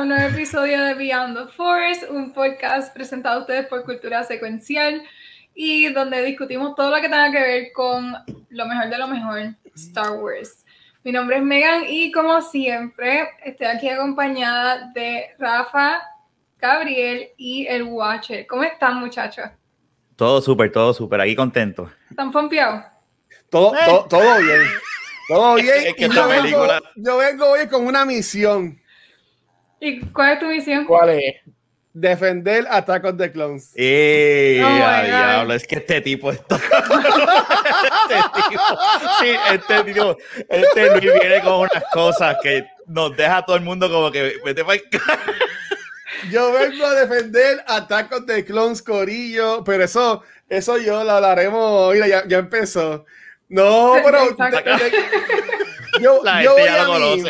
[0.00, 4.24] A un nuevo episodio de Beyond the Force, un podcast presentado a ustedes por Cultura
[4.24, 5.02] Secuencial
[5.54, 8.14] y donde discutimos todo lo que tenga que ver con
[8.48, 9.40] lo mejor de lo mejor,
[9.74, 10.64] Star Wars.
[11.04, 16.00] Mi nombre es Megan y como siempre estoy aquí acompañada de Rafa,
[16.58, 18.46] Gabriel y el Watcher.
[18.46, 19.50] ¿Cómo están muchachos?
[20.16, 21.90] Todo súper, todo súper, aquí contento.
[22.08, 22.84] ¿Están pompeados?
[23.50, 23.78] Todo, Eh.
[23.86, 24.60] todo, todo bien.
[25.28, 25.74] Todo bien.
[25.86, 28.79] Es que yo, vengo, película- yo vengo hoy con una misión.
[29.80, 30.84] ¿Y cuál es tu misión?
[30.84, 31.36] ¿Cuál es?
[31.92, 33.72] Defender Attack of the Clones.
[33.74, 34.60] ¡Eh!
[34.64, 35.06] Oh my a God.
[35.06, 36.56] diablo, es que este tipo está.
[38.10, 38.62] este tipo.
[39.20, 40.16] Sí, este tipo.
[40.48, 44.34] Este Luis viene con unas cosas que nos deja a todo el mundo como que
[44.44, 44.80] vete para
[46.30, 49.64] Yo vengo a defender Attack of the Clones, Corillo.
[49.64, 51.92] Pero eso, eso yo lo hablaremos.
[51.92, 53.04] Mira, ya, ya empezó.
[53.48, 54.36] No, pero.
[56.00, 57.24] Yo, La yo gente voy ya a lo mí.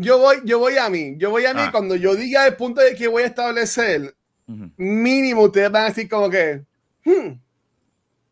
[0.00, 1.14] Yo voy, yo voy a mí.
[1.16, 1.60] Yo voy a mí.
[1.64, 1.70] Ah.
[1.72, 4.14] Cuando yo diga el punto de que voy a establecer,
[4.46, 4.70] Ujú.
[4.76, 6.62] mínimo ustedes van a decir como que.
[7.04, 7.38] hmm,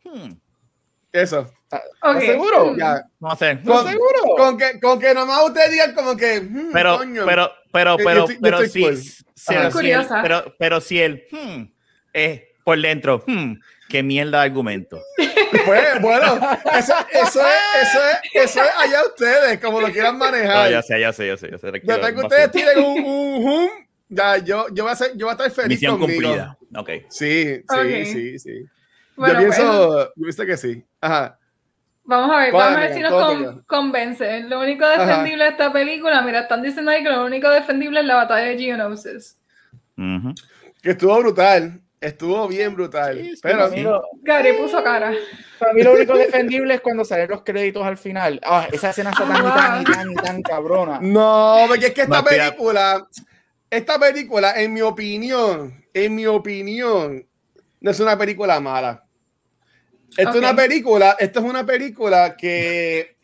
[0.05, 0.33] Hmm,
[1.13, 1.53] eso.
[2.01, 2.21] Ok.
[2.21, 2.77] seguro?
[2.77, 3.03] Ya.
[3.19, 3.59] No sé.
[3.65, 4.21] Con- seguro?
[4.37, 6.41] Con que, con que nomás ustedes digan como que.
[6.41, 7.27] hmm, Pero, coño.
[7.27, 8.97] pero, pero, Yo- pero, yo estoy- pero si, cool.
[8.97, 9.55] si- si
[10.23, 11.63] pero, pero si el hmm,
[12.13, 13.55] es por dentro, hmm,
[13.89, 15.01] qué mierda de argumento.
[15.65, 16.35] Pues, bueno,
[16.77, 20.71] eso, eso, es, eso, es, eso es allá ustedes, como lo quieran No, manejar.
[20.71, 21.51] ya sé, ya sé, ya sé.
[21.51, 23.69] Ya sé Después que ustedes tienen un, un hum,
[24.09, 26.23] ya, yo, yo, voy a ser, yo voy a estar feliz Misión conmigo.
[26.23, 26.59] cumplida.
[26.77, 26.91] Ok.
[27.09, 28.67] Sí, sí, sí, sí.
[29.17, 30.85] Bueno, yo pienso, bueno, yo pienso que sí.
[31.01, 31.39] Ajá.
[32.05, 34.41] vamos a ver, ¿Cuál, vamos a ver si nos convence.
[34.43, 38.07] Lo único defendible de esta película, mira, están diciendo ahí que lo único defendible es
[38.07, 39.39] la batalla de Geonosis.
[39.97, 40.35] Ujú.
[40.83, 41.81] Que estuvo brutal.
[42.01, 43.19] Estuvo bien brutal.
[43.23, 45.15] Sí, sí, pero lo, Gary puso cara.
[45.59, 48.39] para mí lo único defendible es cuando salen los créditos al final.
[48.45, 50.99] Ah, esa escena está tan, tan, y tan, tan cabrona.
[51.01, 53.07] no, porque es que esta película,
[53.71, 57.27] esta película, en mi opinión, en mi opinión,
[57.81, 59.03] no es una película mala.
[60.17, 60.37] Esto Ok.
[60.37, 63.17] es una película, esto es una película que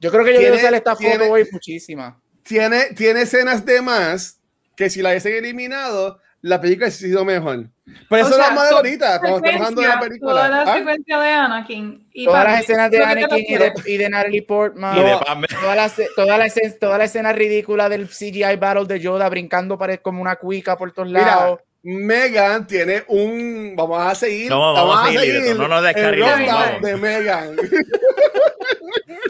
[0.00, 2.20] Yo creo que yo Tiene- quiero usar esta tiene- foto hoy muchísima.
[2.44, 4.40] tiene, tiene escenas de más
[4.76, 7.66] que si la hubiesen eliminado, la película hubiese sido mejor.
[8.08, 10.00] Pero eso O lo sea, vamos a ver toda ahorita, cuando estamos hablando de la
[10.00, 10.32] película.
[10.32, 10.76] Toda la ¿Ah?
[10.76, 12.08] secuencia de Anakin.
[12.12, 14.96] Y Todas las escenas de lo Anakin y de, y de Natalie Portman.
[14.96, 15.16] Y de.
[15.60, 19.78] Toda la, toda, la escena, toda la escena ridícula del CGI Battle de Yoda brincando
[19.78, 21.60] pared como una cuica por todos Mira, lados.
[21.82, 23.74] Megan tiene un.
[23.74, 24.50] Vamos a seguir.
[24.50, 26.82] No, vamos a seguir, libreto, no nos vamos.
[26.82, 27.56] de Megan.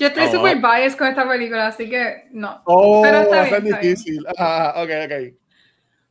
[0.01, 0.33] Yo estoy No.
[0.33, 2.61] súper biased con esta película, así que no.
[2.65, 4.27] Oh, Pero está va a bien, ser difícil.
[4.37, 5.48] Ajá, ok, ok.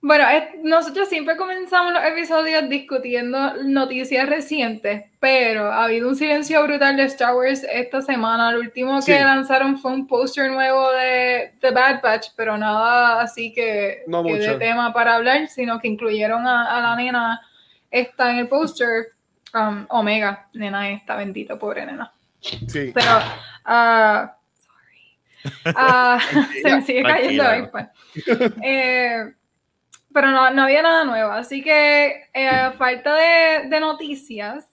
[0.07, 0.23] Bueno,
[0.63, 7.03] nosotros siempre comenzamos los episodios discutiendo noticias recientes, pero ha habido un silencio brutal de
[7.03, 8.53] Star Wars esta semana.
[8.53, 9.19] Lo último que Sí.
[9.19, 14.35] lanzaron fue un póster nuevo de The Bad Batch, pero nada así que, No que
[14.39, 17.41] de tema para hablar, sino que incluyeron a, a la nena
[17.91, 19.07] esta en el póster.
[19.53, 22.13] um, Omega, nena esta, bendito, pobre nena.
[22.39, 22.91] Sí.
[22.93, 23.11] Pero,
[23.65, 25.73] ah, sorry.
[25.75, 26.17] Ah,
[26.61, 27.69] se me sigue cayendo el.
[28.63, 29.33] Eh,
[30.17, 34.65] pero no, no había nada nuevo, así que eh, a falta de, de noticias,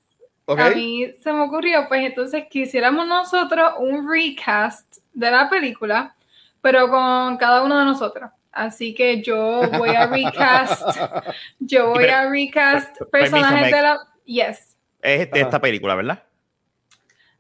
[0.47, 6.15] a mí se me ocurrió, pues entonces quisiéramos nosotros un recast de la película,
[6.63, 8.31] pero con cada uno de nosotros.
[8.51, 10.83] Así que yo voy a recast,
[11.59, 13.99] yo voy a recast per- personajes de la...
[14.25, 14.77] Yes.
[15.03, 16.23] Es de esta película, ¿verdad?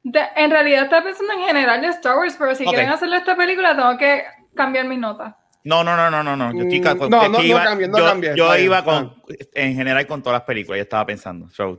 [0.02, 3.34] De- en realidad estaba pensando en general de Star Wars, pero si quieren hacerle esta
[3.34, 5.34] película tengo que cambiar mis notas.
[5.64, 6.52] No, no, no, no, no, no.
[6.54, 8.78] Yo, estoy Mm, con- no, no, no iba- cambien, no yo, cambien, yo bien, iba
[8.78, 8.84] ah.
[8.84, 9.14] con,
[9.54, 11.48] en general con todas las películas, yo estaba pensando.
[11.50, 11.70] So,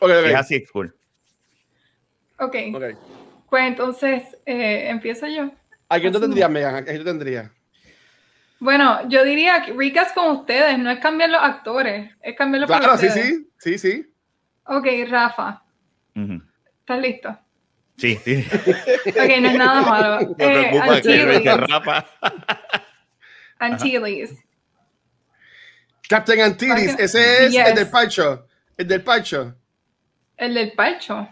[0.00, 0.26] Ok, si ok.
[0.26, 0.94] es así, es cool.
[2.38, 2.84] Ok, ok.
[3.48, 5.50] pues entonces eh, empiezo yo.
[5.88, 6.74] ¿A quién tú tendrías, Megan?
[6.76, 7.50] ¿A quién tú tendrías?
[8.58, 12.78] Bueno, yo diría que recast con ustedes, no es cambiar los actores, es cambiarlos por
[12.80, 13.48] Claro, sí, sí.
[13.58, 14.12] Sí, sí.
[14.64, 15.62] Ok, Rafa.
[16.80, 17.38] ¿estás listo?
[17.96, 18.44] Sí, sí.
[19.08, 20.34] Ok, no es nada malo.
[20.38, 21.50] Me Eh, preocupa que, que
[23.60, 24.34] Antilles.
[26.08, 27.68] Captain Antilles, ese es Yes.
[27.68, 28.46] el del Pancho.
[28.76, 29.54] El del Pancho.
[30.36, 31.28] ¿El del parcho?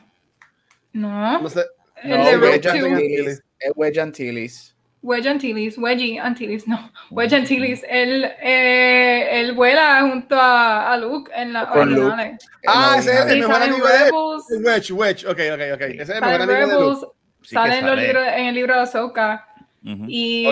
[0.93, 1.41] No.
[1.41, 1.65] No sé.
[2.03, 2.69] El No, de Wedge.
[2.69, 3.43] Antilles.
[3.59, 4.75] Es Wedge Antilles.
[5.01, 11.31] Wedge Antilles, Wedgie Antilles, no, Wedge Antilles, él, eh, él vuela junto a, a Luke
[11.35, 12.37] en las Con Luke.
[12.67, 15.25] Ah, ese es el mejor amigo de Wedge, Wedge.
[15.25, 15.81] Ok, ok, ok.
[15.81, 17.17] Ese es el sale mejor en amigo de Rebels, Luke.
[17.43, 19.49] Sí sale en, los libros, en el libro de Ahsoka.
[19.83, 20.47] Y,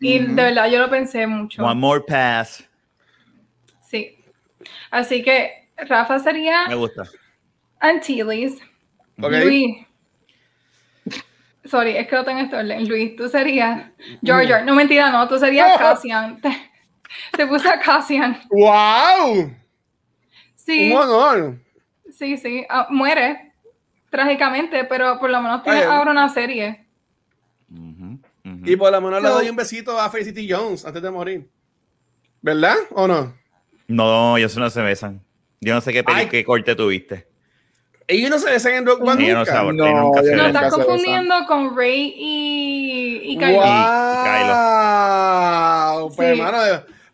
[0.00, 1.62] y de verdad yo lo pensé mucho.
[1.64, 2.66] One more pass.
[3.82, 4.18] Sí.
[4.90, 7.04] Así que Rafa sería Me gusta.
[7.80, 8.58] Antilles.
[9.20, 9.30] Ok.
[9.44, 9.86] Luis.
[11.64, 12.88] Sorry, es que lo tengo en orden.
[12.88, 13.90] Luis, tú serías
[14.22, 14.62] George.
[14.64, 15.26] No, mentira, no.
[15.28, 16.40] Tú serías Cassian.
[16.40, 16.50] Te,
[17.36, 18.40] te puse a Cassian.
[18.50, 19.52] ¡Wow!
[20.54, 21.58] Sí, Un honor.
[22.10, 22.64] sí, sí.
[22.68, 23.52] Ah, muere
[24.10, 26.85] trágicamente, pero por lo menos tiene Ay, ahora una serie.
[28.66, 31.48] Y por lo menos le doy un besito a Felicity Jones antes de morir.
[32.42, 33.34] ¿Verdad o no?
[33.88, 35.22] No, ellos no se besan.
[35.60, 36.28] Yo no sé qué, Ay.
[36.28, 37.26] qué corte tuviste.
[38.08, 39.90] Ellos no se besan en Rock One Ellos no nunca.
[39.90, 43.56] No, nunca se No, estás confundiendo con Rey y, y Kylo.
[43.56, 43.66] ¡Wow!
[46.14, 46.40] Pues, Sí.
[46.40, 46.58] hermano,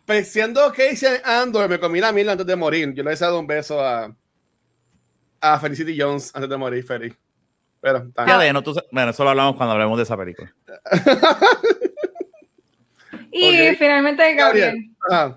[0.05, 2.93] pues, siendo Casey Andor, me comí la mil antes de morir.
[2.93, 4.13] Yo le he dado un beso a,
[5.41, 7.13] a Felicity Jones antes de morir, feliz.
[7.83, 8.05] Pero.
[8.17, 10.51] Fíjate, no, tú bueno, eso lo hablamos cuando hablemos de esa película.
[13.35, 14.89] Y finalmente Gabriel.
[15.09, 15.35] Ah,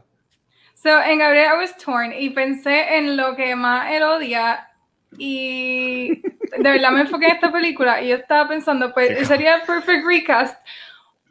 [0.74, 4.68] So, en Gabriel I was torn y pensé en lo que más él odia
[5.16, 9.62] y de verdad me enfoqué en esta película y yo estaba pensando, pues sería el
[9.62, 10.60] perfect recast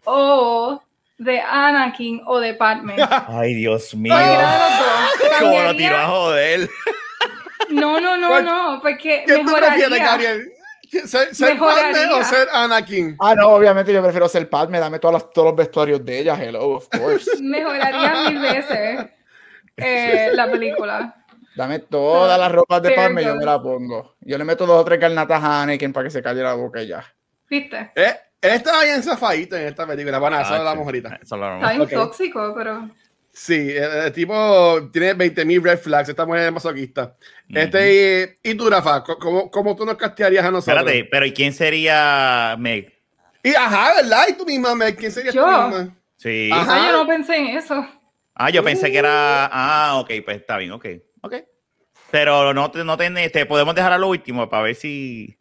[0.04, 0.82] o
[1.20, 2.96] de Anakin o de Padme.
[3.28, 4.18] Ay, Dios mío.
[4.18, 4.38] De.
[5.40, 6.70] Como lo tiró a joder.
[7.70, 10.06] No, no, no, ¿Cuál- no, porque ¿Qué tú prefieres, mejoraría.
[10.06, 10.52] Gabriel?
[11.06, 11.92] ¿Ser, ser Mejoraría.
[12.10, 13.16] Padme o ser Anakin?
[13.20, 16.36] Ah, no, obviamente yo prefiero ser Padme, dame todas las- todos los vestuarios de ella,
[16.42, 17.30] hello, of course.
[17.42, 19.06] Mejoraría mil veces
[19.78, 21.26] eh, la película.
[21.56, 23.40] Dame todas las ropas de Padme, yo goes.
[23.40, 24.16] me la pongo.
[24.22, 26.82] Yo le meto dos o tres garnatas a Anakin para que se calle la boca
[26.82, 27.04] y ya.
[27.50, 27.92] ¿Viste?
[27.96, 30.20] Eh, él estaba bien zafadito en esta película.
[30.20, 30.42] Bueno, Ah.
[30.42, 30.72] Eso lo Está
[31.36, 31.88] hablamos.
[31.88, 32.90] bien tóxico, pero.
[33.38, 36.08] Sí, el, el tipo tiene 20.000 red flags.
[36.08, 37.18] Esta mujer es masoquista.
[37.50, 40.78] Este, y, y tú, Rafa, ¿cómo, ¿cómo tú nos castearías a nosotros?
[40.78, 42.94] Espérate, pero ¿y quién sería Meg?
[43.44, 44.24] Y ajá, ¿verdad?
[44.30, 44.96] ¿Y tú misma, Meg?
[44.96, 45.44] ¿Quién sería Yo.
[45.44, 45.96] tú misma?
[46.16, 46.50] Sí.
[46.52, 46.76] Ajá.
[46.76, 47.86] Ah, yo no pensé en eso.
[48.36, 49.50] Ah, yo pensé que era.
[49.52, 50.86] Ah, ok, pues está bien, ok.
[51.22, 51.36] Ok.
[52.12, 55.38] Pero no te, no te, te podemos dejar a lo último para ver si.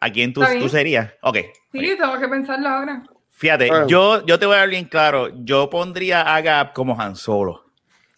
[0.00, 1.12] ¿A quién tú, tú serías?
[1.22, 1.36] Ok.
[1.70, 3.04] Sí, tengo que pensarlo ahora.
[3.40, 3.86] Fíjate, Bueno.
[3.88, 5.30] yo, yo te voy a dar bien claro.
[5.34, 7.64] Yo pondría a Gap como Han Solo.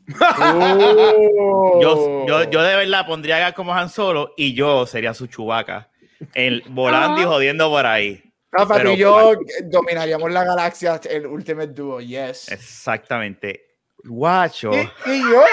[0.19, 1.79] Oh.
[1.81, 5.29] Yo, yo, yo de verdad pondría a Gap como Han Solo y yo sería su
[5.29, 5.91] chubaca.
[6.35, 8.21] El, volando y jodiendo por ahí.
[8.51, 9.35] Rafa, tú pero- y yo
[9.67, 12.51] dominaríamos la galaxia, el Ultimate Duo, yes.
[12.51, 13.67] Exactamente.
[14.05, 14.73] Guacho.
[14.73, 15.45] ¿Y, y yo?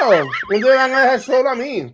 [0.50, 1.94] ¿Dónde van a dejar solo a mí?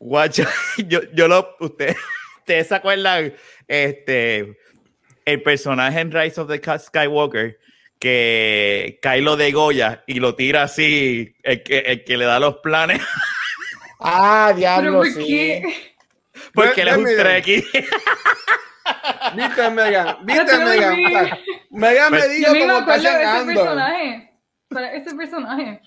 [0.00, 0.42] Guacho.
[0.88, 1.54] Yo, yo lo.
[1.60, 1.94] Usted,
[2.38, 3.32] ¿Ustedes se acuerdan?
[3.68, 4.58] Este.
[5.24, 7.58] El personaje en Rise of the Skywalker
[7.98, 12.56] que Kylo de Goya y lo tira así, el que, el que le da los
[12.58, 13.00] planes,
[14.00, 15.24] Ah, Pero diablo, ¿por sí.
[15.24, 15.62] qué?
[16.54, 17.04] porque él es un.
[17.04, 17.64] Trekkie.
[19.36, 20.16] ¿Viste, Megan?
[20.26, 21.38] ¿Viste, That's really Megan?
[21.70, 24.30] Megan me Pues- dijo Yo ni me como acuerdo de ese personaje.
[24.68, 25.80] Para ese personaje.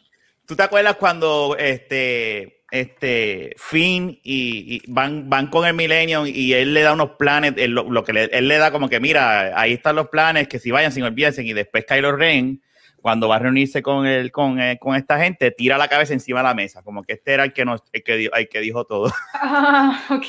[0.47, 6.53] ¿Tú te acuerdas cuando este, este Finn y, y van, van con el Millennium y
[6.53, 8.99] él le da unos planes, él, lo, lo que le, él le da como que
[8.99, 12.61] mira, ahí están los planes, que si vayan sin olvídense y después Kylo Ren
[13.01, 16.39] cuando va a reunirse con el, con, eh, con esta gente, tira la cabeza encima
[16.39, 18.85] de la mesa, como que este era el que nos, el que, el que dijo
[18.85, 19.13] todo.
[19.35, 20.25] Ah, ok.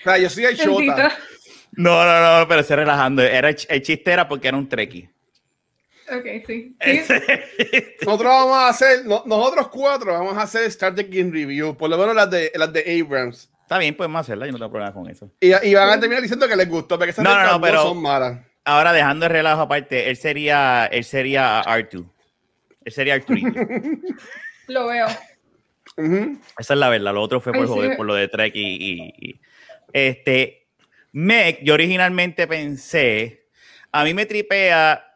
[0.00, 0.56] O sea, yo soy el.
[0.56, 1.12] Shota.
[1.72, 3.22] No, no, no, pero se relajando.
[3.22, 5.10] Era el, ch- el chiste era porque era un Trekkie.
[6.10, 6.76] Ok, sí.
[6.80, 7.12] sí.
[8.06, 11.90] Nosotros vamos a hacer, no- nosotros cuatro vamos a hacer Star Trek in Review, por
[11.90, 13.50] lo menos las de, las de Abrams.
[13.62, 15.30] Está bien, podemos hacerla, yo no tengo problema con eso.
[15.40, 17.82] Y, y van a terminar diciendo que les gustó, porque esas No, no, no, pero-
[17.82, 18.38] son malas.
[18.64, 22.06] Ahora dejando el relajo aparte, él sería, él sería R2.
[22.84, 23.60] Él sería Arturito.
[24.68, 25.06] Lo veo.
[26.58, 27.14] Esa es la verdad.
[27.14, 27.72] Lo otro fue por, Ay, sí.
[27.74, 29.40] joder, por lo de Trek y, y- y-
[29.92, 30.66] este
[31.12, 33.46] Meg, yo originalmente pensé,
[33.90, 35.07] a mí me tripea,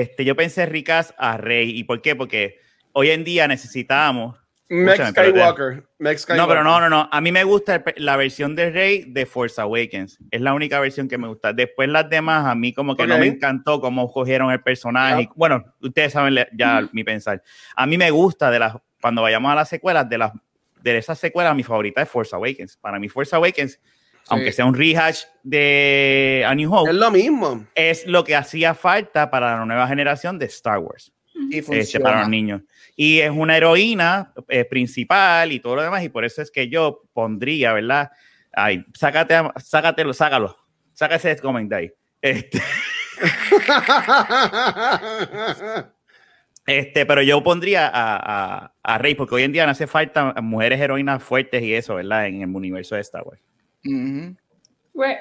[0.00, 1.70] este, yo pensé ricas a Rey.
[1.78, 2.14] ¿Y por qué?
[2.16, 2.58] Porque
[2.92, 4.36] hoy en día necesitamos.
[4.66, 5.84] Te- Skywalker.
[5.98, 6.36] Meg Skywalker.
[6.36, 7.08] No, pero no, no, no.
[7.12, 10.18] A mí me gusta la versión de Rey de Force Awakens.
[10.30, 11.52] Es la única versión que me gusta.
[11.52, 13.20] Después las demás, a mí como que no Ok.
[13.20, 15.24] me encantó cómo cogieron el personaje.
[15.24, 15.30] Ya.
[15.36, 17.42] Bueno, ustedes saben ya mi pensar.
[17.76, 20.32] A mí me gusta de las, cuando vayamos a las secuelas, de las
[20.82, 22.76] de esas secuelas, mi favorita es Force Awakens.
[22.76, 23.80] Para mí, Force Awakens,
[24.28, 27.64] aunque sea un rehash de A New Hope, Es lo mismo.
[27.74, 31.12] es lo que hacía falta para la nueva generación de Star Wars
[31.50, 32.20] Y este, para funciona.
[32.20, 32.62] los niños.
[32.96, 36.68] Y es una heroína eh, principal y todo lo demás, y por eso es que
[36.68, 38.10] yo pondría, ¿verdad?
[38.52, 40.56] Ay, sácate, a- sácatelo, sácalo,
[40.92, 41.92] sácate ese comentario.
[42.22, 42.60] Este,
[46.66, 48.16] Este, pero yo pondría a,
[48.64, 51.96] a, a, Rey, porque hoy en día no hace falta mujeres heroínas fuertes y eso,
[51.96, 52.26] ¿verdad?
[52.26, 53.38] En el universo de Star Wars.
[53.86, 54.36] Uh -huh.
[54.94, 55.18] Bueno,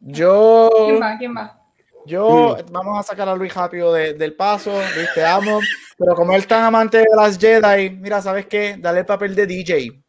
[0.00, 0.70] Yo.
[0.86, 1.18] ¿Quién va?
[1.18, 1.58] ¿Quién va?
[2.04, 4.72] Yo, vamos a sacar a Luis rápido de- del paso.
[4.96, 5.60] Luis, te amo.
[5.96, 8.74] Pero como él es tan amante de las Jedi, mira, ¿sabes qué?
[8.78, 10.02] Dale el papel de DJ.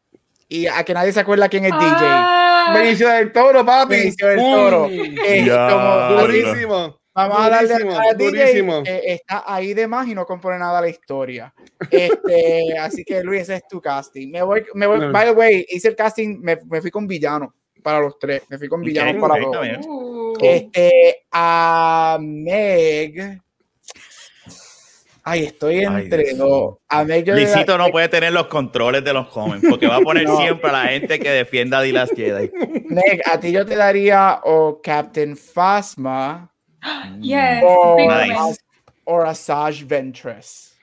[0.49, 3.95] Y a que nadie se acuerda quién es Ah, Benicio del Toro, papi.
[3.95, 4.87] Benicio del Toro.
[4.87, 5.45] DJ.
[5.45, 6.99] Ya, como, Durísimo.
[7.13, 8.27] Vamos a darle durísimo, a DJ.
[8.29, 8.84] durísimo.
[8.86, 11.53] eh, está ahí de más y no compone nada a la historia.
[11.91, 14.29] Este, así que Luis, ese es tu casting.
[14.32, 15.12] Me voy, me voy, No.
[15.12, 18.43] by the way, hice el casting, me, me fui con villano para los tres.
[18.50, 23.41] Me fui con villano Ok, para ok, los uh, Este, a Meg.
[25.25, 26.77] Ay, estoy Ay, entre Dios dos.
[26.89, 29.88] A Meg yo le da- Luisito no puede tener los controles de los comments, porque
[29.88, 30.38] va a poner No.
[30.38, 32.51] siempre a la gente que defienda a Last Jedi.
[32.89, 36.52] Meg, a ti yo te daría o Captain Phasma
[36.83, 37.19] Mm.
[37.21, 38.33] yes, o, big Nice.
[38.35, 38.55] woman.
[39.05, 40.73] o Asajj Ventress.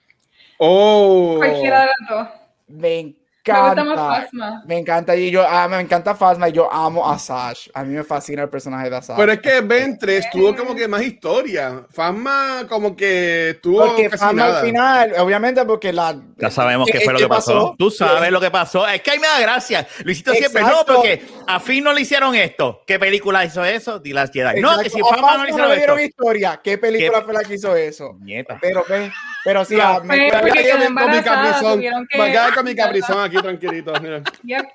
[0.59, 1.37] Oh.
[1.39, 2.29] Cualquiera de las dos.
[2.69, 3.15] Me
[3.47, 4.21] Me gusta más encanta.
[4.23, 4.63] Phasma.
[4.67, 7.71] Me encanta y yo ah, me encanta Phasma y yo amo a Asajj.
[7.75, 9.19] A mí me fascina el personaje de Asajj.
[9.19, 11.85] Pero es que Ventres tuvo como que más historia.
[11.91, 14.61] Fama como que tuvo porque casi Phasma nada.
[14.61, 17.53] al final, obviamente porque la Ya sabemos qué ¿Qué- fue lo que pasó.
[17.55, 17.75] pasó?
[17.79, 18.87] Tú sabes lo que pasó.
[18.87, 19.87] Es que ahí me da gracia.
[20.05, 20.95] Luisito siempre, no, Exacto.
[20.97, 22.83] porque a Finn no le hicieron esto.
[22.87, 24.01] ¿Qué película hizo eso?
[24.03, 24.61] The Last Jedi.
[24.61, 24.97] No, que Exacto.
[24.97, 26.09] si O Fama no le no hicieron dieron esto.
[26.11, 26.61] historia.
[26.63, 27.25] ¿Qué película ¿Qué?
[27.25, 28.17] fue la que hizo eso?
[28.21, 28.59] Nieta.
[28.61, 29.11] Pero, ve-
[29.45, 31.75] pero sí, No, a Pero porque Me quedó quedé con mi embarazada, caprizón.
[31.75, 33.93] tuvieron que- Me aquí tranquilito.
[34.01, 34.23] Mira.
[34.45, 34.67] Yep.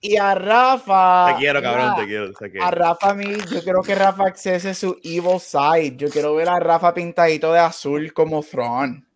[0.00, 1.26] y a Rafa.
[1.32, 2.32] Te quiero, cabrón, mira, te quiero.
[2.32, 2.66] te quiero.
[2.66, 5.96] A Rafa, a mí, yo quiero que Rafa accese su evil side.
[5.96, 9.04] Yo quiero ver a Rafa pintadito de azul como Thrawn.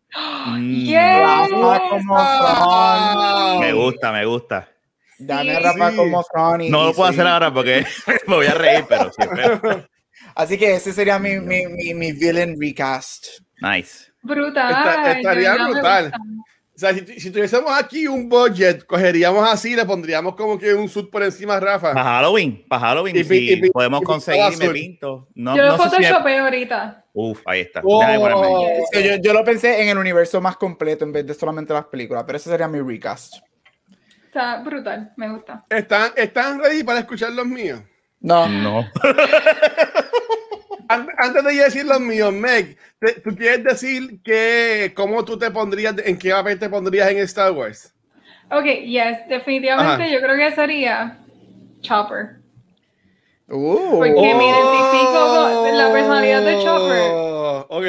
[0.46, 1.20] Mm, Yes.
[1.20, 3.60] Rafa como Thrawn.
[3.60, 4.68] Me gusta, me gusta.
[5.18, 5.62] Dame a Sí.
[5.64, 5.96] Rafa Sí.
[5.96, 6.60] como Thrawn.
[6.62, 7.14] y- No lo puedo sí.
[7.18, 7.84] hacer ahora porque
[8.26, 9.22] me voy a reír, pero sí.
[9.34, 9.86] pero-
[10.34, 13.26] Así que ese sería mi, mi, mi, mi villain recast.
[13.60, 14.10] Nice.
[14.22, 14.70] Brutal.
[14.70, 16.12] Esta- estaría brutal.
[16.80, 21.10] Sea, si, si tuviésemos aquí un budget, cogeríamos así, le pondríamos como que un suit
[21.10, 21.92] por encima a Rafa.
[21.94, 25.28] Para Halloween, para Halloween, Y si y podemos y conseguir, me pinto.
[25.34, 27.04] No, Yo lo no sé si me- photoshopeo ahorita.
[27.12, 27.80] Uf, ahí está.
[27.84, 28.66] Oh.
[28.92, 29.20] Yes.
[29.22, 32.36] Yo lo pensé en el universo más completo en vez de solamente las películas, pero
[32.36, 33.34] ese sería mi recast.
[34.26, 35.64] Está brutal, me gusta.
[35.68, 37.80] ¿Están, ¿Están ready para escuchar los míos?
[38.20, 38.86] No, No.
[40.90, 42.76] An- Antes de decir los míos, Meg,
[43.22, 47.52] ¿tú quieres decir que, cómo tú te pondrías, en qué papel te pondrías en Star
[47.52, 47.94] Wars?
[48.50, 50.12] Ok, yes, definitivamente Ajá.
[50.12, 51.16] yo creo que sería
[51.82, 52.40] Chopper.
[53.48, 57.12] Uh, Porque me identifico con la personalidad de Chopper.
[57.14, 57.84] Oh, Ok.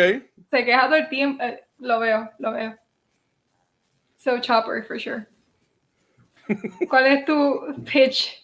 [0.51, 1.43] Se queja todo el tiempo.
[1.43, 2.75] eh, lo veo, lo veo.
[4.17, 5.25] So Chopper, for sure.
[6.89, 8.38] ¿Cuál es tu pitch?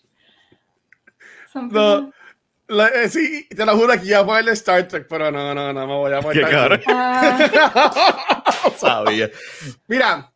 [1.53, 2.11] No.
[2.69, 5.71] La- eh, sí, te lo juro que iba a ponerle Star Trek, pero no, no,
[5.73, 6.49] no, me voy a Qué poner.
[6.51, 6.81] cabrón.
[6.87, 8.43] Ah,
[8.77, 9.29] Sabía.
[9.87, 10.31] Mira,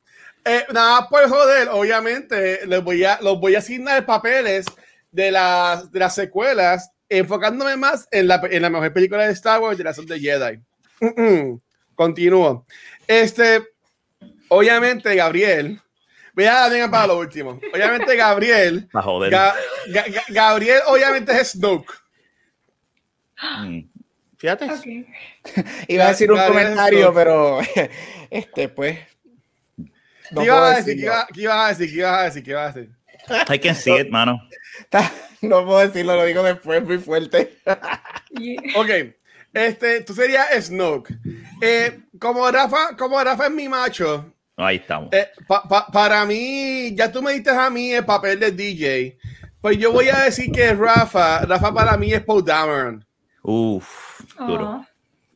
[0.46, 4.66] eh, nada más por joder, obviamente, les voy a, los voy a asignar papeles
[5.12, 9.60] de las, de las secuelas, enfocándome más en la, en la mejor película de Star
[9.60, 10.60] Wars, de la Son de Jedi.
[11.02, 11.62] Mm, mm.
[11.96, 12.66] Continúo.
[13.08, 13.62] Este,
[14.48, 15.82] obviamente, Gabriel.
[16.34, 17.60] Voy a dar para lo último.
[17.74, 18.88] Obviamente, Gabriel.
[18.94, 19.34] Para joder.
[19.34, 19.54] Ga-
[19.90, 21.92] Ga- Ga- Gabriel, obviamente, es Snoke.
[23.42, 23.80] Mm.
[24.38, 24.68] Fíjate.
[25.88, 27.60] iba a decir un comentario, pero
[28.30, 29.00] este, pues.
[30.32, 30.86] no ¿Qué ibas a decir?
[30.86, 31.14] ¿Qué decirlo.
[31.14, 31.90] iba- qué ibas a decir?
[31.92, 32.44] ¿Qué ibas a decir?
[32.44, 32.96] ¿Qué ibas a decir?
[33.54, 34.40] I can see it, mano.
[35.42, 37.58] No puedo decirlo, lo digo después muy fuerte.
[38.30, 38.62] Yeah.
[38.76, 38.90] Ok,
[39.54, 41.16] este, tú serías Snoke.
[41.62, 45.10] Eh, como Rafa, como Rafa es mi macho, Ahí estamos.
[45.14, 49.18] eh, pa- pa- para mí, ya tú me diste a mí el papel de DJ.
[49.60, 53.04] Pues yo voy a decir que Rafa, Rafa para mí es Paul Dameron.
[53.44, 54.66] Uf, duro.
[54.68, 54.86] Aw.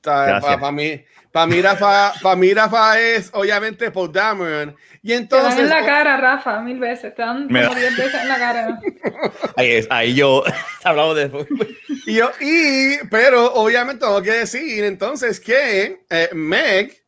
[0.02, 0.72] Para Gracias.
[0.74, 4.76] mí, para mí, Rafa, para mí Rafa es obviamente Paul Dameron.
[5.02, 7.16] Y Te dan entonces, en la cara, Rafa, mil veces.
[7.16, 8.80] Te dan como diez veces en la cara.
[9.58, 10.44] Ahí, es, ahí yo
[10.84, 11.32] hablamos de
[12.06, 17.04] y yo, y, pero obviamente tengo que decir entonces que eh, Meg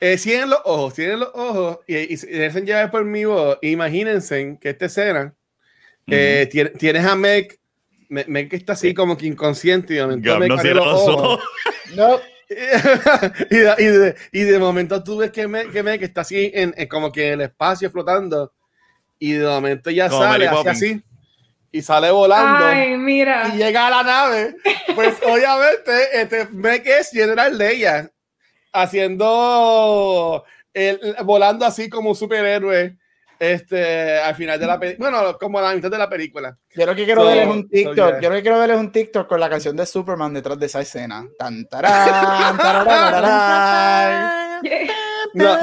[0.00, 3.58] eh, tienen los ojos, tienen los ojos y, y se dejan llevar por mi voz.
[3.62, 5.34] Imagínense que esta escena
[6.08, 7.60] eh, tiene- tienes a Meg,
[8.12, 11.08] Me- que está así como que inconsciente y de momento Gab Meg no cierra los
[11.08, 11.40] ojos.
[11.94, 12.18] No,
[13.50, 16.50] y, de, y, de, y de momento tú ves que Meg, que Meg está así
[16.54, 18.52] en, en como que en el espacio flotando
[19.18, 21.02] y de momento ya Como sale Mary así,
[21.70, 23.48] y sale volando Ay, mira.
[23.54, 24.56] y llega a la nave,
[24.94, 28.10] pues obviamente este, Meg es General Leia
[29.12, 32.96] haciendo el, volando así como un superhéroe
[33.42, 35.10] Este, al final de la película.
[35.10, 36.56] Bueno, como a la mitad de la película.
[36.76, 37.96] Yo lo que quiero So- ver es un so, TikTok.
[37.96, 38.20] yeah.
[38.20, 40.66] Yo lo que quiero ver es un TikTok con la canción de Superman detrás de
[40.66, 41.26] esa escena.
[41.36, 44.62] Tan, tarán, tararararán.
[45.34, 45.56] No,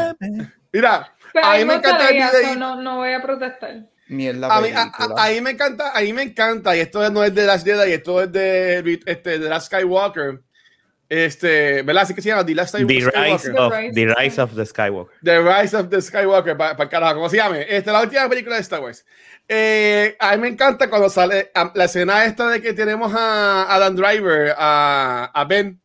[0.74, 2.54] mira, me encanta el gustaría, video.
[2.54, 3.86] so no, no voy a protestar.
[4.08, 5.22] Mierda A mí, a, película.
[5.22, 7.66] a- a mí me encanta, a mí me encanta, y esto no es de Last
[7.66, 10.42] Jedi, esto es de, este, de Last Skywalker.
[11.10, 12.04] Este, ¿verdad?
[12.04, 13.14] Así que se llama The Last The Skywalker.
[13.32, 13.94] Rise The of Rise.
[13.94, 15.12] The Rise of the Skywalker.
[15.24, 17.66] The Rise of the Skywalker, para el carajo, ¿cómo se llame?
[17.68, 19.04] Este, la última película de Star Wars.
[19.48, 23.74] Eh, a mí me encanta cuando sale a- la escena esta de que tenemos a
[23.74, 25.82] Adam Driver, a, a Ben,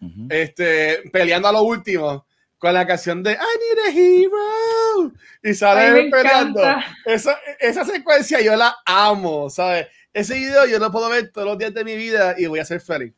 [0.00, 0.26] Ujú.
[0.30, 2.26] este, peleando a lo último
[2.58, 6.62] con la canción de I need a hero y sale peleando.
[7.04, 9.88] Esa, esa secuencia yo la amo, ¿sabes?
[10.14, 12.64] Ese video yo lo puedo ver todos los días de mi vida y voy a
[12.64, 13.12] ser feliz.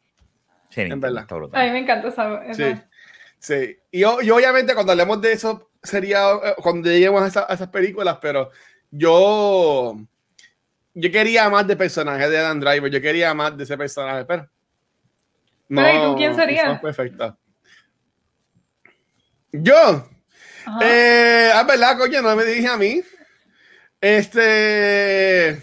[0.76, 1.22] Sí, En verdad.
[1.22, 1.58] está brutal.
[1.58, 2.44] A mí me encanta esa.
[2.44, 2.76] esa.
[2.76, 2.82] Sí,
[3.38, 3.78] sí.
[3.90, 7.68] Y, y obviamente cuando hablemos de eso sería eh, cuando lleguemos a, esa- a esas
[7.68, 8.50] películas, pero
[8.90, 9.96] yo
[10.92, 14.50] yo quería más de personaje de Adam Driver, yo quería más de ese personaje, pero
[15.68, 16.66] Pero, ¿y tú quién sería?
[16.68, 17.38] no, perfecto.
[19.52, 20.06] Yo,
[20.66, 20.78] Ajá.
[20.82, 23.00] eh, ah, verdad, coño, no me dije a mí.
[23.98, 25.62] Este,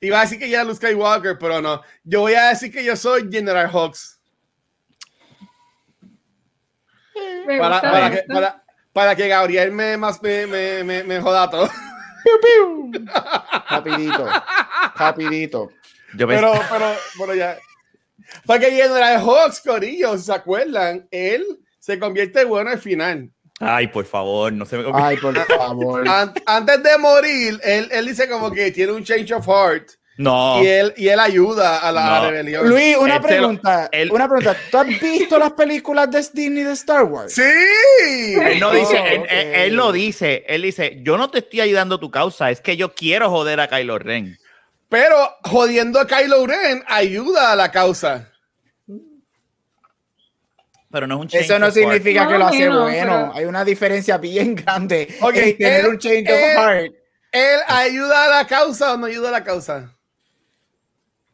[0.00, 1.82] iba a decir que ya Luke Skywalker, pero no.
[2.04, 4.20] Yo voy a decir que yo soy General Hawks.
[7.46, 8.34] me para, gusta, para me que, gusta.
[8.34, 11.68] para, para que Gabriel me, más me, me, me, me joda todo.
[13.70, 14.26] Rapidito.
[14.96, 15.70] Rapidito.
[16.14, 17.58] Yo Pero, pero, bueno, ya.
[18.46, 21.44] Porque General Hawks, Corillo, se acuerdan, él
[21.78, 23.30] se convierte bueno al final.
[23.60, 26.08] Ay, por favor, no se me Ay, por favor.
[26.08, 30.62] An- antes de morir, él, él dice como que tiene un change of heart No.
[30.62, 32.30] y, él, y él ayuda a la No.
[32.30, 32.68] rebelión.
[32.68, 33.88] Luis, una Él lo- pregunta.
[33.90, 34.56] él- Una pregunta.
[34.70, 37.32] ¿Tú has visto las películas de Disney de Star Wars?
[37.34, 37.42] ¡Sí!
[38.40, 39.26] Él no Oh, dice, él, ok.
[39.30, 42.60] él- él lo dice, él dice, yo no te estoy ayudando a tu causa, es
[42.60, 44.36] que yo quiero joder a Kylo Ren.
[44.88, 48.30] Pero jodiendo a Kylo Ren ayuda a la causa.
[50.90, 52.86] Pero no es un change Eso no significa que lo hace bueno.
[52.90, 56.92] pero- Hay una diferencia bien grande Ok, en tener él- un change él- of heart.
[57.30, 59.94] ¿Él ayuda a la causa o no ayuda a la causa?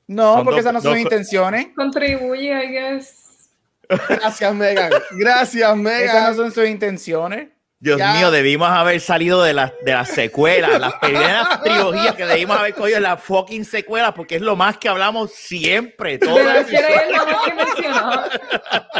[0.06, 1.68] No, Son porque dos- esas no son dos- intenciones.
[1.76, 3.50] Contribuye, I guess.
[4.08, 4.90] Gracias, Megan.
[5.12, 6.34] Gracias, Esas no Megan.
[6.36, 7.48] son sus intenciones.
[7.84, 8.14] Dios Ya.
[8.14, 12.72] mío, debimos haber salido de las de las secuelas, las primeras trilogías que debimos haber
[12.74, 16.16] cogido en las fucking secuelas, porque es lo más que hablamos siempre.
[16.16, 18.22] Todo es lo más que mencionó.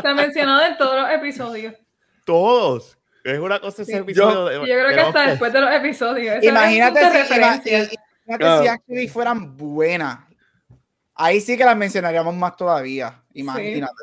[0.02, 1.74] Se ha mencionado en todos los episodios.
[2.26, 2.98] todos.
[3.24, 4.44] Es una cosa ese Yo- episodio.
[4.44, 6.44] de- Y yo creo que hasta después de los episodios.
[6.44, 7.72] Imagínate de si, ima- referencia.
[7.72, 7.76] i-
[8.26, 8.62] imagínate Claro.
[8.62, 10.18] si actually fueran buenas.
[11.14, 13.18] Ahí sí que las mencionaríamos más todavía.
[13.32, 13.94] Imagínate.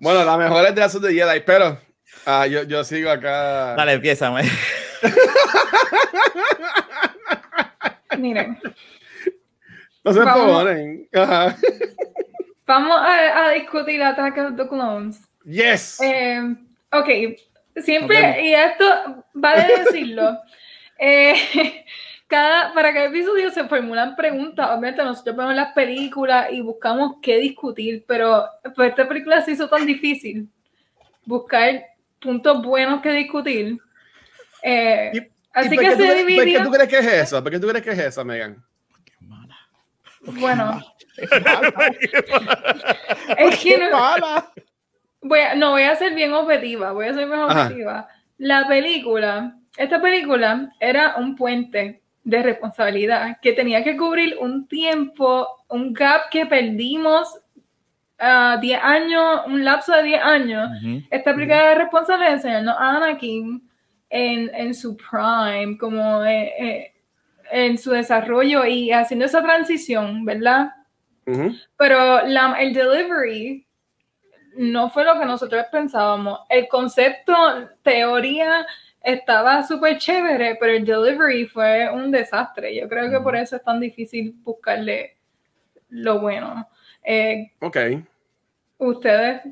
[0.00, 1.78] Bueno, la mejor es de las de Jedi, pero
[2.26, 3.74] ah, yo, yo sigo acá.
[3.74, 4.30] Dale, empieza.
[8.18, 8.58] Miren,
[10.04, 11.08] No se ponen.
[11.14, 11.56] Ajá.
[12.66, 15.30] vamos a, a discutir Attack of the Clones.
[15.44, 16.00] Yes.
[16.00, 16.54] Eh,
[16.92, 17.08] ok,
[17.76, 20.38] siempre, y esto vale decirlo,
[20.98, 21.84] eh,
[22.26, 27.38] cada, para cada episodio se formulan preguntas, obviamente nosotros vemos las películas y buscamos qué
[27.38, 28.44] discutir, pero
[28.76, 30.48] pues esta película se hizo tan difícil
[31.24, 31.84] buscar
[32.20, 33.78] puntos buenos que discutir.
[34.62, 35.18] Eh, ¿Y-
[35.52, 37.42] así ¿Y que qué tú se crees- ¿Por qué dividió, tú crees que es eso?
[37.42, 38.62] ¿Por qué tú crees que es eso, Megan?
[40.22, 40.82] bueno,
[43.38, 44.50] es ¿Qué que no, mala?
[45.22, 47.62] Voy a- no, voy a ser bien objetiva, voy a ser bien Ajá.
[47.64, 48.08] objetiva.
[48.38, 55.46] La película, esta película era un puente de responsabilidad que tenía que cubrir un tiempo,
[55.68, 57.38] un gap que perdimos
[58.20, 60.70] a 10 años, un lapso de 10 años.
[61.10, 63.68] Esta película era responsable de enseñarnos a Anakin
[64.10, 66.94] en, en su prime, como eh, eh,
[67.50, 70.70] en su desarrollo y haciendo esa transición, ¿verdad?
[71.76, 73.66] Pero la, el delivery
[74.56, 76.40] no fue lo que nosotros pensábamos.
[76.48, 77.32] El concepto,
[77.82, 78.66] teoría,
[79.02, 82.74] estaba súper chévere, pero el delivery fue un desastre.
[82.74, 85.16] Yo creo que por eso es tan difícil buscarle
[85.88, 86.68] lo bueno.
[87.02, 87.76] Eh, Ok.
[88.80, 89.42] ¿Ustedes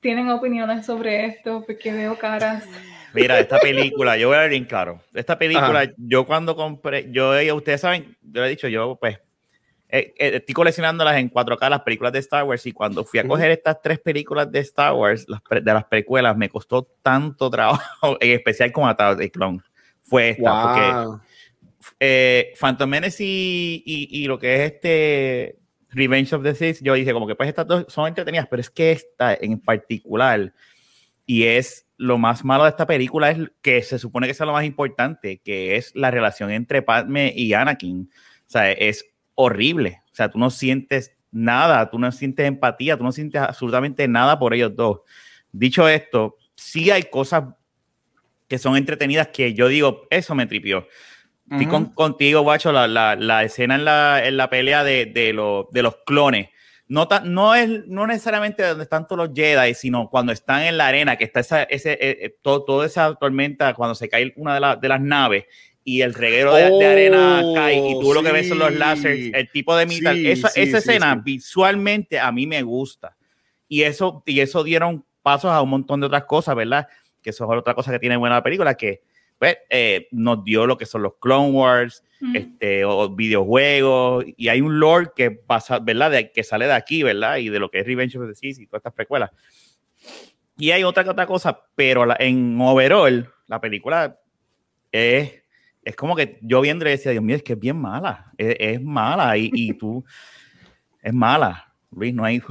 [0.00, 1.64] tienen opiniones sobre esto?
[1.66, 2.68] Porque veo caras.
[3.12, 5.00] Mira, esta película, yo voy a ver bien claro.
[5.14, 5.92] Esta película, Ajá.
[5.96, 9.18] yo cuando compré, yo, eh, ustedes saben, yo le he dicho, yo pues
[9.88, 13.26] eh, eh, estoy coleccionándolas en 4K, las películas de Star Wars, y cuando fui a
[13.26, 17.50] coger estas tres películas de Star Wars, las pre- de las precuelas, me costó tanto
[17.50, 19.60] trabajo, en especial con Attack the Clone.
[20.02, 21.20] Fue esta, porque Wow.
[21.98, 25.56] eh, Phantom Menace y, y- y lo que es este
[25.90, 28.70] Revenge of the Sith, yo dije como que pues estas dos son entretenidas, pero es
[28.70, 30.52] que esta en particular
[31.26, 34.52] Y es lo más malo de esta película es que se supone que es lo
[34.52, 38.10] más importante, que es la relación entre Padme y Anakin.
[38.12, 40.02] O sea, es horrible.
[40.10, 44.38] O sea, tú no sientes nada, tú no sientes empatía, tú no sientes absolutamente nada
[44.38, 45.00] por ellos dos.
[45.52, 47.44] Dicho esto, sí hay cosas
[48.48, 50.88] que son entretenidas que yo digo, eso me tripió.
[51.50, 55.34] Estoy contigo, guacho, la, la, la, escena en la, en la pelea de, de,
[55.70, 56.48] de los clones.
[56.86, 60.88] No, no, es, no necesariamente donde están todos los Jedi, sino cuando están en la
[60.88, 64.58] arena, que está esa, ese, eh, eh, todo, toda esa tormenta, cuando se cae una
[64.58, 65.44] de, de las naves
[65.84, 69.50] y el reguero de, arena cae y tú lo que ves son los láseres, el
[69.50, 70.24] tipo de metal.
[70.24, 73.16] esa, esa escena visualmente a mí me gusta.
[73.66, 76.88] Y eso, y eso dieron pasos a un montón de otras cosas, ¿verdad?
[77.22, 79.02] Que eso es otra cosa que tiene buena la película, que
[79.40, 84.60] pues, eh, nos dio lo que son los Clone Wars, este, o videojuegos, y hay
[84.60, 86.10] un lore que pasa, ¿verdad?
[86.10, 87.38] De, que sale de aquí, ¿verdad?
[87.38, 89.30] Y de lo que es Revenge of the Sith y todas estas precuelas.
[90.58, 94.20] Y hay otra, otra cosa, pero en overall, la película
[94.92, 95.42] es,
[95.82, 98.78] es como que yo viendo y decía, Dios mío, es que es bien mala, es,
[98.82, 100.04] mala, y, y tú,
[101.00, 102.42] es mala, Luis, no hay...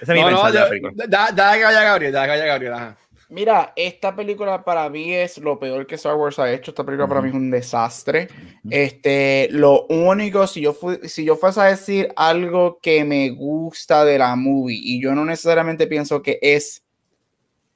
[0.00, 0.92] Ese es mi no, de la película.
[1.06, 2.72] Da, da, que vaya Gabriel, da que vaya Gabriel.
[2.72, 2.98] Ajá.
[3.30, 6.70] Mira, esta película para mí es lo peor que Star Wars ha hecho.
[6.70, 8.28] Esta película para mí es un desastre.
[8.70, 14.16] Este, lo único, si yo, si yo fuese a decir algo que me gusta de
[14.16, 16.82] la movie, y yo no necesariamente pienso que es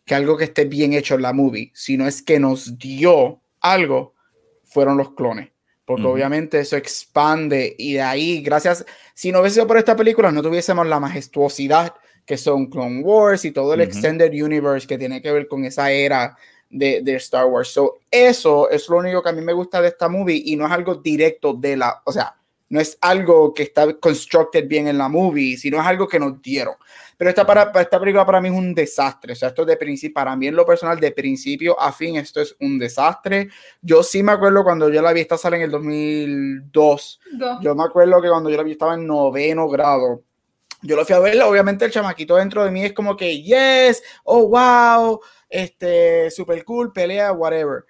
[0.07, 4.15] que algo que esté bien hecho en la movie, sino es que nos dio algo,
[4.65, 5.51] fueron los clones.
[5.85, 10.33] Porque obviamente eso expande y de ahí, gracias, si no hubiese sido por esta película,
[10.33, 11.93] no tuviésemos la majestuosidad
[12.27, 15.91] que son Clone Wars y todo el Extended Universe que tiene que ver con esa
[15.91, 16.37] era
[16.71, 17.69] de, de, Star Wars.
[17.69, 20.67] So, eso es lo único que a mí me gusta de esta movie y no
[20.67, 22.35] es algo directo de la, o sea,
[22.73, 26.41] no es algo que está constructed bien en la movie, sino es algo que nos
[26.41, 26.75] dieron.
[27.19, 29.35] Pero esta, para, esta película para mí es un desastre.
[29.35, 32.41] O sea, esto de principio, para mí en lo personal, de principio a fin, esto
[32.41, 33.51] es un desastre.
[33.83, 37.21] Yo sí me acuerdo cuando yo la vi, esta sale en el 2002.
[37.61, 40.23] Yo me acuerdo que cuando yo la vi estaba en noveno grado
[40.83, 44.03] yo lo fui a ver, obviamente el chamaquito dentro de mí es como que, yes,
[44.25, 47.85] oh, wow, este, super cool, pelea, whatever.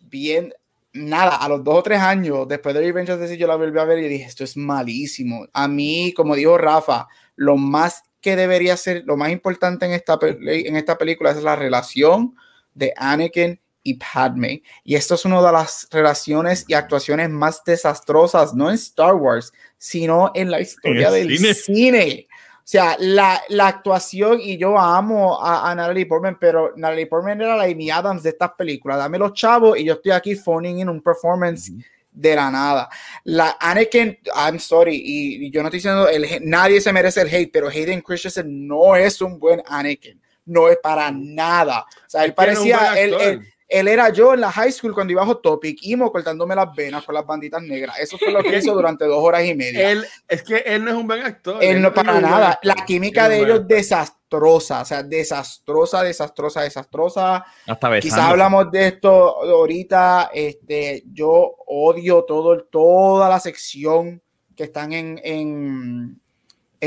[0.00, 0.52] Bien,
[0.92, 3.78] nada, a los dos o tres años, después de Revenge of the yo la volví
[3.78, 5.46] a ver y dije, esto es malísimo.
[5.52, 10.18] A mí, como dijo Rafa, lo más que debería ser, lo más importante en esta,
[10.20, 12.34] en esta película es la relación
[12.74, 14.62] de Anakin y Padme.
[14.82, 19.52] Y esto es una de las relaciones y actuaciones más desastrosas, no en Star Wars,
[19.78, 22.26] sino en la historia del cine.
[22.58, 27.38] O sea, la, la, actuación, y yo amo a, a, Natalie Portman, pero Natalie Portman
[27.38, 28.96] era la Amy Adams de estas películas.
[28.96, 31.70] Dame los chavos y yo estoy aquí phoning in un performance
[32.10, 32.88] de la nada.
[33.24, 37.50] La Anakin, I'm sorry, y, yo no estoy diciendo, el, nadie se merece el hate,
[37.52, 40.18] pero Hayden Christensen no es un buen Anakin.
[40.46, 41.80] No es para nada.
[41.80, 45.26] O sea, él parecía, él, él era yo en la high school cuando iba a
[45.26, 47.98] Hot Topic, Imo cortándome las venas con las banditas negras.
[47.98, 49.90] Eso fue lo que hizo durante dos horas y media.
[49.90, 51.62] Él, es que él no es un buen actor.
[51.62, 52.58] Él, no para nada.
[52.62, 57.44] La química de ellos desastrosa, o sea, desastrosa, desastrosa, desastrosa.
[57.66, 59.10] Hasta Quizás hablamos de esto
[59.42, 60.30] ahorita.
[60.32, 64.22] Este, yo odio todo, toda la sección
[64.56, 66.20] que están en, en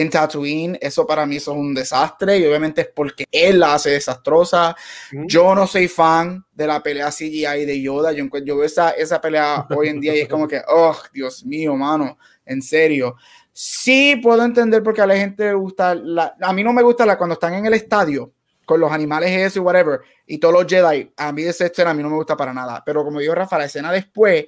[0.01, 3.73] en Tatooine, eso para mí eso es un desastre y obviamente es porque él la
[3.73, 4.75] hace desastrosa.
[5.11, 9.19] Yo no soy fan de la pelea CGI de Yoda, yo, yo veo esa, esa
[9.19, 13.15] pelea hoy en día y es como que, oh, Dios mío, mano, en serio.
[13.51, 17.03] Sí puedo entender porque a la gente le gusta, la, a mí no me gusta
[17.05, 18.31] la cuando están en el estadio
[18.65, 21.93] con los animales eso y whatever, y todos los Jedi, a mí esa escena a
[21.93, 24.45] mí no me gusta para nada, pero como dijo Rafa, la escena después,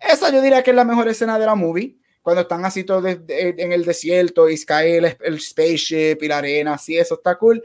[0.00, 3.04] esa yo diría que es la mejor escena de la movie cuando están así todos
[3.28, 7.62] en el desierto y cae el, spaceship y la arena, así, eso está cool.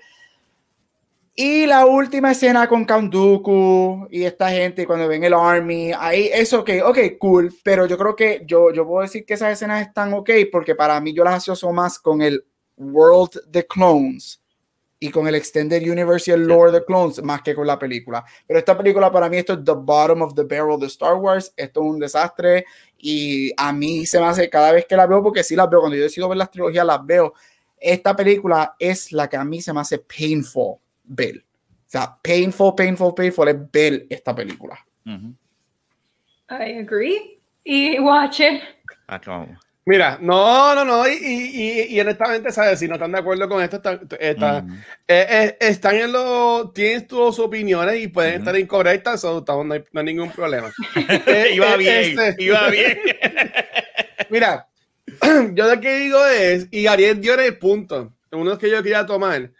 [1.34, 6.30] Y la última escena con Count Dooku y esta gente cuando ven el Army, ahí
[6.32, 9.82] eso que, ok, cool, pero yo creo que yo, yo puedo decir que esas escenas
[9.82, 12.45] están ok porque para mí yo las asocio más con el
[12.78, 14.40] World the Clones
[15.04, 18.24] y con el Extended Universe y el Lore the Clones más que con la película.
[18.46, 21.52] Pero esta película para mí esto es the bottom of the barrel de Star Wars,
[21.58, 22.66] esto es un desastre
[23.00, 25.80] y a mí se me hace cada vez que la veo, porque sí las veo,
[25.80, 27.34] cuando yo decido ver las trilogías las veo,
[27.78, 31.38] esta película es la que a mí se me hace painful ver.
[31.40, 34.78] O sea, painful, painful, painful es ver esta película.
[35.08, 37.42] I agree.
[37.64, 38.62] Y watch it.
[39.08, 39.20] Ah,
[39.84, 42.78] Mira, no, no, no, y, y, y, honestamente, ¿sabes?
[42.78, 43.82] Si no están de acuerdo con esto,
[44.20, 44.74] está, mm.
[45.08, 49.84] eh, eh, están en los, tienen tus opiniones y pueden estar incorrectas, o no, hay,
[49.91, 50.72] no, hay, ningún problema.
[51.26, 53.00] eh, iba bien, este, iba bien.
[54.30, 54.67] Mira,
[55.54, 59.52] yo lo que digo es, y Ariel dio el punto, uno que yo quería tomar,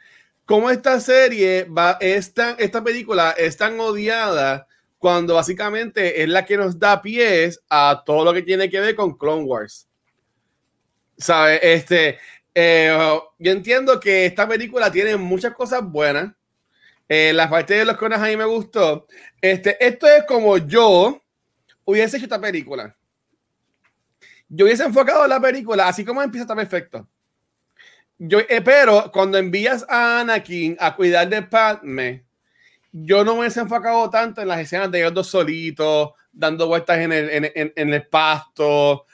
[0.46, 4.68] cómo esta serie va, esta, esta película es tan odiada
[5.00, 8.94] cuando básicamente es la que nos da pies a todo lo que tiene que ver
[8.94, 9.88] con Clone Wars.
[11.22, 11.60] ¿Sabes?
[11.62, 12.18] Este,
[12.56, 16.34] eh, yo entiendo que esta película tiene muchas cosas buenas.
[17.08, 19.08] Eh, la parte de los clones a mí me gustó.
[19.40, 21.22] Este, esto es como yo
[21.86, 22.96] hubiese hecho esta película.
[24.50, 27.08] Yo hubiese enfocado la película así como empieza está perfecto.
[28.18, 32.26] Yo, eh, pero cuando envías a Anakin a cuidar de Padme,
[32.92, 36.98] yo no me he enfocado tanto en las escenas de ellos dos solitos, dando vueltas
[37.00, 39.06] en el, en, en el pasto,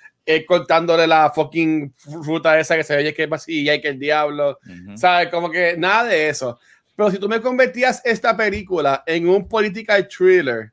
[0.47, 4.59] cortándole la fucking fruta esa que se oye que es vacía y que el diablo,
[4.95, 5.29] ¿sabes?
[5.29, 6.59] Como que nada de eso.
[6.95, 10.71] Pero si tú me convertías esta película en un political thriller,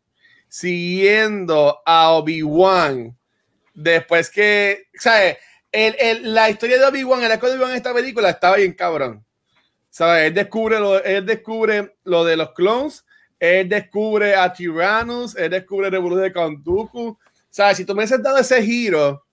[0.48, 3.16] siguiendo a Obi-Wan,
[3.74, 5.36] después que, ¿sabes?
[5.70, 8.72] El, el, la historia de Obi-Wan, el arco de Obi-Wan en esta película estaba bien
[8.72, 9.24] cabrón.
[9.90, 10.28] ¿Sabes?
[10.28, 13.04] Él descubre, lo, él descubre lo de los clones,
[13.38, 17.18] él descubre a Tyrannus, él descubre el revolución de Kantuku.
[17.50, 17.76] ¿Sabes?
[17.76, 19.24] Si tú me has dado ese giro,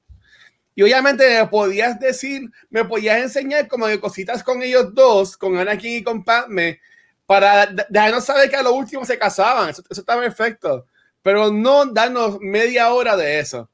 [0.74, 5.58] y obviamente me podías decir, me podías enseñar como de cositas con ellos dos, con
[5.58, 6.80] Anakin y con Padme,
[7.26, 9.70] para dejarnos saber que a lo último se casaban.
[9.70, 10.86] Eso, eso está perfecto.
[11.22, 13.70] Pero no darnos media hora de eso.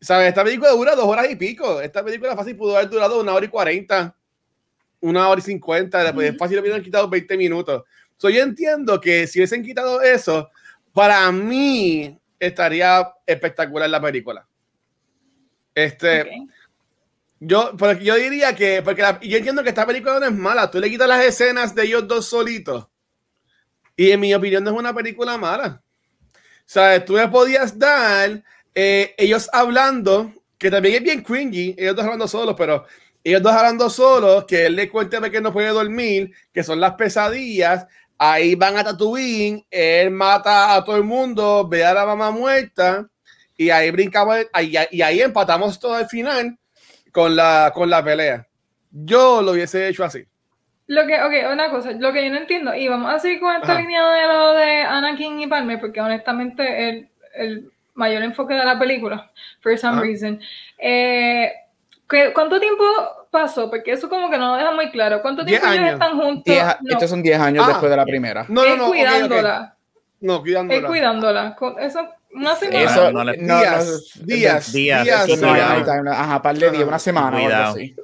[0.00, 0.28] ¿Sabes?
[0.28, 1.80] Esta película dura dos horas y pico.
[1.80, 4.14] Esta película fácil pudo haber durado una hora y cuarenta,
[5.00, 6.02] una hora y cincuenta.
[6.02, 7.84] Después fácil hubieran quitado 20 minutos.
[8.16, 10.50] So, yo entiendo que si hubiesen quitado eso,
[10.92, 14.46] para mí estaría espectacular la película.
[15.74, 16.46] Este, okay.
[17.40, 20.78] yo, yo diría que, porque la, yo entiendo que esta película no es mala, tú
[20.78, 22.86] le quitas las escenas de ellos dos solitos
[23.96, 25.82] y en mi opinión no es una película mala.
[26.34, 28.42] O sea, tú le podías dar
[28.74, 32.84] eh, ellos hablando, que también es bien cringy, ellos dos hablando solos, pero
[33.22, 36.94] ellos dos hablando solos, que él le cuente que no puede dormir, que son las
[36.94, 37.86] pesadillas,
[38.18, 43.08] ahí van a Tatooine, él mata a todo el mundo, ve a la mamá muerta,
[43.56, 46.58] y ahí brincamos ahí, y ahí empatamos todo al final
[47.12, 48.46] con la, con la pelea.
[48.90, 50.24] Yo lo hubiese hecho así.
[50.86, 53.54] Lo que, ok, una cosa, lo que yo no entiendo, y vamos a seguir con
[53.54, 53.80] esta Ajá.
[53.80, 58.78] línea de lo de Anakin y Palmer, porque honestamente el, el mayor enfoque de la
[58.78, 60.02] película, for some Ajá.
[60.02, 60.40] reason.
[60.78, 61.52] Eh,
[62.34, 62.84] ¿Cuánto tiempo
[63.30, 63.70] pasó?
[63.70, 65.22] Porque eso como que no lo deja muy claro.
[65.22, 66.44] ¿Cuánto tiempo ellos están juntos?
[66.44, 66.90] Diez, no.
[66.90, 68.44] Estos son 10 años ah, después de la primera.
[68.48, 68.88] No, no, no.
[68.88, 69.38] cuidándola.
[69.38, 69.76] Okay, okay.
[70.20, 70.78] No, cuidándola.
[70.78, 71.56] Él cuidándola.
[71.80, 72.84] Eso, una semana.
[72.84, 75.40] Eso, no, no, días, no, días, días, días.
[75.40, 75.52] no,
[76.10, 77.94] ajá, par de días, una semana o algo así.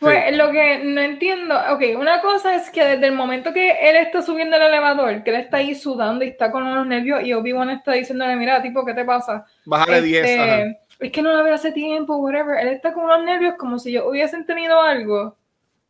[0.00, 0.34] Pues sí.
[0.36, 4.22] lo que no entiendo, ok, una cosa es que desde el momento que él está
[4.22, 7.68] subiendo el elevador, que él está ahí sudando y está con unos nervios y Obi-Wan
[7.68, 9.44] está diciéndole, mira, tipo, ¿qué te pasa?
[9.66, 10.24] Bájale 10.
[10.26, 12.58] Este, es que no la veo hace tiempo, whatever.
[12.58, 15.36] Él está con unos nervios como si yo hubiesen tenido algo.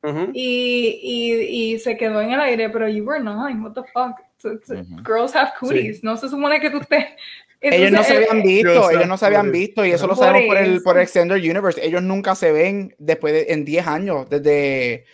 [0.03, 0.31] Uh -huh.
[0.33, 4.18] y, y, y, se quedó en el aire, pero you were nine, what the fuck?
[4.38, 5.03] So, so, uh -huh.
[5.05, 6.07] Girls have cooties, sí.
[6.07, 7.05] no se supone que tú estés...
[7.61, 10.42] Entonces, ellos no se habían visto, ellos no se habían visto y eso lo sabemos
[10.46, 11.85] por el, por el Extended Universe.
[11.85, 15.05] Ellos nunca se ven después de, en 10 años, desde,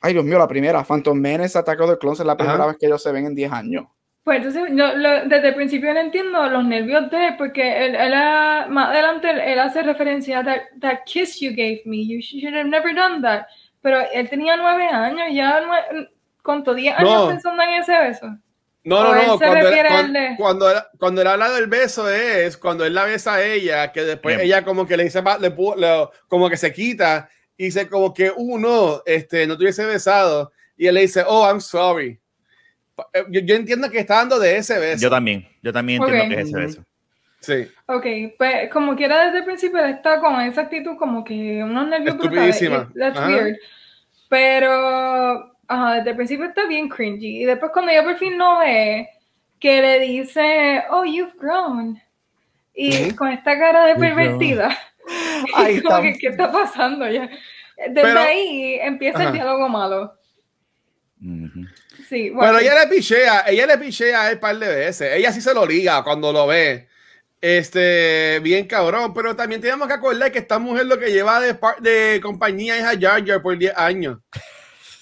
[0.00, 2.66] ay Dios mío, la primera, Phantom Menace, Attack of the Clones es la primera Ajá.
[2.66, 3.86] vez que ellos se ven en 10 años.
[4.24, 7.94] Pues entonces, lo, lo, desde el principio no entiendo los nervios de él, porque él,
[7.94, 12.18] él, más adelante él, él, hace referencia a that, that kiss you gave me, you
[12.20, 13.46] should have never done that.
[13.82, 15.60] Pero él tenía nueve años, ya
[16.42, 17.28] contó diez años no.
[17.28, 18.36] pensando en ese beso.
[18.86, 19.36] No, no, no.
[19.36, 23.34] Cuando, él, cuando, cuando, él, cuando, él, habla del beso es cuando él la besa
[23.34, 24.46] a ella, que después Bien.
[24.46, 28.30] ella como que le dice, le, le, como que se quita y dice como que
[28.36, 30.52] uno, uh, este, no tuviese besado.
[30.76, 32.20] Y él le dice, oh, I'm sorry.
[33.28, 35.02] Yo, yo, entiendo que está dando de ese beso.
[35.02, 36.36] Yo también, yo también entiendo okay.
[36.36, 36.84] que es ese beso.
[37.40, 37.68] Sí.
[37.86, 38.06] Ok,
[38.38, 42.16] pues como quiera desde el principio él está con esa actitud como que unos nervios
[42.16, 42.60] brutales.
[42.94, 43.28] That's Ajá.
[43.28, 43.56] weird.
[44.28, 47.42] Pero ajá, desde el principio está bien cringy.
[47.42, 49.08] Y después cuando ella por fin lo ve,
[49.58, 52.00] que le dice, oh, you've grown.
[52.74, 54.76] Y con esta cara de pervertida.
[55.54, 57.28] Ay, como que, ¿qué está pasando ya?
[57.76, 59.28] Desde Pero, ahí empieza ajá.
[59.28, 60.14] el diálogo malo.
[61.20, 61.68] Uh -huh.
[62.08, 62.52] Sí, bueno.
[62.52, 65.12] Pero ella le pichea, ella le pichea a él un par de veces.
[65.14, 66.88] Ella sí se lo liga cuando lo ve.
[67.40, 71.56] Este, bien cabrón, pero también tenemos que acordar que esta mujer lo que lleva de,
[71.80, 74.18] de compañía es a Jar Jar por 10 años.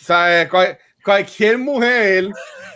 [0.05, 0.49] ¿Sabes?
[0.49, 2.29] Cual, cualquier mujer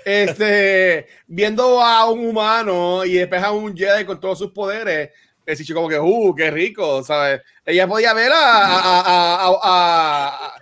[0.05, 5.11] este, viendo a un humano y después a un Jedi con todos sus poderes,
[5.45, 7.41] es como que, uh, qué rico, ¿sabes?
[7.65, 10.53] Ella podía ver a, a, a, a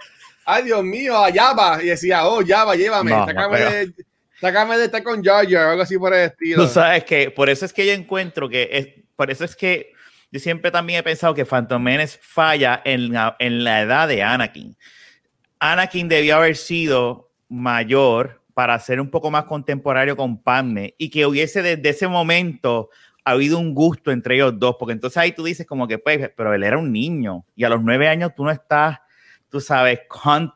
[0.44, 3.92] ay Dios mío, a Java, y decía, oh, Java, llévame, no, sácame, de,
[4.40, 6.64] sácame de estar con Jar Jar, algo así por el estilo.
[6.64, 9.92] Tú sabes que, por eso es que yo encuentro que, es, por eso es que
[10.30, 14.22] yo siempre también he pensado que Phantom Menace falla en la, en la edad de
[14.22, 14.76] Anakin.
[15.58, 21.26] Anakin debió haber sido mayor para ser un poco más contemporáneo con Padme y que
[21.26, 22.90] hubiese desde ese momento
[23.24, 26.54] habido un gusto entre ellos dos, porque entonces ahí tú dices como que, pues, pero
[26.54, 28.98] él era un niño y a los nueve años tú no estás
[29.48, 30.00] tú sabes,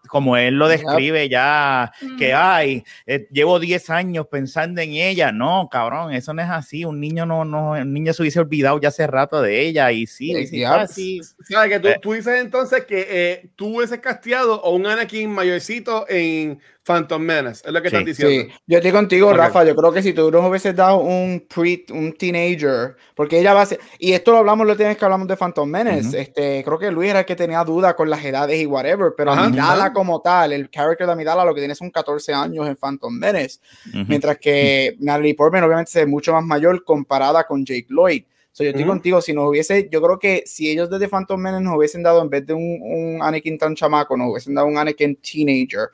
[0.08, 5.32] como él lo describe ya, que hay, eh, llevo 10 años pensando en ella.
[5.32, 6.84] No, cabrón, eso no es así.
[6.84, 10.06] Un niño no, no, un niño se hubiese olvidado ya hace rato de ella y
[10.06, 11.20] sí, sí, así.
[11.48, 11.98] ¿Sabes que tú, eh.
[12.00, 17.62] tú, dices entonces que eh, tú hubieses casteado a un Anakin mayorcito en Phantom Menace,
[17.64, 18.52] es lo que estás diciendo.
[18.52, 19.64] Sí, yo estoy contigo, Rafa.
[19.64, 23.62] Yo creo que si tú nos hubieses dado un pre, un teenager, porque ella va
[23.62, 26.20] a ser, y esto lo hablamos lo tienes que hablamos de Phantom Menace.
[26.20, 29.32] este, creo que Luis era el que tenía duda con las edades y whatever, pero
[29.32, 33.16] Amidala como tal, el character de Amidala lo que tiene son 14 años en Phantom
[33.16, 33.60] Menace,
[34.08, 38.24] mientras que Natalie Portman obviamente es mucho más mayor comparada con Jake Lloyd.
[38.52, 41.62] So, yo estoy contigo, si nos hubiese, yo creo que si ellos desde Phantom Menace
[41.62, 44.76] nos hubiesen dado, en vez de un, un Anakin tan chamaco, nos hubiesen dado un
[44.76, 45.90] Anakin teenager,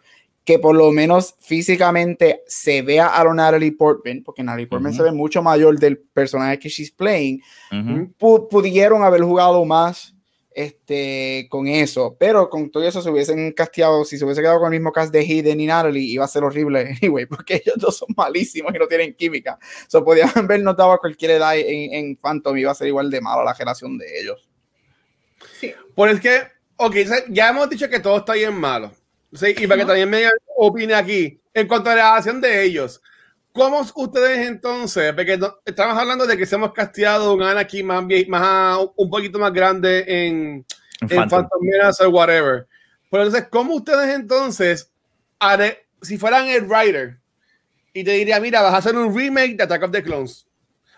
[0.47, 5.03] que por lo menos físicamente se vea a lo Natalie Portman, porque Natalie Portman se
[5.03, 7.43] ve mucho mayor del personaje que she's playing,
[8.17, 10.15] pudieron haber jugado más
[10.53, 14.73] este, con eso, pero con todo eso se hubiesen casteado, si se hubiese quedado con
[14.73, 17.97] el mismo cast de Hayden y Natalie, iba a ser horrible anyway, porque ellos dos
[17.97, 19.59] son malísimos y no tienen química.
[19.89, 23.21] So, podían haber notado a cualquier edad en, en Phantom, iba a ser igual de
[23.21, 24.49] mala la relación de ellos.
[25.59, 25.75] Sí.
[25.97, 26.43] Por es que,
[26.77, 26.95] ok,
[27.31, 28.93] ya hemos dicho que todo está bien malo
[29.33, 33.03] Sí, y para que también me opine aquí, en cuanto a la relación de ellos,
[33.53, 38.79] ¿cómo ustedes entonces, porque estamos hablando de que se hemos casteado un Anakin más, más
[38.95, 40.65] un poquito más grande en,
[41.01, 42.67] en Phantom, Menace o whatever,
[43.11, 44.91] pero entonces, ¿cómo ustedes entonces,
[46.03, 47.19] si fueran el writer,
[47.93, 50.47] y te diría, mira, vas a hacer un remake de Attack of the Clones,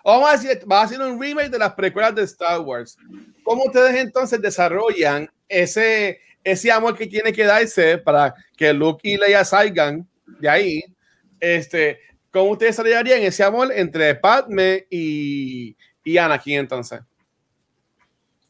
[0.03, 2.97] o vamos a decir, vas a hacer un remake de las precuelas de Star Wars,
[3.45, 9.17] ¿cómo ustedes entonces desarrollan ese ese amor que tiene que darse para que Luke y
[9.17, 10.85] Leia salgan de ahí,
[11.41, 17.01] este, ¿cómo ustedes desarrollarían ese amor entre Padme y, y Anakin entonces?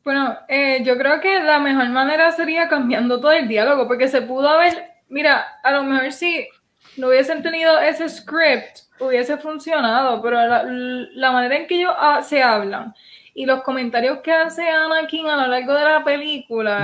[0.05, 4.23] Bueno, eh, yo creo que la mejor manera sería cambiando todo el diálogo, porque se
[4.23, 6.49] pudo haber, mira, a lo mejor si
[6.97, 12.23] no hubiesen tenido ese script, hubiese funcionado, pero la, la manera en que ellos ah,
[12.23, 12.95] se hablan
[13.39, 16.83] y los comentarios que hace Anakin a lo largo de la película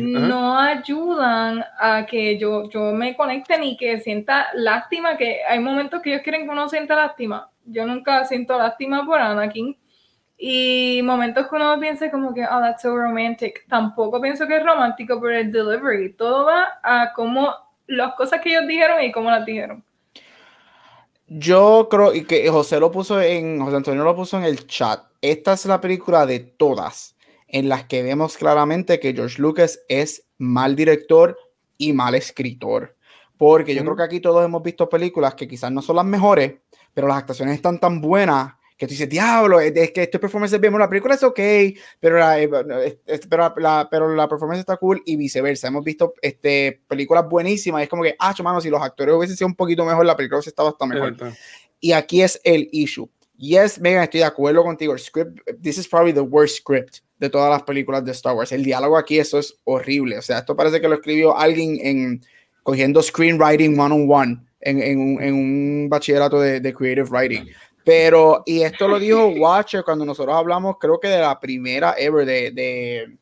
[0.00, 6.02] no ayudan a que yo, yo me conecte ni que sienta lástima, que hay momentos
[6.02, 7.52] que ellos quieren que uno sienta lástima.
[7.64, 9.76] Yo nunca siento lástima por Anakin.
[10.36, 13.64] Y momentos que uno piense como que, oh, that's so romantic.
[13.68, 16.14] Tampoco pienso que es romántico por el delivery.
[16.14, 17.54] Todo va a cómo
[17.86, 19.84] las cosas que ellos dijeron y cómo las dijeron.
[21.28, 25.04] Yo creo y que José lo puso en, José Antonio lo puso en el chat.
[25.20, 27.16] Esta es la película de todas
[27.48, 31.36] en las que vemos claramente que George Lucas es mal director
[31.78, 32.96] y mal escritor.
[33.36, 36.54] Porque yo creo que aquí todos hemos visto películas que quizás no son las mejores,
[36.94, 40.60] pero las actuaciones están tan buenas que tú dices, diablo, es, que este performance es
[40.60, 41.40] bien, la película es ok,
[41.98, 42.48] pero la, eh,
[43.28, 45.68] pero, la, pero la performance está cool y viceversa.
[45.68, 49.36] Hemos visto este, películas buenísimas y es como que, ah, mano, si los actores hubiesen
[49.36, 51.16] sido un poquito mejor, la película hubiese estado hasta mejor.
[51.80, 53.08] Y aquí es el issue.
[53.38, 54.92] Yes, Megan, estoy de acuerdo contigo.
[54.92, 58.52] El script, this is probably the worst script de todas las películas de Star Wars.
[58.52, 60.18] El diálogo aquí, eso es horrible.
[60.18, 62.22] O sea, esto parece que lo escribió alguien en
[62.62, 67.46] cogiendo screenwriting one on one en, en, un, en un bachillerato de, de creative writing.
[67.86, 72.26] Pero, y esto lo dijo Watcher cuando nosotros hablamos, creo que de la primera ever
[72.26, 73.16] de, de,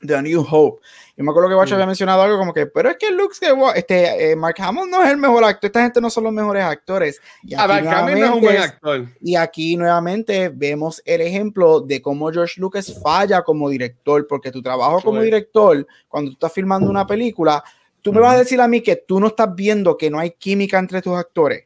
[0.00, 0.80] de A New Hope.
[1.16, 3.34] Yo me acuerdo que Watcher había mencionado algo como que, pero es que Luke
[3.74, 6.62] este, eh, Mark Hamill no es el mejor actor, esta gente no son los mejores
[6.62, 7.20] actores.
[7.42, 9.08] Y aquí, no es un buen actor.
[9.20, 14.62] Y aquí nuevamente vemos el ejemplo de cómo George Lucas falla como director, porque tu
[14.62, 17.64] trabajo como director, cuando tú estás filmando una película,
[18.00, 20.30] tú me vas a decir a mí que tú no estás viendo que no hay
[20.30, 21.64] química entre tus actores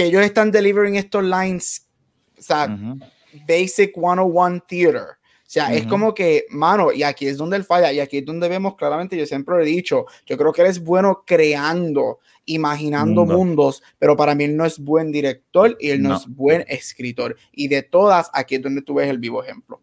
[0.00, 1.86] que ellos están delivering estos lines,
[2.38, 2.74] o sea,
[3.46, 5.02] basic 101 theater.
[5.02, 8.24] O sea, es como que, mano, y aquí es donde él falla, y aquí es
[8.24, 12.20] donde vemos claramente, yo siempre lo he dicho, yo creo que él es bueno creando,
[12.46, 16.64] imaginando mundos, pero para mí él no es buen director y él no, es buen
[16.66, 17.36] escritor.
[17.52, 19.82] Y de todas, aquí es donde tú ves el vivo ejemplo.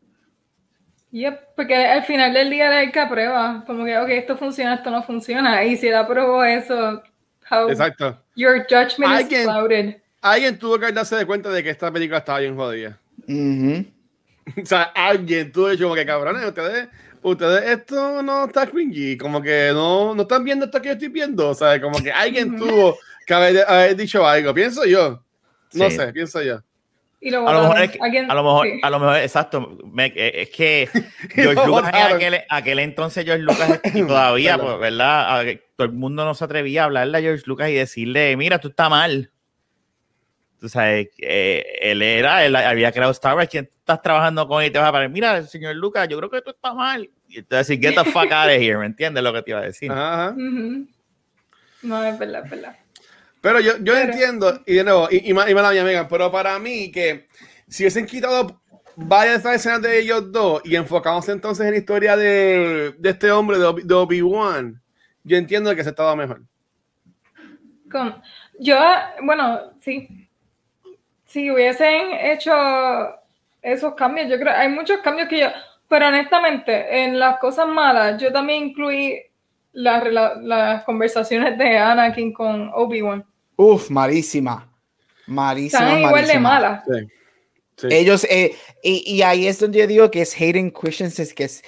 [1.11, 4.89] Yep, porque al final del día hay que prueba, como que, ok, esto funciona, esto
[4.89, 7.03] no funciona, y si él aprobó eso,
[7.69, 8.17] Exacto.
[8.35, 10.01] Your judgment is clouded.
[10.31, 12.99] Alguien tuvo que darse de cuenta de que esta película estaba bien jodida.
[13.27, 16.87] o sea, alguien tuvo que como que cabrones, ustedes,
[17.21, 21.09] ustedes esto no está cringy, como que no, no están viendo esto que yo estoy
[21.09, 21.49] viendo.
[21.49, 24.53] O sea, como que alguien tuvo que haber, dicho algo.
[24.53, 25.23] Pienso yo.
[25.73, 26.61] No sé, pienso yo.
[27.19, 27.99] Y lo A lo mejor, es que-
[28.29, 28.79] a lo mejor, sí.
[28.83, 29.77] a lo mejor, exacto.
[29.91, 30.87] me- eh, es que
[31.33, 34.69] George Lucas en aquel, aquel entonces, George Lucas todavía, Verdad.
[34.77, 35.39] pues, ¿verdad?
[35.39, 35.43] A-
[35.75, 38.67] Todo el mundo no se atrevía a hablarle a George Lucas y decirle, mira, tú
[38.69, 39.31] estás mal.
[40.59, 44.69] Tú sabes, eh, él era, él había creado Star Wars, quien estás trabajando con él
[44.69, 47.09] y te vas a parar, mira, señor Lucas, yo creo que tú estás mal.
[47.27, 49.41] Y te va a decir, get the fuck out of here, ¿me entiendes lo que
[49.43, 49.91] te iba a decir?
[49.91, 50.33] Ajá.
[51.83, 52.75] No, es verdad, es verdad.
[53.39, 56.31] Pero yo, yo Pero- entiendo, y de nuevo, y, y, y mala mía, Megan, pero
[56.31, 57.27] para mí que
[57.67, 58.59] si hubiesen quitado
[58.95, 63.09] varias de estas escenas de ellos dos y enfocamos entonces en la historia de, de
[63.11, 64.81] este hombre, de, Obi- de Obi-Wan,
[65.23, 66.41] yo entiendo que se estaba mejor.
[67.91, 68.21] Con-
[68.59, 68.75] yo,
[69.21, 70.26] bueno, sí.
[71.37, 72.51] Si hubiesen hecho
[73.61, 75.47] esos cambios, yo creo, hay muchos cambios que yo,
[75.87, 79.21] pero honestamente, en las cosas malas, yo también incluí
[79.71, 80.03] las
[80.41, 83.23] las conversaciones de Anakin con Obi-Wan.
[83.55, 84.67] Uf, malísima.
[85.27, 85.83] Malísima.
[85.83, 86.49] Están igual de malísima.
[86.49, 86.83] malas.
[86.87, 87.07] Sí.
[87.77, 87.87] Sí.
[87.91, 91.63] Ellos, eh, y, y ahí es donde yo digo que es Hayden Christensen, que es,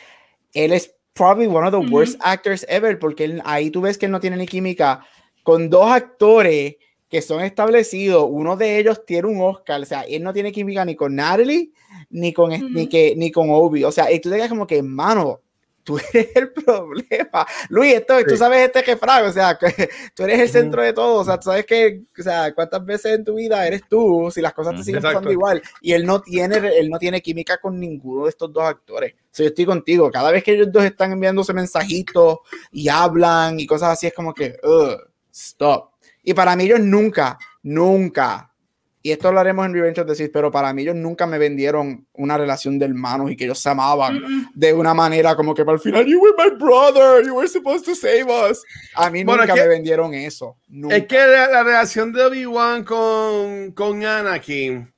[0.55, 4.07] él es probably one of the worst actors ever, porque él- ahí tú ves que
[4.07, 5.05] él no tiene ni química
[5.43, 6.77] con dos actores
[7.09, 10.85] que son establecidos, uno de ellos tiene un Oscar, o sea, él no tiene química
[10.85, 11.71] ni con Natalie,
[12.11, 12.89] ni con, es- ni, Ujú.
[12.89, 15.41] que, ni con Obi, o sea, y tú te quedas como que, mano,
[15.83, 17.47] tú eres el problema.
[17.69, 18.37] Luis, esto, tú Sí.
[18.37, 21.45] sabes este refrán, o sea, que tú eres el centro de todo, o sea, tú
[21.49, 24.83] sabes que, o sea, cuántas veces en tu vida eres tú, si las cosas te
[24.83, 25.15] siguen Exacto.
[25.15, 28.63] pasando igual, y él no tiene, él no tiene química con ninguno de estos dos
[28.65, 29.13] actores.
[29.13, 32.37] O sea, yo estoy contigo, cada vez que ellos dos están enviándose mensajitos
[32.71, 34.95] y hablan y cosas así, es como que, "Ugh,
[35.31, 35.88] stop.
[36.29, 38.53] Y para mí ellos nunca, nunca,
[39.01, 41.39] y esto lo haremos en Revenge of the Sith, pero para mí ellos nunca me
[41.39, 44.51] vendieron una relación de hermanos y que ellos se amaban Mm-mm.
[44.53, 47.83] de una manera como que para el final, you were my brother, you were supposed
[47.83, 48.61] to save us.
[48.93, 50.57] A mí Bueno, nunca es que- me vendieron eso.
[50.67, 50.97] Nunca.
[50.97, 54.93] Es que la, la relación de Obi-Wan con, con Anakin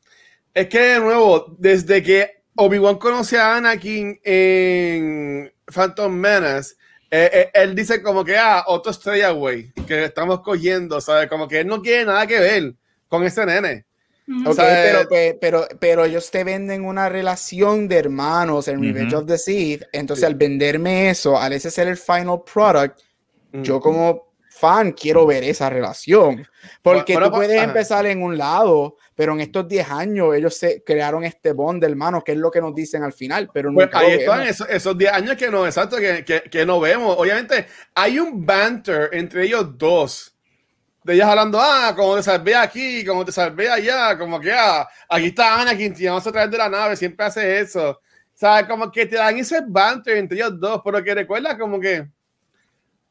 [0.54, 6.76] es que, de nuevo, desde que Obi-Wan conoce a Anakin en Phantom Menace,
[7.12, 11.28] eh, eh, él dice como que, ah, otro estrella, güey, que estamos cogiendo, ¿sabes?
[11.28, 12.74] Como que él no quiere nada que ver
[13.08, 13.86] con ese nene.
[14.28, 14.42] Ujú.
[14.44, 18.82] Ok, O sea, pero, pe- pero, pero ellos te venden una relación de hermanos en
[18.82, 19.84] Revenge of the Sith.
[19.92, 20.26] Entonces, Sí.
[20.26, 23.00] al venderme eso, al ese ser el final product,
[23.52, 24.31] yo como
[24.62, 26.48] fan quiero ver esa relación.
[26.84, 27.66] Porque Bueno, tú puedes ajá.
[27.66, 31.90] empezar en un lado, pero en estos 10 años ellos se crearon este bond de
[31.90, 33.50] hermanos, que es lo que nos dicen al final.
[33.52, 36.66] Pero Pues nunca ahí están esos, esos 10 años que no, exacto, que, que, que
[36.66, 37.16] no vemos.
[37.18, 40.36] Obviamente, hay un banter entre ellos dos.
[41.04, 44.88] De ellas hablando, ah, como te salvé aquí, como te salvé allá, como que, ah,
[45.10, 47.90] aquí está Anakin, te vamos a traer de la nave, siempre hace eso.
[47.90, 51.80] O sea, como que te dan ese banter entre ellos dos, pero que recuerda como
[51.80, 52.08] que,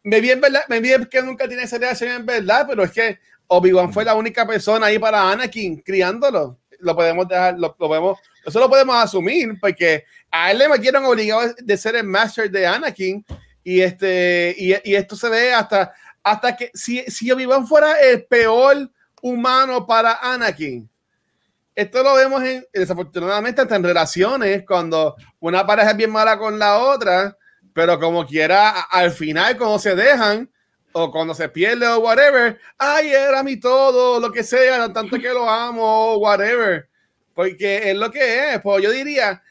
[0.03, 3.18] me bien verdad, me bien que nunca tiene esa relación en verdad, pero es que
[3.46, 6.59] Obi-Wan fue la única persona ahí para Anakin criándolo.
[6.78, 11.55] Lo podemos dejar, lo, lo eso lo podemos asumir, porque a él le metieron obligado
[11.59, 13.24] de ser el master de Anakin
[13.62, 15.92] y este y, y esto se ve hasta
[16.22, 18.90] hasta que si, si Obi-Wan fuera el peor
[19.20, 20.88] humano para Anakin
[21.74, 26.59] esto lo vemos en, desafortunadamente hasta en relaciones cuando una pareja es bien mala con
[26.59, 27.36] la otra
[27.73, 30.51] pero como quiera al final cuando se dejan
[30.93, 35.29] o cuando se pierde o whatever ay era mi todo lo que sea tanto que
[35.29, 36.89] lo amo whatever
[37.35, 39.43] porque es lo que es pues yo diría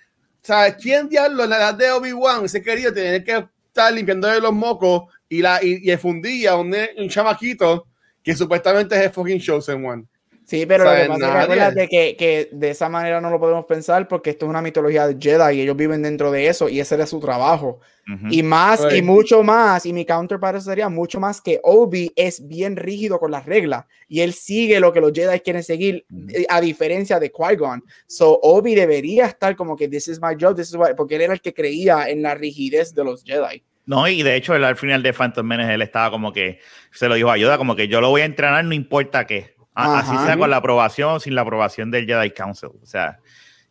[0.50, 4.54] sea, ¿quién diablo en la edad de Obi-Wan se querido tener que estar limpiándole los
[4.54, 7.88] mocos y, la, y, y el fundilla a un, un chamaquito
[8.24, 10.06] que supuestamente es el fucking Chosen One?
[10.50, 13.66] Sí, pero lo que pasa es que que, que de esa manera no lo podemos
[13.66, 16.80] pensar porque esto es una mitología de Jedi y ellos viven dentro de eso y
[16.80, 17.82] ese era su trabajo.
[18.12, 18.30] Ujú.
[18.32, 22.12] Y más y mucho más, y mi counter para eso sería mucho más que Obi
[22.16, 26.04] es bien rígido con las reglas y él sigue lo que los Jedi quieren seguir,
[26.12, 26.30] Ujú.
[26.30, 27.84] eh, a diferencia de Qui-Gon.
[28.08, 31.22] So Obi debería estar como que this is my job, this is what, porque él
[31.22, 33.64] era el que creía en la rigidez de los Jedi.
[33.86, 36.60] No, y de hecho, él al final de Phantom Menace, él estaba como que,
[36.91, 39.59] se lo dijo a Yoda, como que yo lo voy a entrenar, no importa qué.
[39.80, 40.26] A- Así Ajá.
[40.26, 42.70] sea con la aprobación o sin la aprobación del Jedi Council.
[42.82, 43.20] O sea,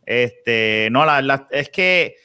[0.05, 2.15] este, no, la, la- es que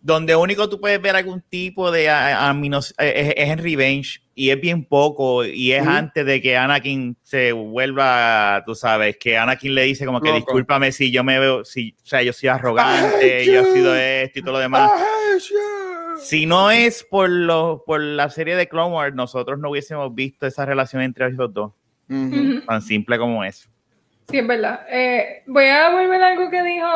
[0.00, 4.50] donde único tú puedes ver algún tipo de a- eh, es, es en Revenge y
[4.50, 9.74] es bien poco y es antes de que Anakin se vuelva, tú sabes, que Anakin
[9.74, 10.38] le dice como que Loco.
[10.38, 14.38] discúlpame si yo me veo, si, o sea, yo soy arrogante, yo he sido esto
[14.38, 14.90] y todo lo demás.
[16.20, 20.46] Si no es por, lo, por la serie de Clone Wars, nosotros no hubiésemos visto
[20.46, 21.72] esa relación entre ellos dos,
[22.66, 23.68] Tan simple como eso.
[24.28, 24.86] Sí, es verdad.
[24.90, 26.86] Eh, voy a volver a algo que dijo,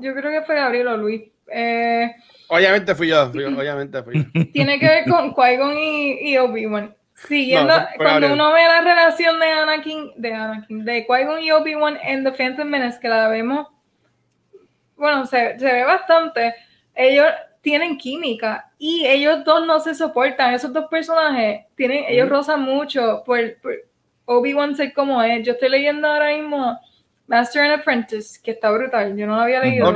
[0.00, 1.22] yo creo que fue Gabriel o Luis.
[1.50, 2.14] Eh,
[2.48, 4.44] Obviamente fui yo, fui yo, obviamente fui yo.
[4.52, 6.94] tiene que ver con Qui-Gon y, y Obi-Wan.
[7.14, 8.32] Siguiendo, No, cuando Gabriel.
[8.32, 12.68] uno ve la relación de Anakin, de Anakin, de Qui-Gon y Obi-Wan en The Phantom
[12.68, 13.66] Menace, que la vemos
[14.96, 16.54] bueno, se, se ve bastante,
[16.94, 17.26] ellos
[17.60, 23.22] tienen química y ellos dos no se soportan, esos dos personajes, tienen, ellos rozan mucho
[23.24, 23.74] por, por
[24.28, 25.44] Obi-Wan ser como es.
[25.44, 26.78] Yo estoy leyendo ahora mismo
[27.26, 29.86] Master and Apprentice, que está brutal, yo no lo había leído.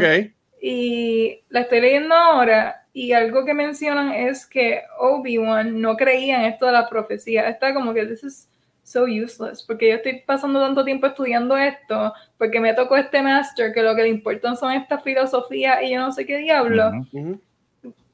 [0.60, 6.52] Y la estoy leyendo ahora y algo que mencionan es que Obi-Wan no creía en
[6.52, 7.48] esto de la profecía.
[7.48, 8.48] Está como que this is
[8.82, 13.72] so useless, porque yo estoy pasando tanto tiempo estudiando esto, porque me tocó este master
[13.72, 16.90] que lo que le importan son estas filosofías y yo no sé qué diablo,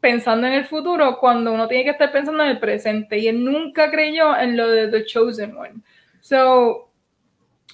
[0.00, 3.44] pensando en el futuro cuando uno tiene que estar pensando en el presente y él
[3.44, 5.80] nunca creyó en lo de The Chosen One.
[6.20, 6.90] So,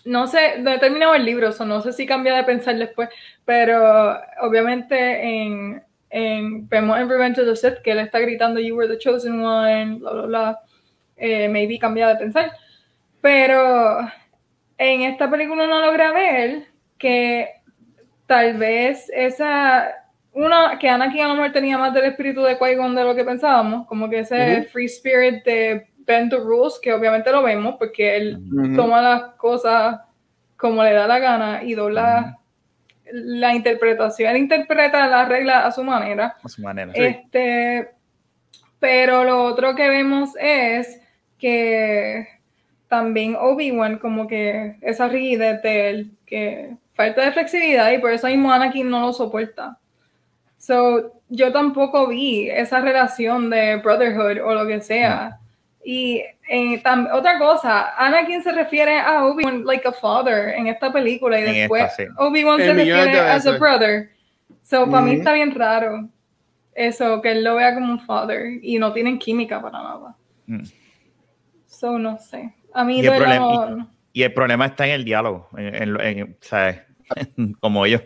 [0.05, 3.09] no sé, no he terminado el libro, so no sé si cambia de pensar después,
[3.45, 8.77] pero obviamente en, en vemos en Revenge of the Sith que él está gritando You
[8.77, 10.61] were the chosen one, bla, bla, bla.
[11.17, 12.53] Eh, maybe cambia de pensar.
[13.21, 13.99] Pero
[14.77, 16.67] en esta película uno logra ver
[16.99, 17.49] que
[18.27, 19.95] tal vez esa
[20.33, 23.25] uno que Anakin a lo mejor tenía más del espíritu de Qui-Gon de lo que
[23.25, 28.17] pensábamos, como que ese free spirit de bend the rules, que obviamente lo vemos porque
[28.17, 28.39] él
[28.77, 30.01] toma las cosas
[30.57, 32.39] como le da la gana y dobla
[33.13, 36.37] la interpretación, él interpreta la regla a su manera.
[36.43, 36.93] A su manera.
[36.95, 37.91] Este,
[38.79, 41.01] pero lo otro que vemos es
[41.39, 42.27] que
[42.89, 48.27] también Obi-Wan, como que esa rigidez de él, que falta de flexibilidad y por eso
[48.29, 49.79] mismo Anakin no lo soporta.
[50.59, 55.39] So, yo tampoco vi esa relación de brotherhood o lo que sea.
[55.85, 60.91] Y eh, tam- otra cosa, Anakin se refiere a Obi-Wan like a father en esta
[60.93, 62.05] película y En después sí.
[62.17, 63.61] Obi-Wan se refiere as a veces.
[63.61, 64.11] brother.
[64.63, 66.09] So, para mí está bien raro
[66.75, 70.17] eso, que él lo vea como un father y no tienen química para nada.
[70.47, 70.63] Mm.
[71.67, 72.55] So, no sé.
[72.73, 76.01] A mí Y el problema- no- Y el problema está en el diálogo, en, en-
[76.01, 76.81] en- ¿sabes?
[77.61, 78.03] Como ellos.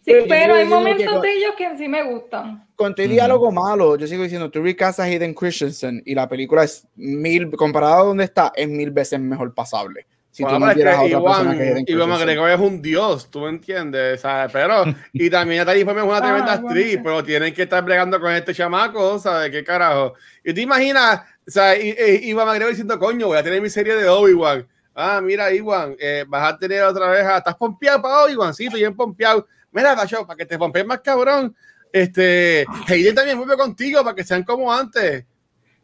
[0.00, 2.66] Sí, Pero hay momentos de ellos que sí me gustan.
[2.82, 3.10] Con tu Ujú.
[3.12, 7.50] diálogo malo, yo sigo diciendo, tú recastas a Hayden Christensen y la película es mil,
[7.52, 10.04] comparado a donde está, es mil veces mejor pasable.
[10.32, 12.08] Si Bueno, tú no quieres a otra persona Iwan, que Hayden Christensen.
[12.08, 14.50] McGregor es un dios, tú me entiendes, ¿sabes?
[14.52, 16.98] Pero, y también Natalie Portman es una Ah, tremenda bueno, actriz, sí.
[17.04, 19.50] pero tienen que estar bregando con este chamaco, ¿sabes?
[19.50, 20.14] ¿Qué carajo?
[20.42, 23.70] Y te imaginas, o sea, I- I- Iwan McGregor diciendo, coño, voy a tener mi
[23.70, 24.66] serie de Obi-Wan.
[24.94, 28.52] Ah, mira, Iwan, eh, vas a tener otra vez, a- ¿estás pompeado para Obi-Wan?
[28.54, 29.46] Sí, estoy bien pompeado.
[29.70, 31.54] Mira, Tacho, para que te pompees más cabrón.
[31.92, 35.26] Este, Hayden también vuelve contigo para que sean como antes.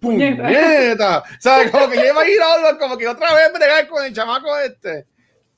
[0.01, 0.43] Puñeta.
[0.43, 1.23] ¡Puñeta!
[1.39, 1.71] ¿Sabes?
[1.71, 2.45] Como que yo imagino
[2.79, 5.07] como que otra vez bregar con el chamaco este.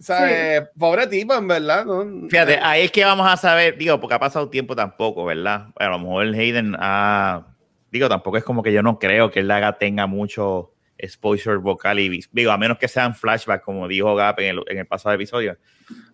[0.00, 0.62] ¿Sabes?
[0.78, 1.84] Pobre tipo, en verdad.
[1.84, 2.28] ¿no?
[2.28, 5.68] Fíjate, ahí es que vamos a saber, digo, porque ha pasado tiempo tampoco, ¿verdad?
[5.76, 7.46] A lo mejor el Hayden ha.
[7.92, 11.98] Digo, tampoco es como que yo no creo que él haga tenga mucho exposure vocal
[11.98, 15.14] y digo, a menos que sean flashbacks, como dijo Gap en el, en el pasado
[15.14, 15.56] episodio.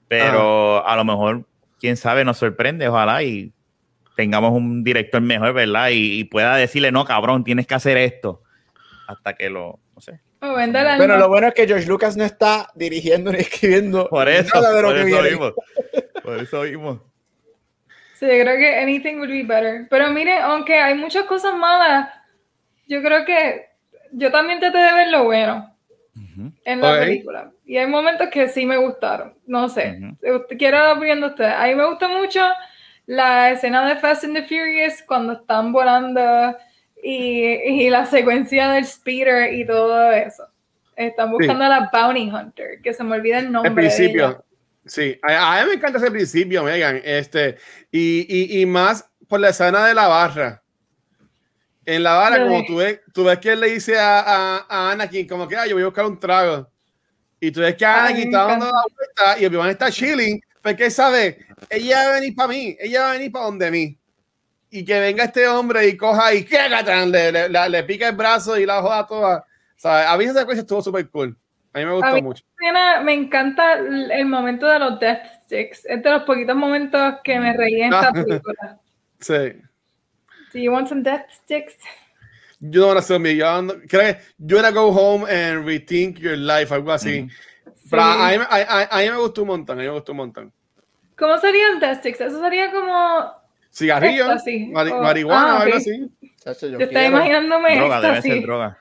[0.09, 1.45] Pero a lo mejor,
[1.79, 3.53] quién sabe, nos sorprende, ojalá y
[4.17, 5.91] tengamos un director mejor, ¿verdad?
[5.91, 8.43] Y, y pueda decirle, no, cabrón, tienes que hacer esto.
[9.07, 10.21] Hasta que lo, no sé.
[10.41, 14.75] Bueno, lo bueno es que George Lucas no está dirigiendo ni escribiendo Por eso, nada
[14.75, 15.31] de lo por que eso viene.
[15.31, 15.53] mismo.
[16.23, 17.03] Por eso mismo.
[18.15, 19.87] Sí, yo creo que anything would be better.
[19.91, 22.09] Pero mire, aunque hay muchas cosas malas,
[22.89, 23.67] yo creo que
[24.13, 25.73] yo también traté de ver lo bueno
[26.65, 27.53] en la película.
[27.65, 29.35] Y hay momentos que sí me gustaron.
[29.47, 30.01] No sé.
[30.59, 31.53] Quiero la opinión de ustedes.
[31.53, 32.41] A mí me gusta mucho
[33.07, 36.57] la escena de Fast and the Furious cuando están volando
[37.03, 40.45] y, y la secuencia del speeder y todo eso.
[40.97, 43.71] Están buscando a la Bounty Hunter, que se me olvida el nombre.
[43.71, 43.97] El de ella.
[43.97, 44.45] principio.
[44.85, 47.01] Sí, a, a mí me encanta ese principio, Megan.
[47.05, 47.57] Este,
[47.91, 50.63] y, y, y más por la escena de la barra.
[51.85, 54.91] En la barra, como tú ves, tú ves que él le dice a, a, a
[54.93, 56.69] Anakin, como que, ah, yo voy a buscar un trago.
[57.39, 60.91] Y tú ves que Anakin está dando la vuelta y Obi-Wan está chilling, porque él
[60.91, 63.99] sabe, ella va a venir para mí, ella va a venir para donde mí.
[64.69, 68.17] Y que venga este hombre y coja y que le, le, le, le pica el
[68.17, 69.45] brazo y la joda toda.
[69.85, 71.37] A mí esa secuencia estuvo súper cool.
[71.73, 72.43] A mí me gustó mí- mucho.
[72.59, 75.85] escena me encanta el momento de los Death Sticks.
[75.85, 78.81] Es de los poquitos momentos que me reí en esta película.
[79.21, 79.35] Sí.
[80.53, 81.77] Do you want some Death Sticks?
[82.61, 83.37] You don't want to sell me.
[83.37, 87.29] Yo ando- creo que you wanna go home and rethink your life, algo así.
[87.89, 88.57] Pero a, mí, a-
[88.91, 90.53] a- a mí me gustó un montón, a mí me gustó un montón.
[91.19, 92.21] ¿Cómo serían Death Sticks?
[92.21, 93.33] Eso sería como.
[93.73, 94.69] Cigarrillo, Éxtasis.
[94.71, 95.63] mari- Oh, marihuana, ah, ok.
[95.63, 96.11] algo así.
[96.43, 98.79] Chacho, yo Yo estaba imaginándome Droga, debe ser droga.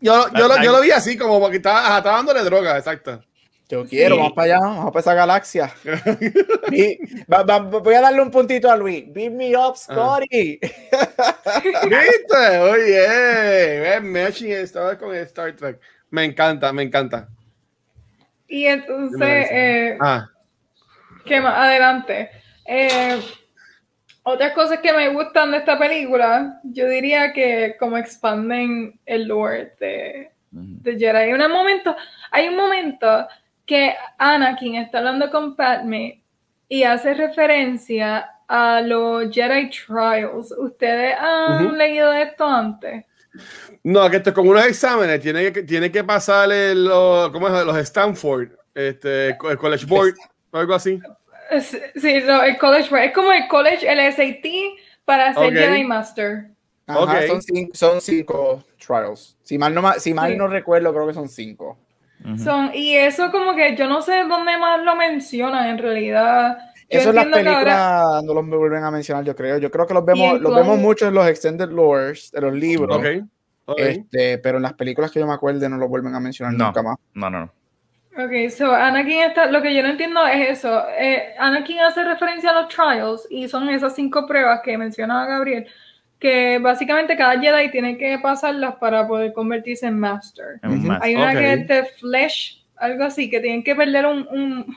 [0.00, 3.22] Yo, yo, lo, yo lo vi así, como porque estaba, estaba dándole droga, exacto.
[3.68, 4.18] Yo quiero, Sí.
[4.20, 5.72] vamos para allá, vamos para esa galaxia.
[6.70, 6.98] Vi-
[7.32, 9.04] va- va- voy a darle un puntito a Luis.
[9.12, 10.58] Beat me up, Scotty.
[11.84, 12.58] ¿Viste?
[12.60, 15.78] Oye, ves, Meshing estaba con Star Trek.
[16.10, 17.28] Me encanta, me encanta.
[18.48, 20.28] Y entonces, eh, Ah,
[21.24, 21.54] ¿qué más?
[21.56, 22.30] Adelante.
[22.66, 23.20] Eh,
[24.22, 29.74] otras cosas que me gustan de esta película, yo diría que como expanden el lore
[29.80, 31.16] de, de Jedi.
[31.16, 31.96] Hay un momento,
[32.30, 33.26] hay un momento
[33.64, 36.22] que Anakin está hablando con Padme
[36.68, 40.52] y hace referencia a los Jedi Trials.
[40.58, 43.04] ¿Ustedes han leído esto antes?
[43.84, 47.46] No, que esto es como unos exámenes, tiene que, tiene que pasar el, los, ¿cómo
[47.46, 47.64] es?
[47.64, 50.14] los Stanford, este, el College Board,
[50.52, 51.00] algo así.
[51.60, 54.46] Sí, el College es como el College, el SAT
[55.04, 56.50] para ser Jedi Master.
[56.86, 59.36] Ajá, son, cinco, son, cinco, trials.
[59.42, 61.76] Si mal no, si mal no recuerdo, creo que son cinco.
[62.36, 66.58] Son, y eso como que yo no sé dónde más lo mencionan en realidad.
[66.88, 69.58] eso en las películas no los vuelven a mencionar, yo creo.
[69.58, 72.96] Yo creo que los vemos, los vemos mucho en los extended lores de los libros.
[72.96, 73.22] Okay.
[73.76, 76.82] Este, pero en las películas que yo me acuerde no lo vuelven a mencionar nunca
[76.82, 76.96] más.
[77.14, 77.52] No, no, no.
[78.24, 80.84] Ok, so Anakin está, lo que yo no entiendo es eso.
[80.98, 85.66] Eh, Anakin hace referencia a los trials y son esas cinco pruebas que mencionaba Gabriel
[86.20, 90.60] que básicamente cada Jedi tiene que pasarlas para poder convertirse en Master.
[91.00, 94.76] Hay una que es de Flesh, algo así, que tienen que perder un, un,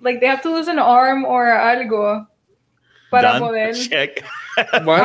[0.00, 2.28] like they have to lose an arm or algo
[3.10, 3.74] para poder.
[4.84, 5.04] Bueno,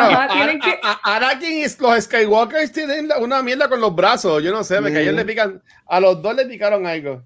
[1.04, 4.44] Anakin y los Skywalkers tienen una mierda con los brazos.
[4.44, 5.16] Yo no sé, me mm.
[5.16, 7.22] le pican, a los dos le picaron algo.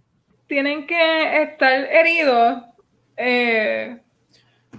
[0.47, 2.63] Tienen que estar heridos.
[3.17, 3.97] Eh,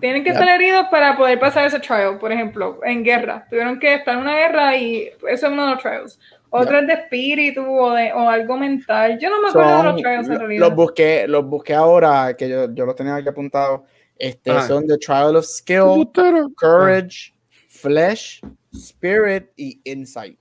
[0.01, 3.47] tienen que estar heridos para poder pasar ese trial, por ejemplo, en guerra.
[3.51, 6.19] Tuvieron que estar en una guerra y eso es uno de los trials.
[6.49, 9.19] Otro es de espíritu o, de, o algo mental.
[9.21, 10.61] Yo no me acuerdo de los trials en realidad.
[10.67, 13.83] Los busqué, los busqué ahora, que yo, yo los tenía aquí apuntados.
[14.21, 16.11] Este, son The Trial of Skill,
[16.57, 17.33] Courage,
[17.81, 18.41] Flesh,
[18.73, 20.39] Spirit y Insight.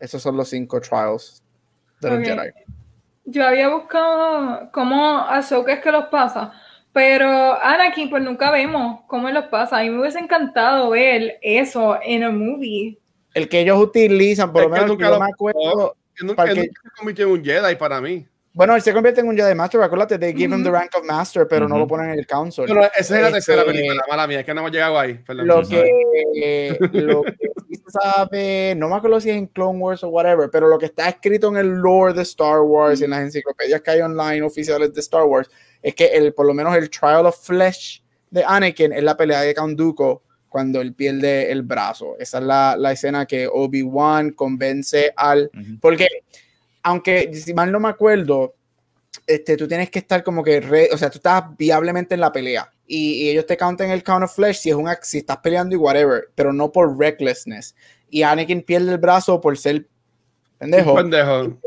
[0.00, 1.42] Esos son los cinco trials
[2.00, 2.50] de los Jedi.
[3.24, 6.52] Yo había buscado cómo Ahsoka es que los pasa
[6.92, 9.78] pero Anakin, pues nunca vemos cómo los pasa.
[9.78, 12.98] A mí me hubiese encantado ver eso en un movie.
[13.32, 15.96] El que ellos utilizan, por lo menos nunca lo, me acuerdo.
[16.20, 18.26] nunca, se convirtió en un Jedi para mí.
[18.54, 21.04] Bueno, él se convierte en un Jedi Master, acuérdate, they give him the rank of
[21.06, 22.64] Master, pero no lo ponen en el Council.
[22.66, 25.18] Pero esa es la tercera este, película, mala mía, es que no hemos llegado ahí.
[25.28, 30.08] lo, que, lo que se sabe, no me acuerdo si es en Clone Wars o
[30.08, 33.80] whatever, pero lo que está escrito en el lore de Star Wars, en las enciclopedias
[33.80, 35.50] que hay online oficiales de Star Wars,
[35.80, 39.40] es que el, por lo menos el Trial of Flesh de Anakin es la pelea
[39.40, 42.16] de Count Dooku cuando él pierde el brazo.
[42.18, 45.50] Esa es la, la escena que Obi-Wan convence al...
[45.80, 46.06] Porque,
[46.82, 48.54] aunque si mal no me acuerdo,
[49.26, 52.70] este, tú tienes que estar como que, o sea, tú estás viablemente en la pelea
[52.86, 55.78] y, ellos te countan el count of flesh si, es un, si estás peleando y
[55.78, 57.74] whatever, pero no por recklessness.
[58.10, 59.86] Y Anakin pierde el brazo por ser
[60.58, 60.94] pendejo.
[60.94, 61.58] pendejo.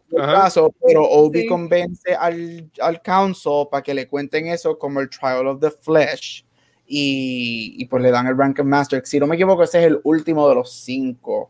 [0.85, 5.59] pero Obi convence al, al council para que le cuenten eso como el Trial of
[5.59, 6.45] the Flesh.
[6.87, 9.01] Y, y, pues le dan el rank of Master.
[9.05, 11.49] Si no me equivoco, ese es el último de los cinco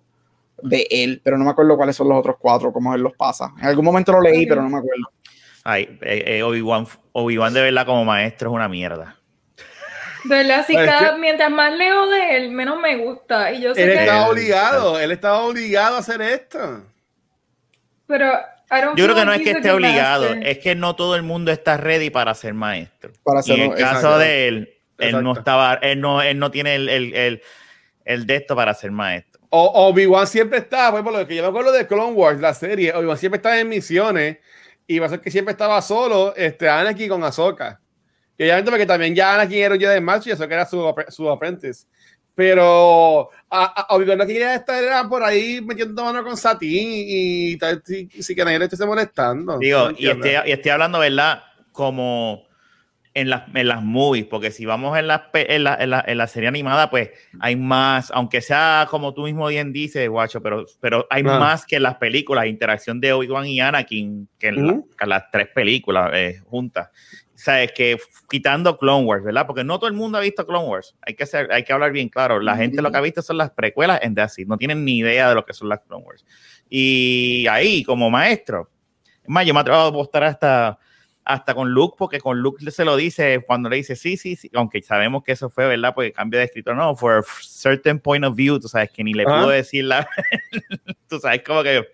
[0.66, 3.54] de él, pero no me acuerdo cuáles son los otros cuatro, cómo él los pasa.
[3.60, 5.12] En algún momento lo leí, pero no me acuerdo.
[5.64, 9.18] Ay, eh, eh, Obi-Wan Obi de verdad como maestro es una mierda.
[10.24, 13.52] De verdad, si cada, mientras más leo de él, menos me gusta.
[13.52, 14.00] Y yo sé él que...
[14.00, 16.84] estaba obligado, él estaba obligado a hacer esto.
[18.08, 18.32] Pero
[18.96, 21.78] yo creo que no es que esté obligado, es que no todo el mundo está
[21.78, 23.12] ready para ser maestro.
[23.24, 26.76] Para y en el caso de él, él no estaba, él no, él no tiene
[26.76, 27.42] el, el,
[28.06, 29.35] el, de esto para ser maestro.
[29.56, 32.94] Obi-Wan siempre estaba, pues, por lo que yo me acuerdo de Clone Wars, la serie,
[32.94, 34.38] Obi-Wan siempre estaba en misiones
[34.88, 37.80] y va a ser que siempre estaba solo, este, Anakin con Ahsoka.
[38.38, 41.30] Y obviamente porque también ya Anakin era un Jedi Master y Ahsoka era su, su
[41.30, 41.86] apprentice.
[42.36, 48.10] Pero a, Obi-Wan no quería estar por ahí metiendo mano con Satín y, tal, si,
[48.10, 49.58] si que nadie le esté molestando.
[49.58, 51.44] Digo, y, estoy, y estoy hablando, ¿verdad?
[51.72, 52.46] Como
[53.16, 56.50] en las, en las movies, porque si vamos en la, en, la, en, la, serie
[56.50, 57.10] animada, pues
[57.40, 61.78] hay más, aunque sea como tú mismo bien dices, guacho, pero, pero hay más que
[61.78, 66.90] en las películas, interacción de Obi-Wan y Anakin, que en, las tres películas eh, juntas
[67.48, 67.98] es Que
[68.30, 69.46] quitando Clone Wars, ¿verdad?
[69.46, 70.96] Porque no todo el mundo ha visto Clone Wars.
[71.02, 72.40] Hay que, ser, hay que hablar bien claro.
[72.40, 75.30] La gente lo que ha visto son las precuelas en The No tienen ni idea
[75.30, 76.26] de lo que son las Clone Wars.
[76.70, 78.70] Y ahí, como maestro,
[79.22, 80.80] es más, yo me atrevo a apostar hasta,
[81.26, 84.50] hasta con Luke, porque con Luke se lo dice cuando le dice sí, sí, sí,
[84.54, 85.94] aunque sabemos que eso fue, ¿verdad?
[85.96, 89.14] Porque cambio de escritor, no, for a certain point of view, tú sabes, que ni
[89.14, 90.08] le pudo decir la.
[91.10, 91.88] tú sabes, como que.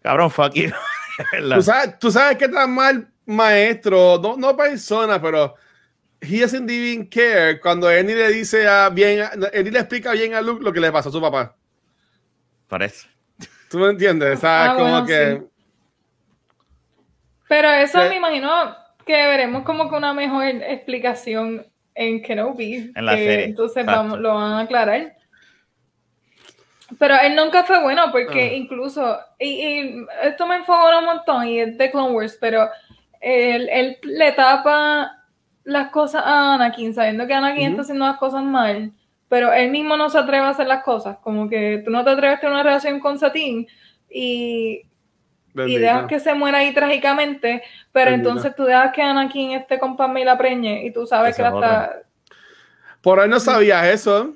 [0.00, 0.70] Cabrón, fuck you.
[1.54, 5.56] ¿Tú sabes, tú sabes qué tan mal maestro, no, no persona, pero
[6.20, 10.40] he doesn't even care cuando Ernie le dice a bien, Ernie le explica bien a
[10.40, 11.56] Luke lo que le pasó a su papá.
[12.68, 13.08] Parece.
[13.68, 14.38] ¿Tú me entiendes?
[14.44, 15.42] Ah, como que...
[17.48, 18.76] Pero eso me imagino
[19.06, 22.92] que veremos como que una mejor explicación en Kenobi.
[22.94, 25.14] En la que serie, Entonces vamos, lo van a aclarar.
[26.98, 28.54] Pero él nunca fue bueno porque Ah.
[28.54, 32.68] incluso, y, y esto me enfogó un montón y es de Clone Wars, pero
[33.20, 35.12] él, él le tapa
[35.64, 38.92] las cosas a Anakin sabiendo que Anakin está haciendo las cosas mal,
[39.28, 42.10] pero él mismo no se atreve a hacer las cosas, como que tú no te
[42.10, 43.66] atreves a tener una relación con Satine
[44.08, 44.82] y,
[45.54, 49.96] y dejas que se muera ahí trágicamente, pero entonces tú dejas que Anakin esté con
[49.96, 52.02] Padme y la preñe y tú sabes Que la está...
[53.00, 54.34] Por ahí no sabías eso.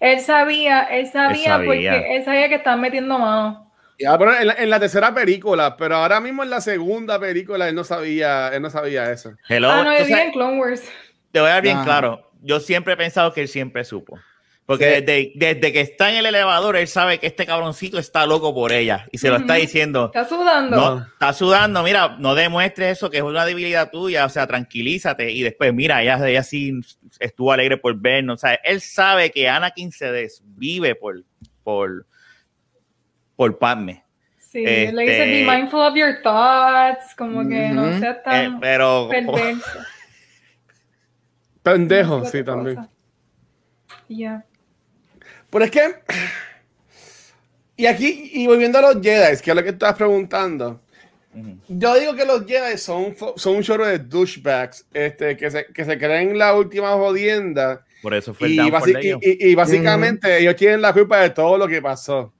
[0.00, 1.66] Él sabía, él sabía, sabía.
[1.66, 3.70] porque él sabía que estaban metiendo mano.
[3.98, 7.68] Ya, Bueno, en la, en la tercera película, pero ahora mismo en la segunda película
[7.68, 9.34] él no sabía, él no sabía eso.
[9.48, 10.82] Hello, ah, no, yo en Clone Wars.
[11.30, 11.84] te voy a dar bien Ajá.
[11.84, 12.30] claro.
[12.40, 14.18] Yo siempre he pensado que él siempre supo.
[14.64, 15.00] Porque Sí.
[15.04, 18.70] desde, desde que está en el elevador, él sabe que este cabroncito está loco por
[18.72, 19.06] ella.
[19.10, 20.06] Y se lo está diciendo.
[20.06, 20.76] Está sudando.
[20.76, 25.30] No, está sudando, mira, no demuestres eso, que es una debilidad tuya, o sea, tranquilízate.
[25.32, 26.72] Y después, mira, ella, ella sí
[27.18, 28.34] estuvo alegre por vernos.
[28.36, 31.24] O sea, él sabe que Anakin se desvive por,
[31.64, 32.06] por,
[33.34, 34.04] por Padme.
[34.38, 38.60] Sí, le dice Este- be mindful of your thoughts, como que no seas Eh, tan
[38.60, 39.80] pero perverso.
[41.62, 42.88] Pendejo, sí, también.
[44.08, 44.44] Ya.
[45.52, 45.94] Pero es que.
[47.76, 50.80] Y aquí, y volviendo a los Jedi, que es lo que estabas preguntando.
[51.68, 55.84] Yo digo que los Jedi son, son un chorro de douchebags este, que, se, que
[55.84, 57.84] se creen la última jodienda.
[58.02, 58.70] por eso fue el Y,
[59.22, 62.32] y- y- y básicamente ellos tienen la culpa de todo lo que pasó.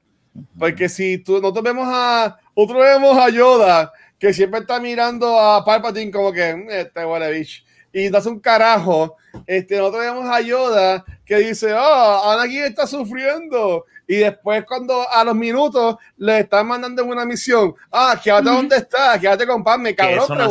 [0.58, 5.64] Porque si tú, nosotros vemos a, nosotros vemos a Yoda, que siempre está mirando a
[5.64, 7.62] Palpatine como que, "Mm, este huele bicho,
[7.92, 9.16] y no hace un carajo,
[9.46, 15.24] este, nosotros vemos a Yoda que dice, oh, Anakin está sufriendo, y después cuando a
[15.24, 18.56] los minutos le están mandando en una misión, ah, quédate Ujú.
[18.56, 19.62] donde está, quédate con
[19.94, 20.50] cabrón, no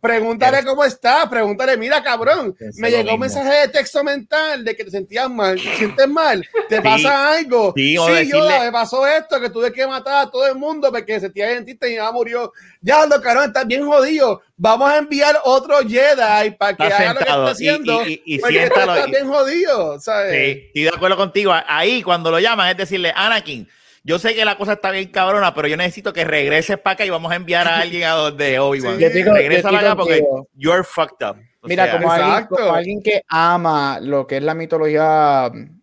[0.00, 4.76] pregúntale, cómo está, pregúntale, mira cabrón, Eso me llegó un mensaje de texto mental de
[4.76, 6.82] que te sentías mal, te sientes mal, te Sí.
[6.82, 7.72] pasa algo.
[7.74, 10.90] Sí, Sí, decirle- Yoda, me pasó esto, que tuve que matar a todo el mundo
[10.92, 12.52] porque sentía dentista y mamá murió.
[12.82, 14.42] Ya, lo cabrón, estás bien jodido.
[14.56, 18.06] Vamos a enviar otro Jedi para que Está haga lo que está haciendo.
[18.06, 20.32] y- y- y siéntalo estás bien jodido, ¿sabes?
[20.32, 21.52] Sí, estoy de acuerdo contigo.
[21.66, 23.68] Ahí, cuando lo llaman, es decirle, Anakin,
[24.06, 27.06] yo sé que la cosa está bien cabrona, pero yo necesito que regreses para acá
[27.06, 28.98] y vamos a enviar a alguien a donde Obi-Wan.
[28.98, 29.22] Sí.
[29.22, 30.22] Regresa para acá porque
[30.54, 31.36] you're fucked up.
[31.62, 35.80] O Mira, sea, como alguien, como alguien que ama lo que es la mitología mm,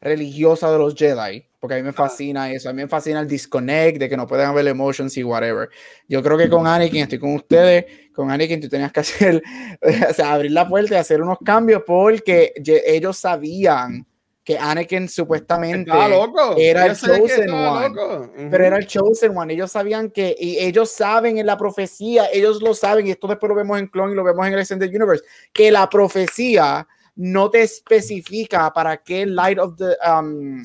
[0.00, 3.28] religiosa de los Jedi, porque a mí me fascina eso, a mí me fascina el
[3.28, 5.68] disconnect, de que no pueden haber emotions y whatever.
[6.08, 9.42] Yo creo que con Anakin, estoy con ustedes, con Anakin tú tenías que hacer,
[9.82, 14.06] o sea, abrir la puerta y hacer unos cambios porque ellos sabían
[14.44, 16.54] que Anakin supuestamente loco.
[16.58, 17.88] era el Yo chosen one.
[17.90, 18.16] loco.
[18.36, 18.48] Ujú.
[18.50, 19.54] pero era el chosen one.
[19.54, 23.48] Ellos sabían que, y ellos saben en la profecía, ellos lo saben, y esto después
[23.48, 27.50] lo vemos en Clone y lo vemos en el Extended Universe, que la profecía no
[27.50, 30.62] te especifica para qué light of the, um,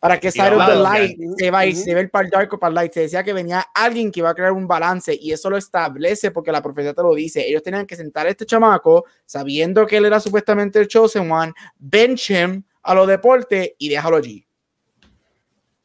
[0.00, 1.84] para qué side of the light se va a ir, Ujú.
[1.84, 2.92] se ve el para el dark o para el light.
[2.92, 6.30] Se decía que venía alguien que iba a crear un balance, y eso lo establece
[6.32, 7.46] porque la profecía te lo dice.
[7.46, 11.52] Ellos tenían que sentar a este chamaco, sabiendo que él era supuestamente el chosen one,
[11.78, 14.46] bench him a los deportes y déjalo allí.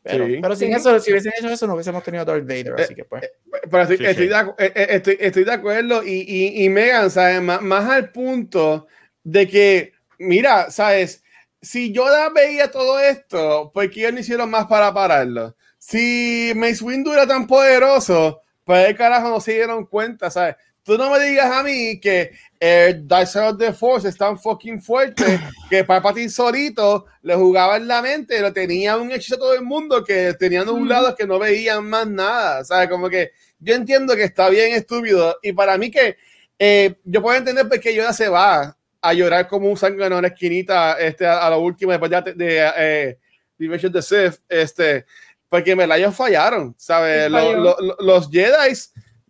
[0.04, 0.38] Pero, Sí.
[0.42, 0.74] pero sin Sí.
[0.74, 3.30] eso, si hubiesen hecho eso, no hubiésemos tenido a Darth Vader, así que pues.
[3.70, 4.30] Pero estoy, Sí, estoy sí.
[4.30, 7.40] De, acu- eh, eh, estoy, estoy de acuerdo y, y, y Megan, ¿sabes?
[7.42, 8.88] Más, más al punto
[9.24, 11.24] de que, mira, ¿sabes?
[11.62, 15.56] Si Yoda veía todo esto, ¿por qué ellos no hicieron más para pararlo?
[15.78, 20.56] Si Mace Windu era tan poderoso, ¿por qué carajo no se dieron cuenta, ¿sabes?
[20.84, 24.38] Tú no me digas a mí que el Dark Side of the Force es tan
[24.40, 25.24] fucking fuerte
[25.70, 29.62] que Palpatine solito le jugaba en la mente, lo tenía un hechizo a todo el
[29.62, 32.90] mundo que tenían un lado que no veían más nada, ¿sabes?
[32.90, 36.18] Como que yo entiendo que está bien estúpido y para mí que
[36.58, 40.14] eh, yo puedo entender por qué Yoda se va a llorar como un sangre en
[40.14, 43.18] una esquinita este, a, a lo último después de, de eh,
[43.58, 45.06] Revenge of the Sith, este,
[45.50, 47.26] porque en verdad ellos fallaron, ¿sabes?
[47.26, 47.58] Sí, Lo- falló.
[47.58, 48.74] lo- lo- los Jedi,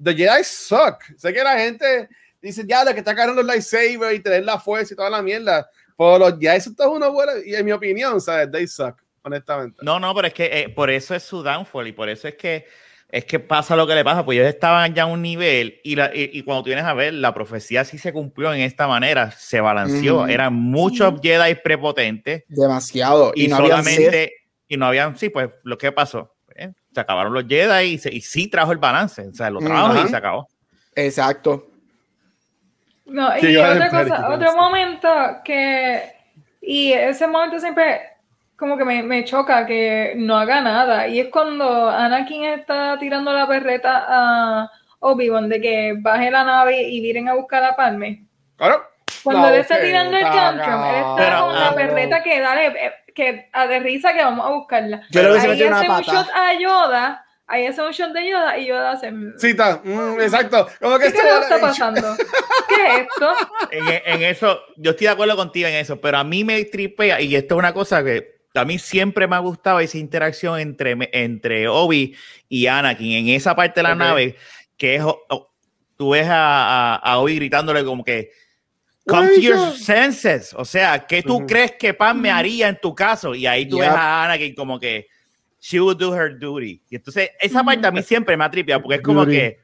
[0.04, 1.04] the Jedi suck.
[1.18, 2.10] Sé que la gente
[2.42, 5.22] dice, ya, de que está cargando los lightsabers y tener la fuerza y toda la
[5.22, 8.50] mierda, pero los Jedi son todos unos buenos, y en mi opinión, ¿sabes?
[8.52, 9.78] They suck, honestamente.
[9.82, 12.36] No, no, pero es que eh, por eso es su downfall y por eso es
[12.36, 12.66] que
[13.14, 15.98] es que pasa lo que le pasa, pues ellos estaban ya a un nivel y,
[15.98, 18.88] la, y, y cuando tú vienes a ver, la profecía sí se cumplió en esta
[18.88, 20.28] manera, se balanceó, Ujú.
[20.30, 23.34] eran muchos Jedi prepotentes Demasiado.
[23.36, 24.34] y, Y, no solamente,
[24.66, 26.34] y no habían, sí, pues lo que pasó,
[26.94, 29.96] se acabaron los Jedi y, se- y sí trajo el balance, o sea, lo trajo
[30.06, 30.48] y se acabó.
[30.96, 31.68] Exacto.
[33.06, 35.10] No, y Sí, otra cosa, otro momento
[35.44, 36.14] que,
[36.62, 38.02] y ese momento siempre
[38.56, 43.34] como que me, me choca que no haga nada, y es cuando Anakin está tirando
[43.34, 48.24] la perreta a Obi-Wan de que baje la nave y vienen a buscar a Padme.
[48.58, 48.84] Claro.
[49.24, 52.68] Cuando No, él está tirando el tantrum, él está Pero, con la perreta que dale,
[52.68, 55.02] eh, que aterriza que vamos a buscarla.
[55.12, 58.58] Yo ahí metido una hace un shot a Yoda, ahí hace un shot de Yoda
[58.58, 59.12] y Yoda hace...
[59.38, 59.82] Sí, está.
[59.84, 60.68] mm, exacto.
[60.80, 62.16] Como que ¿Qué carajo está pasando?
[62.68, 63.34] ¿Qué es esto?
[63.72, 67.22] en, en eso, yo estoy de acuerdo contigo en eso, pero a mí me tripea,
[67.22, 70.98] y esto es una cosa que a mí siempre me ha gustado esa interacción entre,
[71.14, 72.16] entre Obi
[72.50, 74.36] y Anakin en esa parte de la nave,
[74.78, 75.04] que es,
[75.98, 78.32] tú ves a, a, a Obi gritándole como que,
[79.08, 82.94] come to your senses, o sea, ¿qué tú crees que Pan me haría en tu
[82.96, 83.34] caso?
[83.36, 83.86] Y ahí tú Yep.
[83.86, 85.08] ves a Anakin como que,
[85.60, 86.82] she would do her duty.
[86.90, 89.38] Y entonces, esa parte a mí siempre me ha tripeado, porque es como Duty.
[89.38, 89.60] que,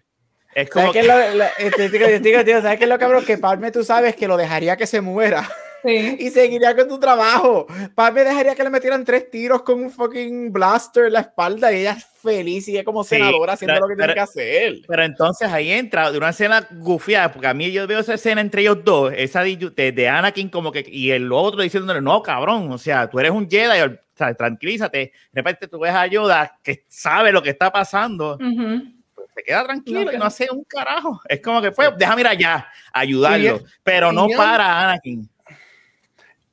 [0.55, 3.25] es como ¿Sabes qué que, es lo, lo- este, ¿sabes qué es lo cabrón?
[3.25, 5.47] Que Palme tú sabes que lo dejaría que se muera
[5.83, 6.17] Sí.
[6.19, 7.67] y seguiría con tu trabajo.
[7.95, 11.81] Palme dejaría que le metieran tres tiros con un fucking blaster en la espalda y
[11.81, 14.19] ella es feliz y es como Sí, senadora haciendo pero- lo que tiene pero- que
[14.21, 14.73] hacer.
[14.87, 18.41] Pero entonces ahí entra de una escena gufiada, porque a mí yo veo esa escena
[18.41, 22.77] entre ellos dos, esa de, Anakin como que, y el otro diciéndole, no, cabrón, o
[22.77, 25.11] sea, tú eres un Jedi, o sea, tranquilízate, de
[25.41, 30.01] repente tú ves a Yoda que sabe lo que está pasando, pues, se queda tranquilo
[30.01, 31.21] No, y que- no hace un carajo.
[31.29, 35.29] Es como que, pues, déjame ir allá, ayudarlo, pero no para Anakin.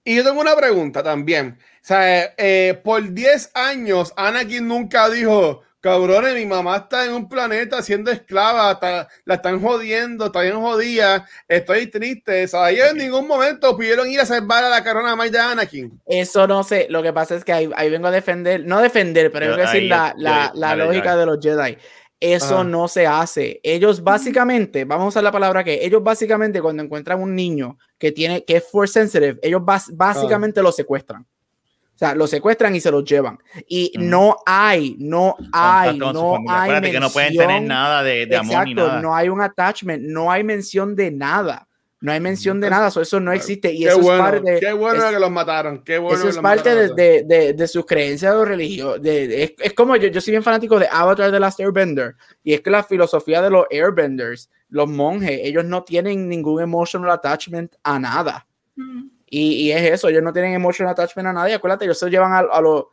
[0.04, 1.58] Y yo tengo una pregunta también.
[1.58, 7.28] O sea, eh, por 10 años, Anakin nunca dijo, cabrones, mi mamá está en un
[7.28, 12.44] planeta siendo esclava, está- la están jodiendo, está bien jodida, estoy triste.
[12.44, 15.38] O sea, ellos en ningún momento pudieron ir a salvar a la carona más de
[15.38, 16.00] Anakin.
[16.06, 19.30] Eso no sé, lo que pasa es que ahí, ahí vengo a defender, no defender,
[19.30, 21.76] pero Yo- vengo a decir la, yo- la, yo- la dale, lógica de los Jedi.
[22.20, 22.64] Eso Ajá.
[22.64, 23.60] no se hace.
[23.62, 28.12] Ellos básicamente, vamos a usar la palabra que, ellos básicamente cuando encuentran un niño que
[28.12, 31.22] tiene, que es force sensitive, ellos bas- básicamente lo secuestran.
[31.22, 33.38] O sea, lo secuestran y se lo llevan.
[33.68, 38.26] Y no hay, no hay, Contacto no hay Acuérdate que no pueden tener nada de,
[38.26, 39.00] de amor ni nada.
[39.00, 41.68] no hay un attachment, no hay mención de nada.
[42.04, 43.72] No hay mención de nada, so eso no existe.
[43.72, 45.82] Y qué eso bueno, es parte qué bueno es- que los mataron.
[45.82, 48.44] Qué bueno eso que es los parte de, mataron de, de, de sus creencias o
[48.44, 49.00] religión.
[49.00, 52.14] De, de- es, es como yo, yo soy bien fanático de Avatar de Last Airbender.
[52.42, 57.10] Y es que la filosofía de los Airbenders, los monjes, ellos no tienen ningún emotional
[57.10, 58.46] attachment a nada.
[58.76, 59.08] Ujú.
[59.30, 61.48] Y, y es eso, ellos no tienen emotional attachment a nada.
[61.48, 62.90] Y acuérdate, ellos se llevan a, a lo.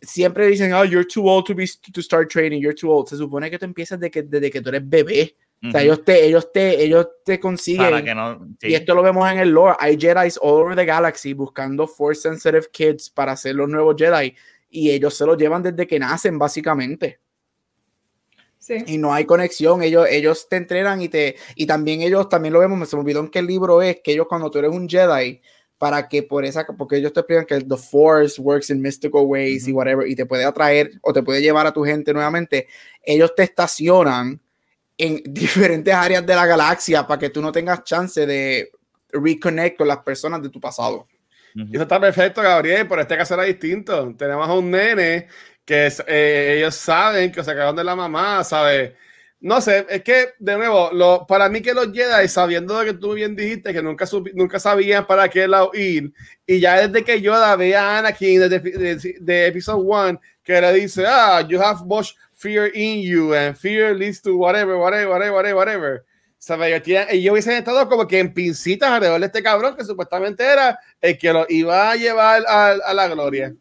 [0.00, 3.08] Siempre dicen, oh, you're too old to, be, to start training, you're too old.
[3.08, 5.36] Se supone que tú empiezas de que, desde que tú eres bebé.
[5.62, 7.90] O sea, ellos te, ellos te, ellos te consiguen.
[7.90, 8.68] Para que no, sí.
[8.68, 9.76] Y esto lo vemos en el lore.
[9.80, 14.34] Hay Jedi all over the galaxy buscando Force Sensitive Kids para hacer los nuevos Jedi.
[14.68, 17.20] Y ellos se los llevan desde que nacen, básicamente.
[18.58, 18.76] Sí.
[18.86, 19.82] Y no hay conexión.
[19.82, 21.36] Ellos, ellos te entrenan y te.
[21.54, 24.26] Y también ellos, también lo vemos, se me olvidó en qué libro es, que ellos
[24.28, 25.40] cuando tú eres un Jedi,
[25.78, 26.66] para que por esa.
[26.66, 29.78] Porque ellos te explican que the Force works in mystical ways y Ujú.
[29.78, 30.06] whatever.
[30.06, 32.68] Y te puede atraer o te puede llevar a tu gente nuevamente.
[33.02, 34.40] Ellos te estacionan
[34.98, 38.70] en diferentes áreas de la galaxia para que tú no tengas chance de
[39.12, 41.06] reconnect con las personas de tu pasado.
[41.72, 44.14] Eso está perfecto, Gabriel, pero este caso era distinto.
[44.16, 45.26] Tenemos a un nene
[45.64, 48.92] que es- eh, ellos saben que se acabaron de la mamá, ¿sabes?
[49.40, 52.98] No sé, es que, de nuevo, lo, para mí que los Jedi, sabiendo lo que
[52.98, 56.12] tú bien dijiste, que nunca, nunca sabían para qué lado ir,
[56.46, 60.72] y ya desde que Yoda ve a Anakin desde de, de Episode 1, que le
[60.72, 65.32] dice, ah, you have much fear in you, and fear leads to whatever, whatever, whatever,
[65.32, 66.04] whatever, whatever.
[66.38, 66.82] ¿Sabes?
[66.86, 71.16] Ellos, hubiesen estado como que en pincitas alrededor de este cabrón que supuestamente era el
[71.18, 73.54] que lo iba a llevar a, a la gloria.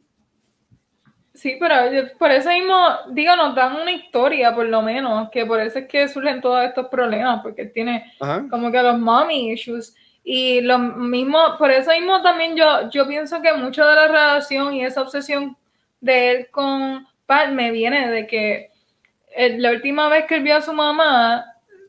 [1.33, 2.77] Sí, pero yo- por eso mismo,
[3.11, 6.63] digo, nos dan una historia, por lo menos, que por eso es que surgen todos
[6.65, 8.45] estos problemas, porque tiene Ajá.
[8.49, 9.95] como que los mommy issues.
[10.23, 14.73] Y lo mismo, por eso mismo también yo, yo pienso que mucho de la relación
[14.73, 15.57] y esa obsesión
[16.01, 18.69] de él con Padme viene de que
[19.35, 21.45] eh, la última vez que él vio a su mamá,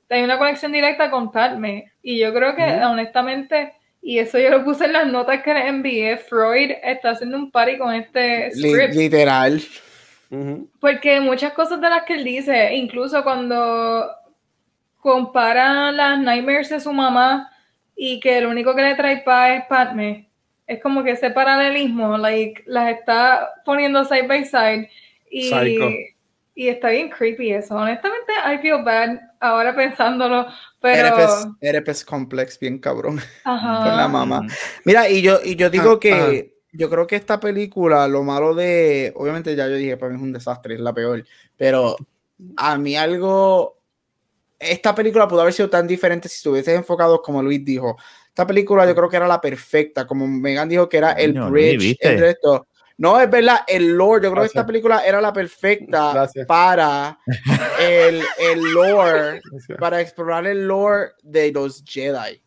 [0.09, 1.93] hay una conexión directa con Padme.
[2.03, 3.72] Y yo creo que, honestamente,
[4.03, 7.51] y eso yo lo puse en las notas que le envié, Freud está haciendo un
[7.51, 8.95] party con este Li- script.
[8.95, 9.61] literal.
[10.80, 14.09] Porque muchas cosas de las que él dice, incluso cuando
[15.01, 17.51] compara las nightmares de su mamá
[17.95, 20.28] y que lo único que le trae paz es Padme,
[20.66, 24.91] es como que ese paralelismo, like, las está poniendo side by side
[25.31, 25.89] y, Psycho.
[26.55, 27.74] y está bien creepy eso.
[27.74, 30.47] Honestamente, I feel bad ahora pensándolo,
[30.81, 31.09] pero...
[31.09, 33.20] Herpes, herpes complex, bien cabrón.
[33.45, 33.85] Ajá.
[33.89, 34.43] con la mamá.
[34.85, 36.33] Mira, y yo, y yo digo Ah, que ajá.
[36.72, 40.22] yo creo que esta película, lo malo de, obviamente ya yo dije, para mí es
[40.22, 41.24] un desastre, es la peor,
[41.57, 41.97] pero
[42.57, 43.79] a mí algo,
[44.59, 47.97] esta película pudo haber sido tan diferente si estuviese enfocado como Luis dijo.
[48.29, 51.51] Esta película yo creo que era la perfecta, como Megan dijo que era el Luis,
[51.77, 52.66] bridge entre esto.
[52.99, 54.66] No, es verdad, el lore, yo creo que esta Gracias.
[54.66, 56.47] película era la perfecta Gracias.
[56.47, 57.18] para
[57.80, 59.78] el, el lore, Gracias.
[59.78, 62.42] para explorar el lore de los Jedi.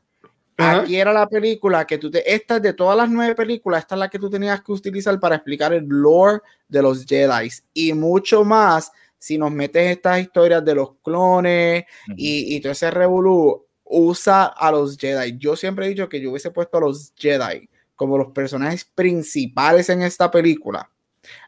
[0.57, 0.81] Ajá.
[0.81, 2.33] Aquí era la película que tú te.
[2.33, 5.17] Esta es de todas las nueve películas, esta es la que tú tenías que utilizar
[5.19, 8.91] para explicar el lore de los Jedi y mucho más.
[9.17, 11.83] Si nos metes estas historias de los clones
[12.17, 15.37] y, y todo ese revolú, usa a los Jedi.
[15.37, 17.69] Yo siempre he dicho que yo hubiese puesto a los Jedi
[17.99, 20.89] como los personajes principales en esta película.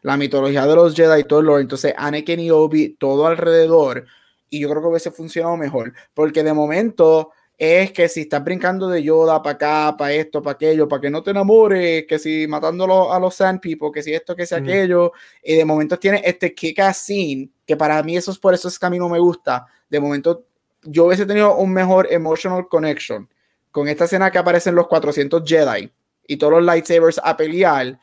[0.01, 1.61] La mitología de los Jedi, todo el lore.
[1.61, 4.05] Entonces, Anakin y Obi, todo alrededor.
[4.49, 5.93] Y yo creo que hubiese funcionado mejor.
[6.13, 10.55] Porque de momento es que si estás brincando de Yoda para acá, para esto, para
[10.55, 14.13] aquello, para que no te enamores, que si matándolo a los Sand People, que si
[14.13, 14.57] esto, que si Mm.
[14.57, 18.67] aquello, y de momento tiene este kick-ass scene, que para mí eso es por eso
[18.67, 19.67] es que a mí no me gusta.
[19.89, 20.43] De momento
[20.83, 23.29] yo hubiese tenido un mejor emotional connection
[23.71, 25.89] con esta escena que aparecen los 400 Jedi
[26.32, 27.99] y todos los lightsabers a pelear,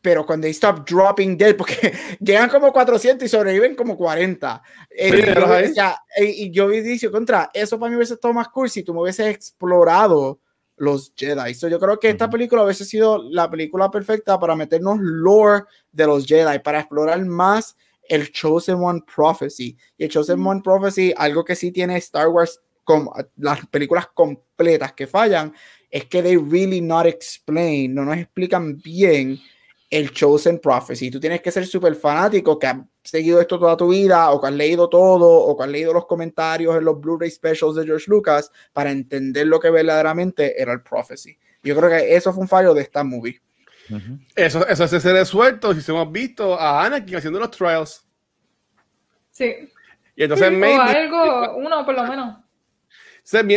[0.00, 4.62] pero cuando they stop dropping dead, porque llegan como 400 y sobreviven como 40.
[4.90, 5.70] Eh, Sí, yo- los hay.
[5.70, 6.68] o sea, eh, y yo
[7.10, 10.40] contra, eso para mí hubiese estado más cool si tú me hubieses explorado
[10.76, 11.54] los Jedi.
[11.54, 16.06] So, yo creo que esta película hubiese sido la película perfecta para meternos lore de
[16.06, 17.76] los Jedi, para explorar más
[18.08, 19.76] el Chosen One Prophecy.
[19.98, 24.92] Y el Chosen One Prophecy, algo que sí tiene Star Wars, con las películas completas
[24.94, 25.54] que fallan,
[25.92, 29.38] es que they really not explain, no nos explican bien
[29.90, 31.10] el Chosen Prophecy.
[31.10, 34.46] Tú tienes que ser súper fanático, que has seguido esto toda tu vida, o que
[34.48, 38.06] has leído todo, o que has leído los comentarios en los Blu-ray specials de George
[38.08, 41.36] Lucas, para entender lo que verdaderamente era el Prophecy.
[41.62, 43.38] Yo creo que eso fue un fallo de esta movie.
[43.90, 44.18] Ujú.
[44.34, 48.06] Eso, eso se se resuelto si hemos visto a Anakin haciendo los trials.
[49.30, 49.68] Sí.
[50.16, 52.38] Y entonces o maybe- algo, uno por lo menos.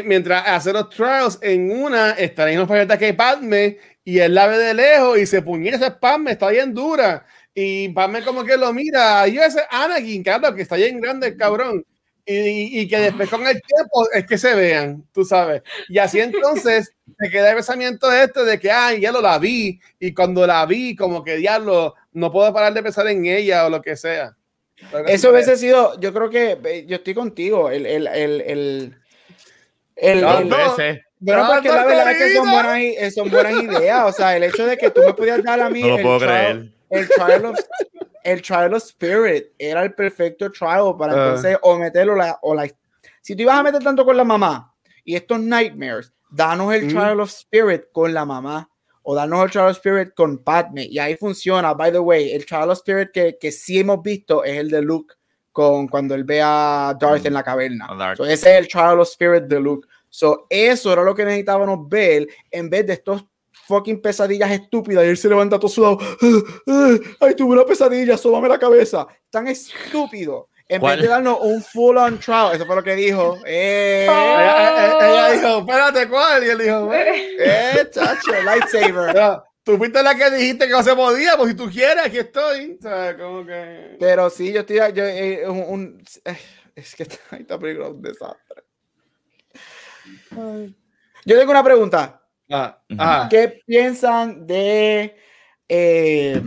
[0.06, 4.48] Mientras hace los trials, en una está la misma planeta que Padme y él la
[4.48, 7.26] ve de lejos y se puñeta ese Padme, está bien dura.
[7.54, 11.38] Y Padme como que lo mira, y ese Anakin, claro, que está bien grande el
[11.38, 11.86] cabrón.
[12.28, 15.62] Y, y- que después con el tiempo es que se vean, tú sabes.
[15.88, 19.80] Y así entonces se queda el pensamiento este de que, ah, ya lo la vi.
[20.00, 23.70] Y cuando la vi, como que diablo, no puedo parar de pensar en ella o
[23.70, 24.36] lo que sea.
[25.08, 28.96] Eso hubiese sido, yo creo que, eh, yo estoy contigo, el, el, el, el,
[29.96, 30.58] el- No, el- no.
[30.58, 31.02] veces.
[31.20, 34.04] Bueno, porque la ¡Tanto verdad es que son buenas, eh, son buenas ideas.
[34.06, 36.04] O sea, el hecho de que tú me pudieras dar a mí No lo el,
[36.04, 37.60] puedo trial, el, trial of,
[38.24, 41.26] el trial of spirit era el perfecto trial para Ah.
[41.28, 42.68] entonces o meterlo la, o la.
[43.22, 44.74] Si tú ibas a meter tanto con la mamá
[45.04, 46.90] y estos nightmares, danos el Mm.
[46.90, 48.70] trial of spirit con la mamá
[49.02, 51.74] o danos el trial of spirit con Padme y ahí funciona.
[51.74, 54.82] By the way, el trial of spirit que, que sí hemos visto es el de
[54.82, 55.16] Luke
[55.56, 57.28] con cuando él ve a Darth Mm.
[57.28, 57.88] en la caverna.
[57.90, 58.18] A Darth.
[58.18, 59.88] So, ese es el trial of spirit de Luke.
[60.10, 63.24] So, eso era lo que necesitábamos ver en vez de estos
[63.68, 65.98] fucking pesadillas estúpidas y él se levanta todo sudado.
[66.02, 66.08] "Ah,
[66.68, 69.08] ah, Ay, tuve una pesadilla, sóbame la cabeza.
[69.30, 70.50] Tan estúpido.
[70.68, 70.96] En ¿Cuál?
[70.98, 73.38] vez de darnos un full on trial, eso fue lo que dijo.
[73.46, 76.44] Eh, Ella, ella- ella dijo, espérate, ¿cuál?
[76.44, 79.14] Y él dijo, eh, chacho, lightsaber.
[79.14, 82.20] Pero, tú fuiste la que dijiste que no se podía, pues si tú quieres, aquí
[82.20, 82.78] estoy.
[82.80, 83.98] O sea, como que...
[84.00, 84.78] Pero sí, yo estoy.
[84.94, 86.38] Yo, eh, un, un- eh,
[86.76, 88.64] es que esta, esta película es un desastre.
[90.32, 90.76] Ay.
[91.26, 92.22] Yo tengo una pregunta.
[92.50, 93.28] Ah, ah.
[93.30, 95.16] ¿Qué piensan de
[95.68, 96.40] eh,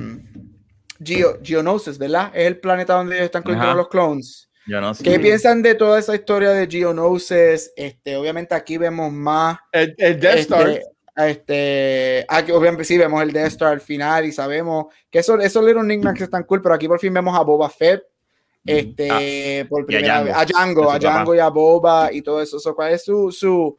[1.01, 2.31] Geo- Geonosis, verdad?
[2.35, 4.49] Es el planeta donde ellos están conectados los clones.
[4.67, 5.03] Yo no sé.
[5.03, 7.73] ¿Qué piensan de toda esa historia de Geonosis?
[7.75, 9.59] Este, obviamente aquí vemos más.
[9.73, 10.81] El, el Death Star.
[11.27, 15.65] Este, aquí obviamente sí vemos el Death Star al final y sabemos que esos, esos
[15.65, 18.05] little knickknacks están cool, pero aquí por fin vemos a Boba Fett.
[18.65, 20.99] Este, por y a primera vez, a Jango, Django, a.
[20.99, 22.61] Django y a Boba y todo eso.
[22.61, 23.77] So, ¿Cuál es su, su,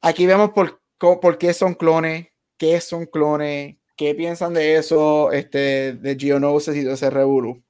[0.00, 5.94] Aquí vemos por, por qué son clones, qué son clones, qué piensan de eso, este,
[5.94, 7.62] de Geonosis y de ese revolú.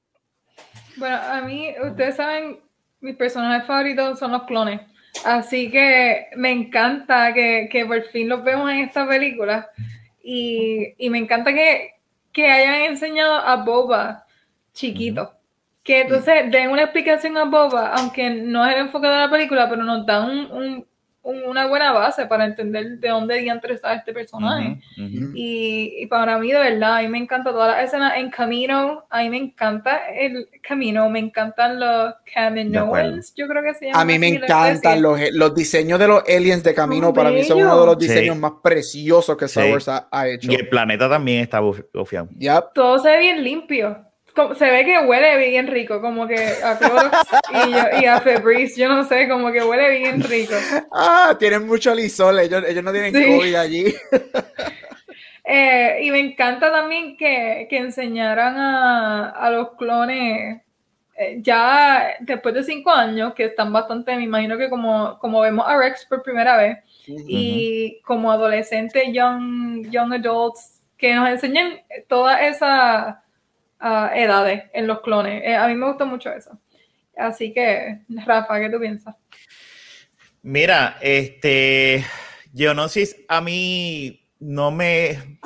[0.97, 2.59] Bueno, a mí, ustedes saben,
[3.01, 4.79] mis personajes favoritos son los clones.
[5.23, 9.69] Así que me encanta que, que por fin los vemos en esta película.
[10.23, 11.91] Y, y me encanta que,
[12.31, 14.25] que hayan enseñado a Boba
[14.73, 15.31] chiquito.
[15.83, 19.69] Que entonces den una explicación a Boba, aunque no es el enfoque de la película,
[19.69, 20.87] pero nos dan un- un- un-
[21.27, 24.79] una buena base para entender de dónde diantre está este personaje.
[25.33, 29.05] Y, y para mí, de verdad, a mí me encanta toda la escena en Camino,
[29.09, 34.01] a mí me encanta el Camino, me encantan los Kaminoans, yo creo que se llama
[34.01, 37.13] A mí me encantan los, los diseños de los aliens de camino.
[37.13, 38.41] Para mí son uno de los diseños Sí.
[38.41, 39.89] más preciosos que Star Sí.
[39.91, 40.51] Ha, ha hecho.
[40.51, 42.27] Y el planeta también está buf- bufiado.
[42.37, 42.73] Yep.
[42.73, 44.05] Todo se ve bien limpio.
[44.35, 47.17] Como- se ve que huele bien rico, como que a Clorox
[47.99, 50.53] y, y a Febreze, yo no sé, como que huele bien rico.
[50.91, 52.39] Ah, tienen mucho lisol.
[52.39, 53.25] Ellos, ellos no tienen Sí.
[53.37, 53.95] COVID allí.
[55.47, 60.59] Eh, y me encanta también que, que enseñaran a, a los clones
[61.15, 65.63] eh, ya después de cinco años, que están bastante, me imagino que como, como vemos
[65.67, 72.41] a Rex por primera vez, y como adolescentes, young, young adults, que nos enseñen todas
[72.41, 73.15] esas
[73.81, 75.43] edades en los clones.
[75.43, 76.59] Eh, a mí me gusta mucho eso.
[77.17, 79.15] Así que, Rafa, ¿qué tú piensas?
[80.41, 82.05] Mira, este,
[82.53, 85.39] Geonosis a mí no me...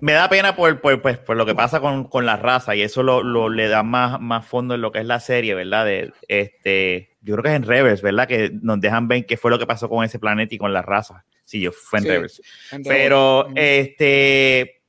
[0.00, 2.82] Me da pena por, por, pues, por lo que pasa con, con la raza y
[2.82, 5.86] eso lo, lo, le da más, más fondo en lo que es la serie, ¿verdad?
[5.86, 8.28] De, este, yo creo que es en Reverse, ¿verdad?
[8.28, 10.82] Que nos dejan ver qué fue lo que pasó con ese planeta y con la
[10.82, 11.24] raza.
[11.44, 14.82] Sí, yo fue en Sí, en Pero, este,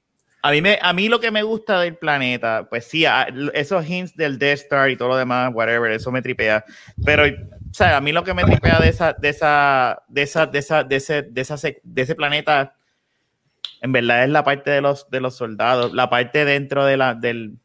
[0.48, 3.84] a mí, me, a mí lo que me gusta del planeta, pues sí, a- esos
[3.90, 6.64] hints del Death Star y todo lo demás, whatever, eso me tripea.
[7.04, 10.46] Pero, o sea, a mí lo que me tripea de esa, de esa, de esa,
[10.46, 12.76] de esa, de ese, de esa, de ese planeta,
[13.82, 17.16] en verdad es la parte de los, de los soldados, la parte dentro de la,
[17.16, 17.58] del,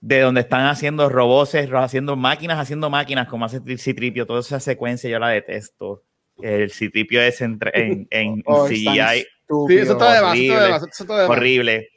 [0.00, 5.10] de donde están haciendo robots, haciendo máquinas, haciendo máquinas, como hace Citripio, toda esa secuencia
[5.10, 6.04] yo la detesto.
[6.40, 9.68] El Citripio es en, en, en Oh, CGI estúpido.
[9.68, 10.76] Sí, eso está de está horrible.
[10.76, 11.36] eso está de más.
[11.36, 11.88] horrible.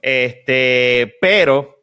[0.00, 1.82] Este, pero,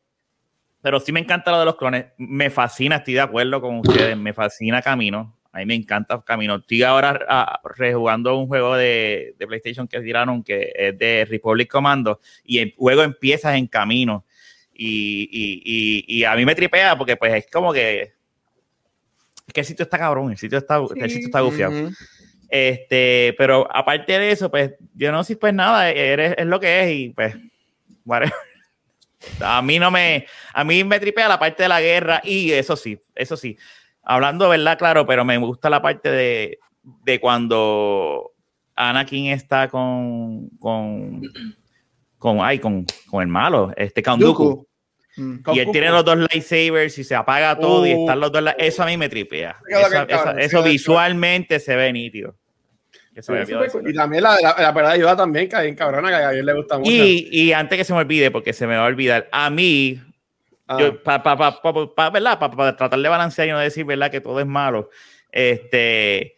[0.81, 2.05] pero sí me encanta lo de los clones.
[2.17, 4.15] Me fascina, estoy de acuerdo con ustedes.
[4.17, 5.37] Me fascina Camino.
[5.51, 6.55] A mí me encanta Camino.
[6.55, 11.69] Estoy ahora ah, rejugando un juego de, de PlayStation que tiraron que es de Republic
[11.69, 14.25] Commando y el juego empieza en Camino.
[14.73, 18.13] Y, y, y, y a mí me tripea porque pues es como que
[19.53, 21.15] que el sitio está cabrón, el sitio está, el Sí.
[21.15, 21.73] sitio está gufiado.
[21.73, 21.93] Ujú.
[22.49, 26.81] Este, pero aparte de eso, pues yo no sé, pues nada, eres, es lo que
[26.83, 27.35] es y pues,
[28.05, 28.33] whatever.
[29.39, 32.75] A mí no me, a mí me tripea la parte de la guerra y eso
[32.75, 33.55] sí, eso sí.
[34.01, 34.79] Hablando, ¿verdad?
[34.79, 36.57] Claro, pero me gusta la parte de,
[37.03, 38.31] de cuando
[38.75, 41.21] Anakin está con, con,
[42.17, 44.01] con, ay, con, con el malo, este.
[44.01, 44.67] Dooku.
[45.17, 45.37] Mm.
[45.53, 48.01] Y él tiene los dos lightsabers y se apaga todo y Uh.
[48.01, 48.41] están los dos.
[48.41, 49.57] la- Eso a mí me tripea.
[49.67, 52.35] Que Esa- esa- eso visualmente se ve nítido.
[53.19, 53.33] Sí.
[53.87, 56.45] Y también la, la, la pelea de Yoda también, que bien cabrona, que a Gabriel
[56.45, 56.89] le gusta mucho.
[56.89, 60.01] Y, y antes que se me olvide, porque se me va a olvidar, a mí,
[60.67, 62.39] Ah, yo, pa, pa, pa, pa- pa- ¿verdad?
[62.39, 64.09] Pa- pa tratar de balancear y no decir, ¿verdad?
[64.09, 64.89] Que todo es malo.
[65.29, 66.35] Este,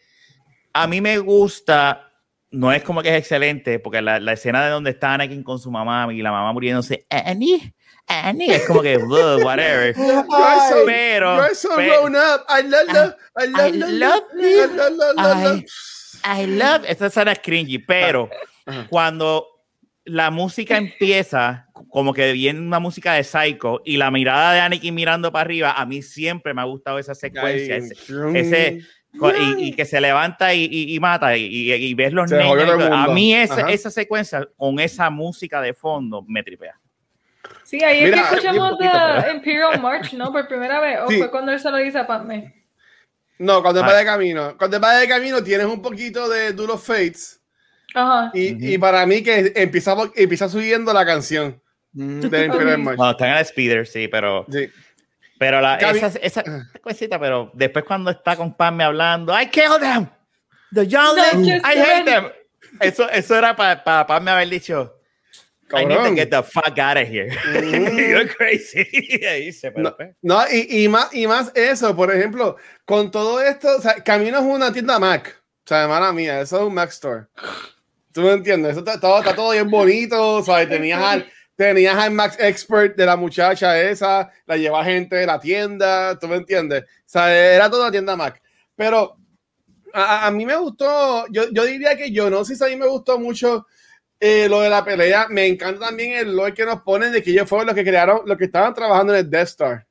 [0.72, 2.10] a mí me gusta,
[2.50, 5.60] no es como que es excelente, porque la, la escena de donde está Anakin con
[5.60, 7.72] su mamá y la mamá muriéndose, Annie,
[8.06, 9.94] Annie, es como que, "Ugh, whatever.
[9.96, 10.24] You're
[10.68, 12.44] so, Pero, you're so pe- grown up.
[12.48, 15.64] I love, love, I love, I love, love love, love, love, love, love.
[16.24, 18.30] I- I love, esta escena es cringy, pero
[18.66, 18.86] Ajá.
[18.88, 19.46] cuando
[20.04, 24.94] la música empieza, como que viene una música de Psycho y la mirada de Anakin
[24.94, 27.94] mirando para arriba, a mí siempre me ha gustado esa secuencia, ese-
[28.34, 28.80] ese-
[29.58, 32.88] y, y que se levanta y, y- y mata y, ves los Se niños.
[32.90, 36.78] A mí esa, esa secuencia con esa música de fondo me tripea.
[37.64, 40.30] Sí, ahí es Mira, que escuchamos poquito, The pero- Imperial March, ¿no?
[40.32, 40.98] Por primera vez.
[41.04, 41.18] ¿O Sí.
[41.18, 42.62] fue cuando él se lo dice a Padme?
[43.38, 43.86] No, cuando Ah.
[43.86, 44.54] va de camino.
[44.58, 47.40] Cuando va de camino tienes un poquito de Duel of Fates.
[47.94, 48.30] Ajá.
[48.34, 48.64] Y, Ujú.
[48.64, 51.60] y para mí que empieza, empieza subiendo la canción
[51.92, 52.20] Mm.
[52.20, 52.78] de Imperial.
[52.78, 52.96] March.
[52.96, 54.68] Cuando están en el speeder, sí, pero, Sí.
[55.38, 56.44] pero la, esa, esa
[56.82, 60.08] cosita, pero después cuando está con Pamme hablando, I killed them,
[60.72, 62.24] the younglings, No, I hate the them.
[62.80, 64.93] Eso, eso era para pa, Pamme haber dicho,
[65.72, 67.30] I need to get the fuck out of here.
[67.30, 67.96] Mm.
[68.10, 68.84] You're crazy.
[69.26, 73.40] Ahí se, No, pues, no, y, y, más, y más eso, por ejemplo, con todo
[73.40, 75.40] esto, o sea, Camino es una tienda Mac.
[75.64, 77.26] O sea, hermana mía, eso es un Mac Store.
[78.12, 78.72] ¿Tú me entiendes?
[78.72, 80.68] Eso está, todo, está todo bien bonito, ¿sabes?
[80.68, 85.40] Tenías al, tenías al Max Expert de la muchacha esa, la lleva gente de la
[85.40, 86.82] tienda, ¿tú me entiendes?
[86.82, 88.40] O sea, era toda la tienda Mac.
[88.76, 89.16] Pero
[89.94, 92.76] a- a mí me gustó, yo, yo diría que yo no sé si a mí
[92.76, 93.66] me gustó mucho
[94.26, 95.26] eh, lo de la pelea.
[95.28, 98.22] Me encanta también el lore que nos ponen de que ellos fueron los que crearon,
[98.24, 99.86] los que estaban trabajando en el Death Star.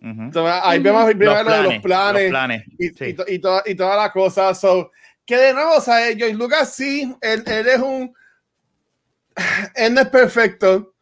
[0.00, 0.22] ujú.
[0.22, 3.04] Entonces, ahí vemos primero Los lo de planes, los planes, los planes, y, sí.
[3.06, 4.54] y, to- y, toda, y toda la cosa.
[4.54, 4.90] So,
[5.24, 8.12] que de nuevo, o sea, George Lucas sí, él, él es un.
[9.74, 10.94] Él no es perfecto,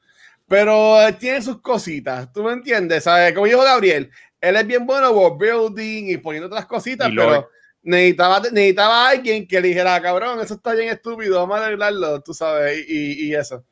[0.46, 2.32] pero él tiene sus cositas.
[2.32, 3.04] ¿Tú me entiendes?
[3.04, 3.32] ¿Sabes?
[3.32, 4.10] Como dijo Gabriel,
[4.40, 7.28] él es bien bueno world building y poniendo otras cositas, Y lore.
[7.28, 7.48] pero
[7.82, 12.34] necesitaba, necesitaba alguien que le dijera, cabrón, eso está bien estúpido, vamos a arreglarlo, tú
[12.34, 13.64] sabes, y, y eso.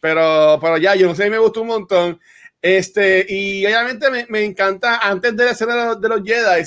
[0.00, 2.20] Pero, pero ya, yo no sé, me gustó un montón.
[2.60, 6.64] Este, y obviamente me, me encanta, antes de la escena de los, de los Jedi,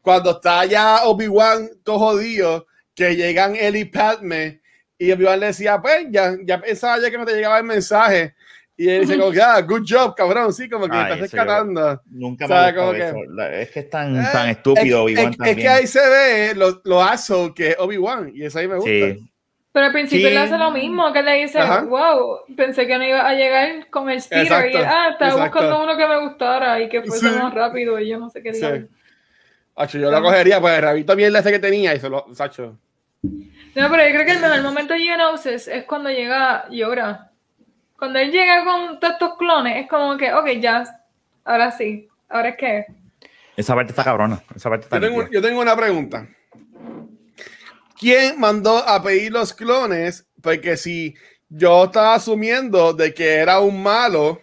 [0.00, 4.60] cuando está ya Obi-Wan todo jodido, que llegan él y Padme,
[4.98, 8.34] y Obi-Wan le decía, pues, ya, ya pensaba ya que no te llegaba el mensaje.
[8.76, 11.36] Y él dice, como que, ah, good job, cabrón, sí, como que Ay, estás eso
[11.36, 12.00] rescatando.
[12.10, 15.30] Nunca me ha Como que- Es que es tan, Eh, tan estúpido es, Obi-Wan es-
[15.30, 15.56] es también.
[15.58, 18.90] que ahí se ve lo, lo asshole que es Obi-Wan, y eso ahí me gusta.
[18.90, 19.28] Sí.
[19.74, 20.34] Pero al principio Sí.
[20.34, 21.82] le hace lo mismo, que le dice, Ajá.
[21.82, 24.46] wow, pensé que no iba a llegar con el speeder.
[24.46, 25.58] y él, Exacto, ah, estaba exacto.
[25.60, 27.36] buscando uno que me gustara y que fuese Sí.
[27.38, 28.60] más rápido y yo no sé qué Sí.
[28.60, 28.88] diablo.
[29.76, 32.26] Sacho, yo lo cogería, pues el rabito mierda ese que tenía y se lo.
[32.34, 32.76] Sacho.
[33.22, 37.30] No, pero yo creo que el mejor momento de Geonosis es cuando llega Yora.
[38.02, 40.82] Cuando él llega con todos estos clones, es como que, ok, ya,
[41.44, 42.08] ahora sí.
[42.28, 42.86] ¿Ahora es qué?
[43.56, 44.42] Esa parte está cabrona.
[44.56, 46.26] Esa parte está Yo tengo, yo tengo una pregunta.
[47.96, 50.26] ¿Quién mandó a pedir los clones?
[50.40, 51.14] Porque si
[51.48, 54.40] yo estaba asumiendo de que era un malo, o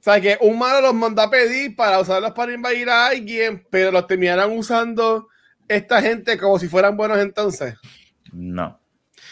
[0.00, 3.90] sea, que un malo los mandó a pedir para usarlos para invadir a alguien, pero
[3.90, 5.28] los terminaron usando
[5.66, 7.74] esta gente como si fueran buenos entonces.
[8.34, 8.78] No.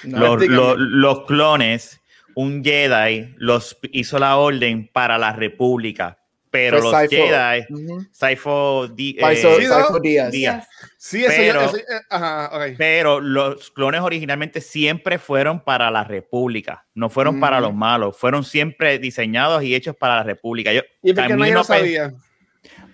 [0.04, 0.56] No, los, dígame.
[0.56, 2.00] los- los clones,
[2.34, 6.18] un Jedi los hizo la orden para la República,
[6.50, 7.10] pero Fue los.
[7.10, 7.64] Jedi.
[8.10, 9.98] Sifo, Di- Sifo- eh, ¿no?
[10.00, 10.30] Díaz.
[10.32, 10.68] Díaz.
[10.98, 12.74] Sí, eso, Pero- eso- eh, ajá, ok.
[12.78, 17.66] pero los clones originalmente siempre fueron para la República, no fueron para Ujú.
[17.68, 20.72] los malos, fueron siempre diseñados y hechos para la República.
[20.72, 22.12] Yo, ¿Y por qué lo pe- sabía?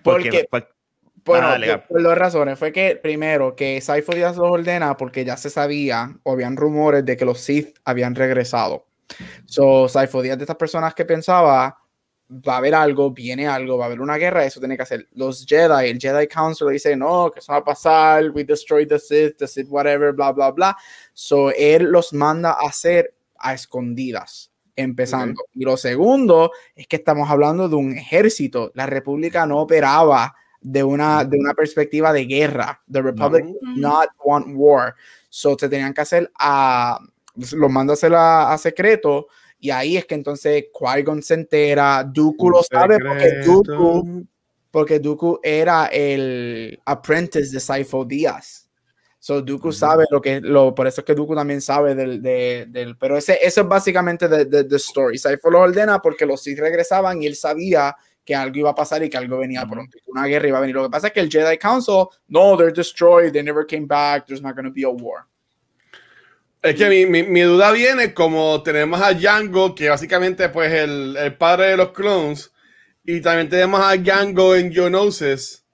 [0.02, 0.64] porque- Porque- pues,
[1.24, 2.58] Bueno, Ah, por, por dos razones.
[2.58, 7.04] Fue que, primero, que Saifo Díaz los ordena porque ya se sabía o habían rumores
[7.04, 8.86] de que los Sith habían regresado.
[9.46, 11.78] So, Saifo Díaz de estas personas que pensaba,
[12.30, 15.08] va a haber algo, viene algo, va a haber una guerra, eso tiene que hacer.
[15.12, 18.98] Los Jedi, el Jedi Council dice, no, que eso va a pasar, we destroyed the
[18.98, 20.76] Sith, the Sith whatever, bla, bla, bla.
[21.14, 25.42] So, él los manda a hacer a escondidas, empezando.
[25.54, 28.72] Y lo segundo es que estamos hablando de un ejército.
[28.74, 32.82] La República no operaba de una, de una perspectiva de guerra.
[32.90, 33.76] The Republic No.
[33.76, 34.94] not want war.
[35.30, 36.98] So, se tenían que hacer a,
[37.56, 39.28] los manda a hacer a, a secreto.
[39.60, 44.26] Y ahí es que entonces Qui-Gon se entera, Dooku lo sabe porque Dooku,
[44.70, 48.68] porque Dooku era el apprentice de Saifo Díaz.
[49.18, 52.66] So Dooku sabe lo que lo por eso es que Dooku también sabe del, de-
[52.68, 55.18] del pero ese eso es básicamente de, de, de story.
[55.18, 59.02] Saifo lo ordena porque los Sith regresaban y él sabía que algo iba a pasar
[59.02, 60.76] y que algo venía pronto, que una guerra iba a venir.
[60.76, 64.26] Lo que pasa es que el Jedi Council, no, they're destroyed, they never came back,
[64.26, 65.26] there's not going to be a war.
[66.62, 71.16] Es que mi, mi- mi duda viene como tenemos a Django, que básicamente pues el,
[71.16, 72.52] el padre de los clones,
[73.04, 75.64] y también tenemos a Django en Geonosis.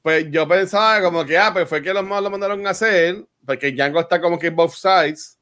[0.00, 3.24] Pues yo pensaba como que, ah, pues fue que los malos lo mandaron a hacer,
[3.46, 5.38] porque Django está como que both sides.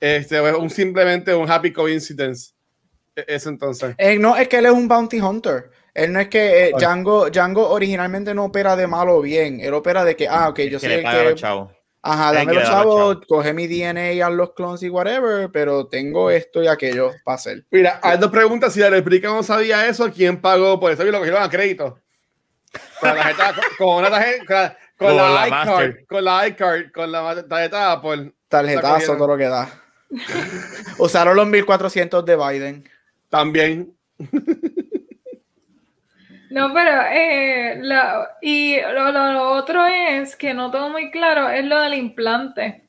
[0.00, 2.52] Este, es un, simplemente un happy coincidence.
[3.14, 3.94] E- Eso entonces.
[3.98, 5.70] Eh, no, es que él es un bounty hunter.
[5.94, 6.72] Él no es que eh.
[6.78, 9.60] Django, Django originalmente no opera de malo o bien.
[9.60, 11.40] Él opera de que, ah, ok, yo que soy le el paga a que los
[11.40, 11.72] chavos.
[12.04, 16.60] Ajá, dame los chavos, coge mi DNA a los clones y whatever, pero tengo esto
[16.60, 17.64] y aquello para hacer.
[17.70, 18.72] Mira, hay dos preguntas.
[18.72, 21.06] Si la réplica no sabía eso, ¿quién pagó por eso?
[21.06, 22.00] Y lo cogieron a crédito.
[23.00, 26.24] Con la tarjeta, con, con una tarjeta, con la, con Con la la iCard, con
[26.24, 28.32] la iCard, con la tarjeta Apple.
[28.48, 29.70] Tarjetazo, todo lo que da.
[30.98, 32.90] Usaron los 1400 de Biden.
[33.28, 33.96] También.
[36.52, 41.48] No, pero eh, la- y lo, lo- lo otro es que no tengo muy claro
[41.48, 42.88] es lo del implante.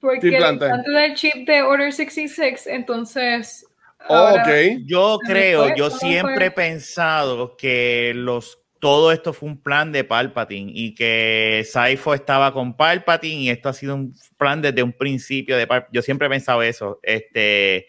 [0.00, 0.64] Porque ¿Qué implante?
[0.64, 3.64] el implante del chip de Order 66, entonces.
[4.08, 4.82] Oh, ahora- ok.
[4.86, 6.46] Yo creo, fue, yo ¿cómo siempre fue?
[6.46, 12.50] he pensado que los todo esto fue un plan de Palpatine y que Saifo estaba
[12.50, 15.94] con Palpatine y esto ha sido un plan desde un principio de Palpatine.
[15.94, 16.98] Yo siempre he pensado eso.
[17.02, 17.86] Este,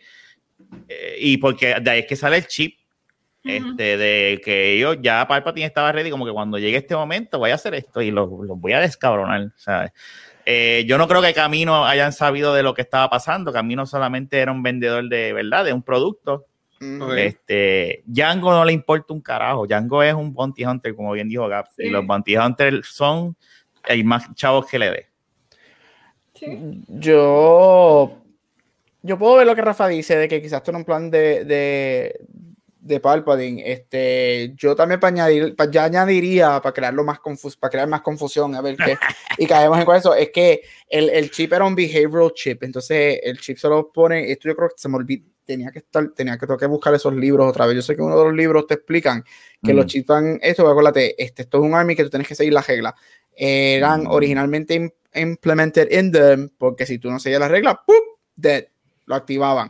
[0.89, 2.77] eh, y porque de ahí es que sale el chip.
[3.43, 7.49] Este, de que ellos ya Palpatine estaba ready, como que cuando llegue este momento voy
[7.49, 9.91] a hacer esto y los los voy a descabronar, ¿sabes?
[10.45, 13.51] Eh, yo no creo que Camino hayan sabido de lo que estaba pasando.
[13.51, 16.45] Camino solamente era un vendedor de verdad, de un producto.
[17.15, 19.67] Este, Django no le importa un carajo.
[19.67, 21.67] Django es un bounty hunter, como bien dijo Gap.
[21.75, 21.83] Sí.
[21.83, 23.35] Y los bounty hunters son
[23.83, 25.07] hay más chavos que le dé.
[26.33, 26.83] Sí.
[26.87, 28.17] Yo,
[29.03, 31.45] yo puedo ver lo que Rafa dice de que quizás esto era un plan de,
[31.45, 32.19] de,
[32.81, 33.71] de Palpatine.
[33.71, 38.01] Este, yo también para añadir, pa- ya añadiría para crearlo más confus, para crear más
[38.01, 38.97] confusión, a ver qué,
[39.37, 43.39] y caemos en eso, es que el, el chip era un behavioral chip, entonces el
[43.39, 46.37] chip se lo pone, esto yo creo que se me olvidó, tenía que estar, tenía
[46.37, 47.75] que, tengo que buscar esos libros otra vez.
[47.75, 49.23] Yo sé que uno de los libros te explican
[49.63, 49.87] que los Mm.
[49.87, 52.65] chips van, esto, acuérdate, este, esto es un army que tú tienes que seguir las
[52.67, 52.93] reglas.
[53.35, 54.07] Eran Mm.
[54.11, 57.95] originalmente im- implemented in them, porque si tú no seguías las reglas, ¡pup!
[58.35, 58.65] dead,
[59.05, 59.69] lo activaban.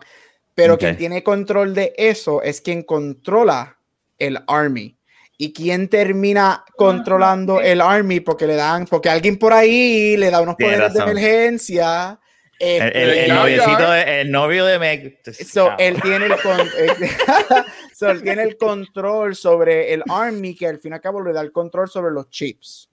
[0.61, 0.79] Pero Ok.
[0.81, 3.77] quien tiene control de eso es quien controla
[4.19, 4.95] el army.
[5.37, 8.19] ¿Y quién termina controlando el army?
[8.19, 12.19] Porque le dan, porque alguien por ahí le da unos Tienes poderes de emergencia.
[12.59, 13.91] El, este, el- el noviecito ya.
[13.93, 15.19] de- el novio de Meg.
[15.51, 16.59] So, él tiene el con-
[17.95, 21.33] so, él tiene el control sobre el army que al fin y al cabo le
[21.33, 22.87] da el control sobre los chips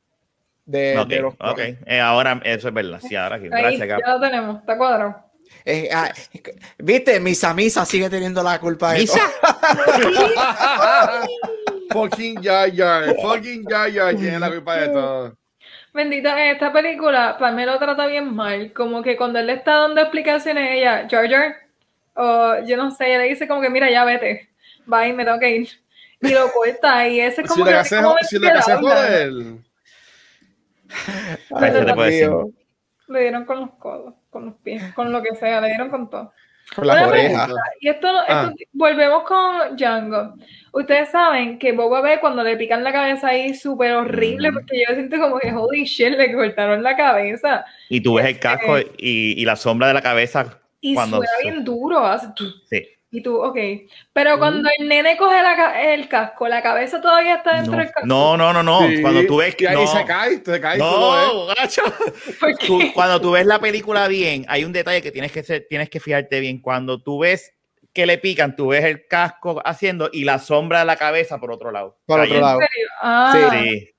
[0.65, 1.35] de, Ok, de los.
[1.87, 2.99] Eh, ahora eso es verdad.
[3.07, 3.37] Sí, ahora.
[3.37, 5.28] Ahí, Gracias, ya lo tenemos, está cuadrado.
[5.65, 6.11] Eh, ah,
[6.79, 9.21] Viste, Misa Misa sigue teniendo la culpa de Misa.
[9.41, 11.27] todo.
[11.91, 13.15] Fucking Jar Jar.
[13.23, 15.37] Fucking Jar Jar tiene la culpa de todo.
[15.93, 18.73] Bendita, en esta película, Palme lo trata bien mal.
[18.73, 21.57] Como que cuando él le está dando explicaciones, ella, Jar Jar,
[22.15, 24.49] o yo no sé, ella le dice como que, mira, ya vete.
[24.87, 25.69] Bye, me tengo que ir.
[26.21, 27.77] Y lo corta, y ese es como Si que.
[27.77, 29.33] hace como si lo que hace joder.
[33.09, 36.09] Le dieron con los codos, con los pies, con lo que sea, le dieron con
[36.09, 36.33] todo.
[36.77, 37.51] Con las orejas.
[37.81, 38.53] Y esto, esto- Ah.
[38.73, 40.35] volvemos con Django.
[40.73, 44.55] Ustedes saben que Boba ve cuando le pican la cabeza ahí súper horrible, Mm.
[44.55, 47.65] porque yo siento como que holy shit, le cortaron la cabeza.
[47.89, 50.59] Y tú ves el casco y, y la sombra de la cabeza.
[50.81, 52.05] Y Cuando suena bien duro.
[52.07, 52.29] hace
[52.69, 52.87] Sí.
[53.11, 53.57] Y tú, ok.
[54.13, 57.87] Pero cuando el nene coge la el casco, la cabeza todavía está dentro No, del
[57.87, 58.07] casco.
[58.07, 58.63] no, no, no.
[58.63, 58.87] no.
[58.87, 59.69] Sí, Cuando tú ves y que.
[59.69, 61.83] ahí No, se cae, se cae todo, no, gacho.
[62.95, 66.01] Cuando tú ves la película bien, hay un detalle que tienes que ser, tienes que
[66.01, 66.61] fijarte bien.
[66.61, 67.55] Cuando tú ves
[67.95, 71.51] que le pican, tú ves el casco haciendo y la sombra de la cabeza por
[71.51, 71.99] otro lado.
[72.07, 72.61] Por otro lado.
[72.61, 72.89] ¿En serio?
[73.01, 73.91] Ah, Sí, sí.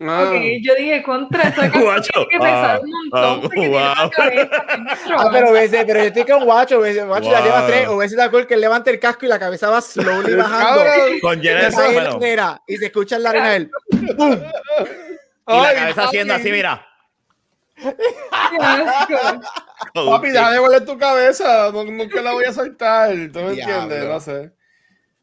[0.00, 0.24] Ah.
[0.28, 0.42] ok.
[0.62, 2.26] Yo dije, contra esa Guacho.
[2.30, 5.16] que pesar Ah, un montón ah, la cabeza dentro.
[5.18, 7.44] Ah, pero, ves, pero yo estoy con Guacho, ves, Guacho ya Wow.
[7.46, 9.80] lleva tres, o ves de acuerdo que él levanta el casco y la cabeza va
[9.80, 10.82] slowly bajando.
[11.20, 13.70] Con bueno, genera, y se escucha en la arena él.
[13.92, 14.06] y
[15.52, 16.86] la Ay, cabeza haciendo así, mira.
[19.94, 21.70] Papi, deja de volver tu cabeza.
[21.72, 23.10] no- Nunca la voy a soltar.
[23.32, 24.04] ¿Tú me entiendes?
[24.04, 24.52] No sé.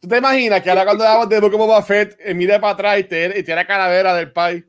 [0.04, 3.00] ¿Tú te imaginas que ahora cuando hablamos de como Boba Fett, eh, mire para atrás
[3.00, 4.62] y te, y tiene calavera del pai?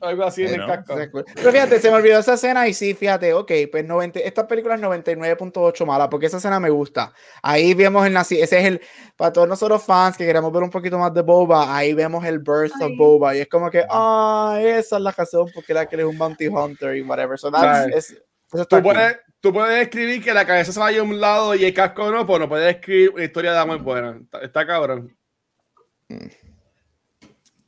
[0.00, 0.94] Algo así en el casco.
[1.34, 4.76] Pero fíjate, se me olvidó esa escena y sí, fíjate, ok, pues 90, esta película
[4.76, 7.12] es 99.8 mala, porque esa escena me gusta.
[7.42, 8.80] Ahí vemos el naci ese es el,
[9.16, 12.38] para todos nosotros fans que queremos ver un poquito más de Boba, ahí vemos el
[12.38, 12.96] birth of Ay.
[12.96, 16.06] Boba y es como que, ah, esa es la razón porque la que él es
[16.06, 17.36] un bounty hunter y whatever.
[17.36, 17.96] So that's, Right.
[17.96, 18.94] es, eso está Tú cool.
[18.94, 22.10] puedes, tú puedes escribir que la cabeza se vaya a un lado y el casco
[22.10, 24.18] no, pues no puedes escribir una historia de amor buena.
[24.22, 25.16] Está, está cabrón.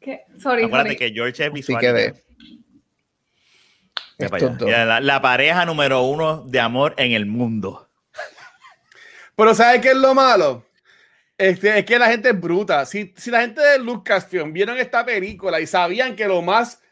[0.00, 0.22] ¿Qué?
[0.38, 0.96] Sorry, Acuérdate sorry.
[0.96, 1.80] que George es visual.
[1.80, 2.14] que ve.
[4.18, 7.88] Mira, La, la pareja número uno de amor en el mundo.
[9.36, 10.66] Pero ¿sabes qué es lo malo?
[11.38, 12.84] Este, es que la gente es bruta.
[12.84, 16.82] Si, si la gente de Lucasfilm vieron esta película y sabían que lo más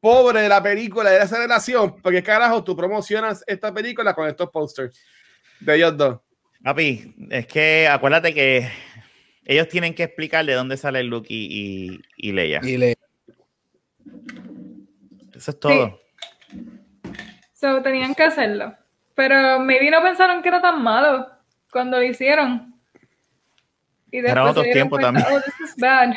[0.00, 4.50] pobre de la película era esa relación, porque carajo tú promocionas esta película con estos
[4.50, 5.00] posters
[5.60, 6.20] de ellos dos.
[6.62, 8.70] Papi, es que acuérdate que
[9.44, 12.60] ellos tienen que explicar de dónde sale Luke y, y, y Leia.
[12.62, 12.74] Y
[15.34, 16.00] Eso es todo.
[17.54, 18.76] So, tenían que hacerlo.
[19.14, 21.28] Pero maybe no pensaron que era tan malo
[21.72, 22.74] cuando lo hicieron.
[24.10, 25.38] Y después dieron tiempos cuenta, también.
[25.38, 26.14] Oh, this is bad.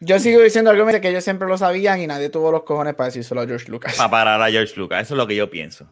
[0.00, 3.06] Yo sigo diciendo algo que ellos siempre lo sabían y nadie tuvo los cojones para
[3.06, 3.94] decírselo a George Lucas.
[3.96, 5.02] Para parar a George Lucas.
[5.02, 5.88] Eso es lo que yo pienso.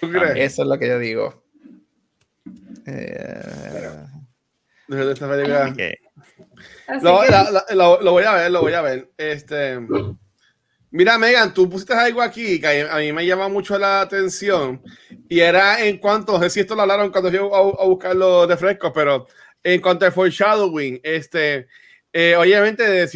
[0.00, 0.52] ¿Tú crees?
[0.52, 1.44] Eso es lo que yo digo.
[2.86, 4.06] Eh,
[4.88, 5.72] De esta película.
[5.76, 5.98] Que-
[7.02, 9.10] Lo, que- la- la- lo- lo voy a ver, lo voy a ver.
[9.18, 9.78] Este,
[10.90, 14.82] mira, Megan, tú pusiste algo aquí que a mí me llama mucho la atención.
[15.28, 18.16] Y era en cuanto, no sé si esto lo hablaron cuando fui a, a buscar
[18.16, 19.26] los refrescos, pero
[19.62, 21.66] en cuanto al foreshadowing, este,
[22.12, 23.06] eh, obviamente,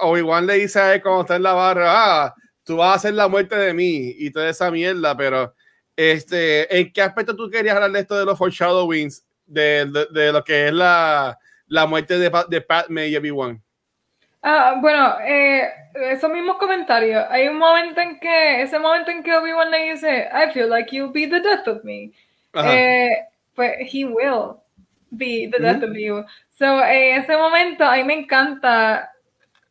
[0.00, 3.14] Obi-Wan le dice a él cuando está en la barra, ah, tú vas a hacer
[3.14, 5.54] la muerte de mí y toda esa mierda, pero
[5.96, 10.32] este, ¿en qué aspecto tú querías hablar de esto de los foreshadowings, de, de, de
[10.32, 13.62] lo que es la, la muerte de, de Padme y Obi-Wan?
[14.42, 15.68] Ah, bueno, eh,
[16.12, 17.24] esos mismos comentarios.
[17.30, 20.94] Hay un momento en que, ese momento en que Obi-Wan le dice, I feel like
[20.94, 22.12] you'll be the death of me.
[22.54, 23.24] Eh,
[23.54, 24.56] pues he will
[25.10, 26.24] be the death of you.
[26.58, 29.10] So, en ese momento, a mí me encanta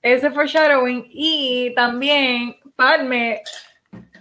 [0.02, 3.42] ese foreshadowing y también Padme,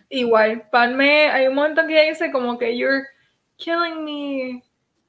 [0.09, 3.05] igual, Padme, hay un momento en que ella dice como que you're
[3.57, 4.63] killing me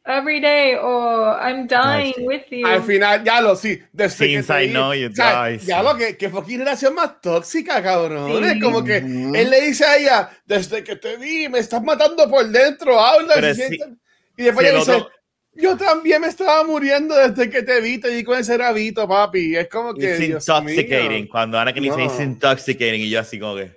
[0.05, 2.65] every day o I'm dying with you.
[2.67, 3.81] Al final, ya lo sí.
[3.93, 5.83] desde que Since te I vi- know you o sea, die, Ya sí.
[5.85, 8.43] lo que, que fue generación más tóxica, cabrón.
[8.43, 8.49] Sí.
[8.49, 12.29] Es como que él le dice a ella, desde que te vi, me estás matando
[12.29, 13.35] por dentro, habla.
[13.51, 13.95] Y siente-
[14.37, 15.11] y después si ella el dice, otro-
[15.55, 19.55] yo también me estaba muriendo desde que te vi, te di con ese rabito, papi.
[19.55, 20.05] Es como que.
[20.11, 21.09] It's Dios intoxicating.
[21.23, 21.27] mío.
[21.31, 22.03] Cuando Anakin dice No.
[22.05, 23.71] it's intoxicating y yo así como que.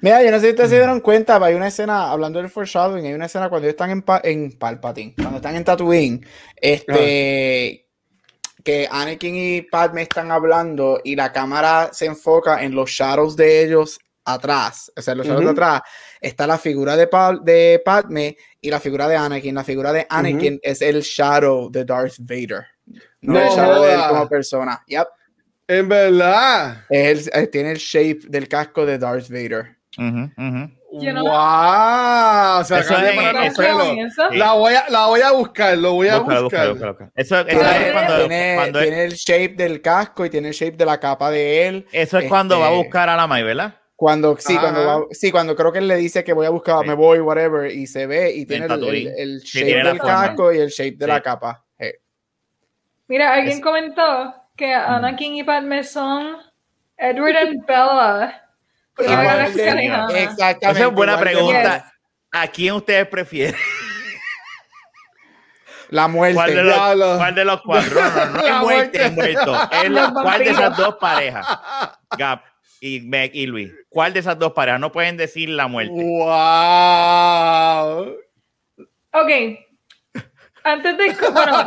[0.00, 2.48] Mira, yo no sé si ustedes se dieron cuenta, pero hay una escena, hablando del
[2.50, 6.26] foreshadowing, hay una escena cuando ellos están en, pa- en Palpatine, cuando están en Tatooine,
[6.56, 7.86] este,
[8.64, 13.64] que Anakin y Padme están hablando y la cámara se enfoca en los shadows de
[13.64, 15.52] ellos atrás, o sea, los shadows de Ujú.
[15.60, 15.82] atrás
[16.22, 19.54] está la figura de, Pa- de Padme y la figura de Anakin.
[19.54, 22.64] La figura de Anakin es el shadow de Darth Vader,
[23.20, 24.82] no, No el shadow de él como persona.
[24.86, 25.06] Yep.
[25.68, 26.84] En verdad.
[26.90, 29.76] Es el- eh, tiene el shape del casco de Darth Vader.
[29.98, 30.70] Ujú, ujú.
[30.94, 32.60] Yo no- ¡Wow!
[32.60, 33.88] O sea, Eso acabas de parar los pelos.
[34.32, 36.68] La voy, a, la voy a buscar, lo voy a Búscalo, buscar.
[36.70, 37.12] búscalo, búscalo.
[37.14, 40.84] Eso, es cuando, tiene, cuando- tiene el shape del casco y tiene el shape de
[40.84, 41.86] la capa de él.
[41.92, 43.74] eso es cuando este, va a buscar a la May, ¿verdad?
[44.02, 46.80] Cuando, sí, cuando va- sí, cuando creo que él le dice que voy a buscar,
[46.82, 46.88] Sí.
[46.88, 50.52] me voy, whatever, y se ve y tiene el, el- el shape tiene del casco
[50.52, 51.10] y el shape de Sí.
[51.12, 51.64] la capa.
[53.06, 56.36] Mira, alguien Es- comentó que Anakin y Padme son
[56.96, 58.42] Edward y Bella.
[58.96, 60.18] Galaxia lejana.
[60.18, 60.80] Exactamente.
[60.80, 61.92] Esa es buena pregunta.
[62.32, 63.54] ¿A quién ustedes prefieren?
[65.90, 66.34] La muerte.
[66.34, 67.14] ¿Cuál de los, Diablo.
[67.18, 68.00] cuál de los cuatro?
[68.00, 69.32] No, no, no es La muerte, es muerte.
[69.44, 69.68] muerto.
[69.80, 71.46] Es Los la- ¿Cuál de esas dos parejas?
[72.18, 72.42] Gap
[72.84, 73.72] y Meg y Luis.
[73.88, 74.80] ¿Cuál de esas dos parejas?
[74.80, 75.92] No pueden decir la muerte.
[75.94, 78.16] ¡Wow!
[79.12, 79.30] Ok.
[80.64, 81.16] Antes de.
[81.32, 81.66] Bueno,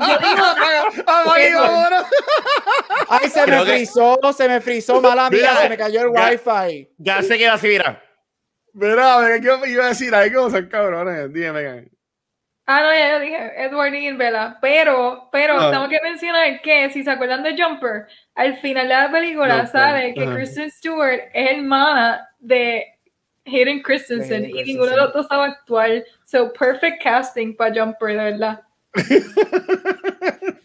[1.49, 2.05] yo.
[3.09, 6.01] Ay, se Creo me que- frizó, se me frizó, mala mía, Mira, se me cayó
[6.01, 6.89] el ya- wifi.
[6.97, 8.01] Ya sé que va a decir, mira.
[8.73, 10.13] Mira, venga, ¿qué iba a decir?
[10.33, 11.31] ¿cómo son cabrones?
[11.31, 11.83] Dime, venga.
[12.67, 14.57] Ah, no, ya yo dije Edward y Bella.
[14.61, 15.71] Pero, pero Ah.
[15.71, 19.71] tengo que mencionar que, si se acuerdan de Jumper, al final de la película Jumper,
[19.71, 20.35] sale que ajá.
[20.35, 22.83] Kristen Stewart es hermana de
[23.45, 26.03] Hayden Christensen y ninguno de los dos sabe actuar.
[26.25, 28.61] So, perfect casting para Jumper, de verdad.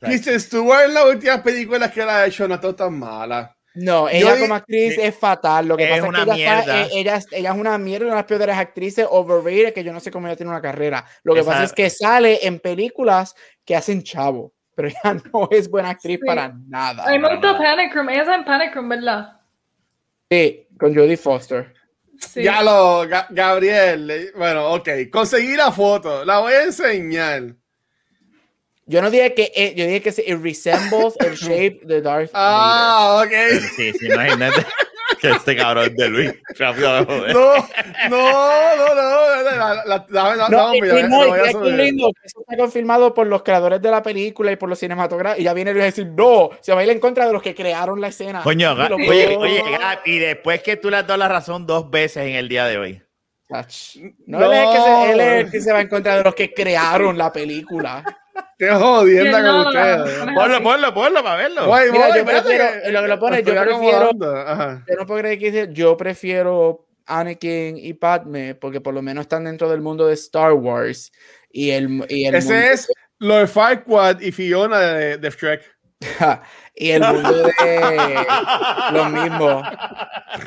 [0.00, 3.54] Kristen Stewart en las últimas películas que la ha hecho no está tan mala.
[3.74, 5.68] No, ella como actriz es fatal.
[5.68, 6.82] Lo que Es pasa es que ella, está- mierda.
[6.86, 9.92] eh, ella, es- ella es una mierda, una de las peores actrices overrated que yo
[9.92, 11.04] no sé cómo ella tiene una carrera.
[11.22, 13.34] Lo que Esa- pasa es que sale en películas
[13.64, 16.24] que hacen chavo, pero ella no es buena actriz Sí.
[16.24, 17.02] para nada.
[17.04, 17.58] A mí me gustó no.
[17.58, 18.08] Panic Room.
[18.10, 19.40] Ella está en Panic Room, ¿verdad?
[20.30, 21.74] Sí, con Jodie Foster.
[22.20, 22.44] Sí.
[22.44, 27.54] Ya lo, Ga- Gabriel, bueno, ok, conseguí la foto, la voy a enseñar.
[28.86, 32.30] Yo no dije que eh, yo dije que se- it resembles el shape de Darth
[32.32, 32.32] Vader.
[32.34, 33.60] Ah, ok.
[33.76, 34.64] Sí, sí, imagínate
[35.20, 36.32] que este cabrón de Luis.
[36.58, 37.34] Rápido, joder.
[37.34, 37.54] No,
[38.08, 39.18] no, no, no.
[40.10, 40.48] No, no,
[41.08, 45.40] no, eso está confirmado por los creadores de la película y por los cinematográficos.
[45.40, 47.42] Y ya viene Luis a decir, no, se va a ir en contra de los
[47.42, 48.42] que crearon la escena.
[48.42, 49.62] Coño, Y oye, oye,
[50.04, 52.78] y después que tú le has dado la razón dos veces en el día de
[52.78, 53.02] hoy.
[53.50, 53.96] Ach,
[54.26, 54.84] No, Él, es el que No.
[54.84, 58.04] se, él es el que se va en contra de los que crearon la película.
[58.58, 60.26] Qué jodienda No, con ustedes.
[60.26, 60.34] no.
[60.34, 61.66] Ponlo, ponlo, ponlo para verlo.
[61.66, 64.10] Voy, Mira, voy, yo prefiero- lo que lo pone, me yo prefiero-.
[64.88, 69.22] Yo no puedo creer que dice, yo prefiero Anakin y Padme porque por lo menos
[69.22, 71.12] están dentro del mundo de Star Wars.
[71.50, 72.88] Y el, y el mundo- Ese es
[73.18, 75.62] Lord Farquaad y Fiona de, de Shrek.
[76.76, 78.16] y el mundo de
[78.92, 79.62] lo mismo,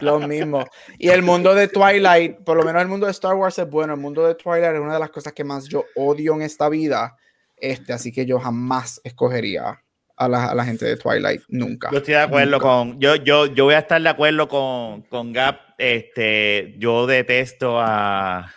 [0.01, 0.65] lo mismo.
[0.97, 3.93] Y el mundo de Twilight, por lo menos el mundo de Star Wars es bueno,
[3.93, 6.69] el mundo de Twilight es una de las cosas que más yo odio en esta
[6.69, 7.17] vida.
[7.61, 9.81] Este, así que yo jamás escogería
[10.17, 11.89] a la, a la gente de Twilight, nunca.
[11.91, 12.63] Yo estoy de acuerdo Nunca.
[12.63, 12.99] con.
[12.99, 15.59] Yo, yo, yo voy a estar de acuerdo con, con Gap.
[15.77, 18.51] Este, yo detesto a.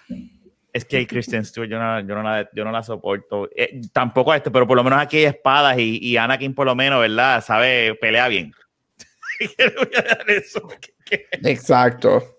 [0.73, 3.49] Es que Kristen Stewart, yo no, yo no, la, yo no la soporto.
[3.55, 6.67] Eh, tampoco a este, pero por lo menos aquí hay espadas y, y Anakin, por
[6.67, 7.45] lo menos, ¿verdad?
[7.45, 8.53] Sabe, pelea bien.
[11.43, 12.34] Exacto.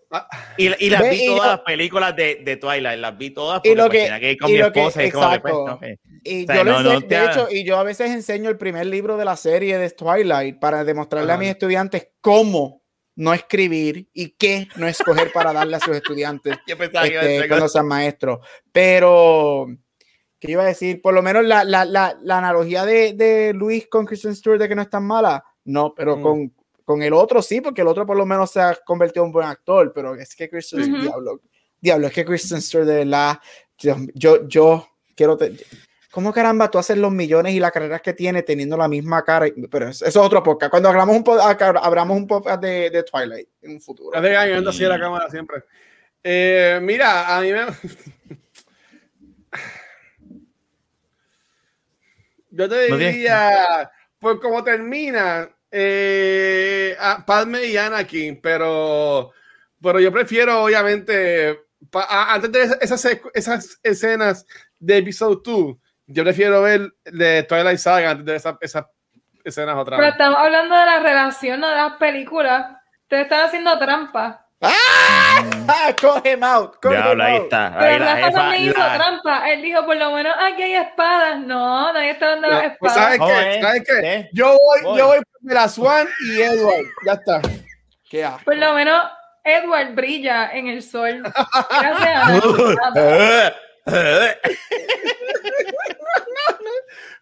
[0.57, 3.61] Y, y las vi y todas lo- las películas de, de Twilight, las vi todas
[3.63, 5.39] Y porque lo pues, que- que con y mi lo que- esposa y como que,
[5.39, 5.79] pues, exacto.
[5.81, 5.99] no, eh.
[6.23, 8.57] Y O sea, yo no- no de te hecho, y yo a veces enseño el
[8.57, 11.39] primer libro de la serie de Twilight para demostrarle a Ajá.
[11.41, 12.83] mis estudiantes cómo
[13.17, 17.21] no escribir y qué no escoger para darle a sus estudiantes Yo pensaba que iba
[17.21, 18.39] a este, decir cuando sean maestros.
[18.73, 19.67] Pero,
[20.39, 21.01] ¿qué iba a decir?
[21.01, 24.67] Por lo menos la, la, la, la analogía de, de Luis con Kristen Stewart de
[24.67, 26.21] que no es tan mala, no, pero Mm.
[26.21, 26.53] con,
[26.86, 29.34] con el otro sí, porque el otro por lo menos se ha convertido en un
[29.34, 31.02] buen actor, pero es que Kristen Ujú.
[31.02, 31.41] diablo,
[31.82, 33.40] diablo, es que Kristen Stewart de verdad,
[33.78, 35.36] yo, yo, quiero...
[35.36, 35.56] te-
[36.12, 39.48] ¿Cómo caramba tú haces los millones y las carreras que tiene teniendo la misma cara?
[39.70, 40.70] Pero eso es otro podcast.
[40.72, 41.41] Cuando hagamos un, pod-
[41.82, 44.18] abramos un podcast de, de Twilight en un futuro.
[44.18, 45.66] Hace años ando así a la cámara siempre.
[46.24, 47.66] Eh, mira, a mí me.
[52.52, 59.31] Yo te diría, pues como termina, eh, a Padme y Anakin, pero,
[59.81, 61.59] pero yo prefiero, obviamente,
[61.91, 64.45] pa- a- antes de esa- esas, esas escenas
[64.79, 65.75] de Episode 2,
[66.07, 68.85] yo prefiero ver de Twilight Saga antes de esa- esas
[69.43, 70.13] escenas otra Pero vez.
[70.13, 72.77] estamos hablando de la relación, no de las películas.
[73.03, 74.44] Ustedes están haciendo trampa.
[74.65, 75.93] ¡Ah!
[75.99, 76.75] Coge him out.
[76.81, 77.43] Coge Diablo, him ahí out.
[77.43, 77.75] está.
[77.79, 78.31] Pero Ahí la Rafa jefa.
[78.39, 79.49] también hizo la- trampa.
[79.51, 81.39] Él dijo, por lo menos aquí hay espadas.
[81.39, 82.93] No, nadie está de las Pues, espadas.
[82.95, 83.55] ¿Sabes Oh, qué?
[83.57, 84.13] eh, ¿Sabes qué?
[84.13, 84.29] eh.
[84.33, 84.97] Yo voy, Voy.
[84.97, 86.85] yo voy por la Swan y Edward.
[87.05, 87.41] Ya está.
[88.09, 88.43] Qué asco.
[88.45, 89.03] Por lo menos
[89.43, 91.21] Edward brilla en el sol.
[91.69, 92.29] Gracias
[93.05, 93.53] a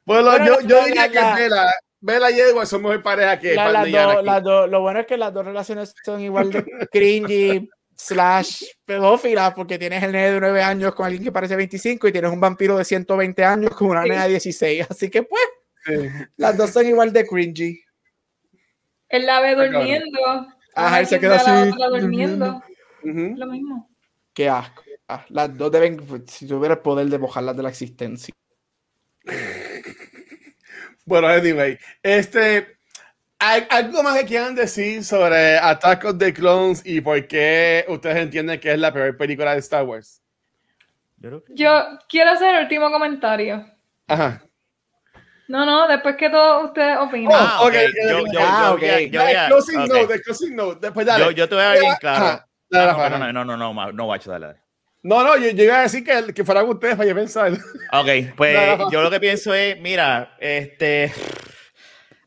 [0.06, 1.74] Bueno, yo, yo diría que la-
[2.06, 5.00] Vela, Vela y Edward son mejor pareja que La- las dos- las dos- lo bueno
[5.00, 10.32] es que las dos relaciones son igual de cringy, slash pedófila porque tienes el nene
[10.32, 13.72] de 9 años con alguien que parece 25 y tienes un vampiro de 120 años
[13.76, 14.88] con una nena de 16.
[14.90, 15.42] Así que pues,
[16.36, 17.80] las dos son igual de cringy.
[19.10, 20.20] Él la ve durmiendo.
[20.76, 22.64] Ajá, él se queda la así, otra durmiendo.
[23.04, 23.90] Lo mismo.
[24.34, 24.84] Qué asco.
[25.08, 28.34] Ah, las dos deben, si tuviera el poder de mojarlas de la existencia.
[31.06, 32.78] Bueno, anyway, este,
[33.40, 38.18] ¿hay algo más que quieran decir sobre Attack of the Clones y por qué ustedes
[38.18, 40.22] entienden que es la peor película de Star Wars?
[41.50, 43.66] Yo quiero hacer el último comentario.
[44.08, 44.44] Ajá.
[45.48, 47.30] No, no, después que todos ustedes opinen.
[47.34, 47.74] Ah, Oh, ok.
[48.10, 48.88] Yo, yo, ah, yo
[49.88, 50.76] yo.
[50.76, 51.26] Después dale.
[51.26, 52.26] Yo, yo te voy a dar bien claro.
[52.74, 54.63] Ah, no, no, no, no, no, no, dale.
[55.04, 57.52] No, no, yo, yo iba a decir que, que fueran ustedes para pensar.
[57.92, 58.08] Ok,
[58.38, 58.90] pues No.
[58.92, 61.12] yo lo que pienso es, mira, este,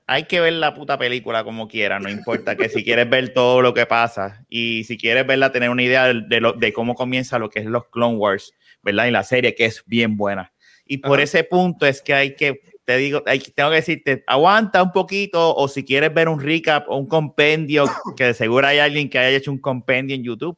[0.06, 3.62] hay que ver la puta película como quiera, no importa que si quieres ver todo
[3.62, 6.94] lo que pasa y si quieres verla, tener una idea de, de lo- de cómo
[6.94, 9.06] comienza lo que es los Clone Wars, ¿verdad?
[9.06, 10.52] Y la serie que es bien buena.
[10.84, 11.24] Y por Ajá.
[11.24, 15.52] ese punto es que hay que, te digo, hay, tengo que decirte, aguanta un poquito
[15.56, 17.86] o si quieres ver un recap o un compendio,
[18.16, 20.56] que de seguro hay alguien que haya hecho un compendio en YouTube.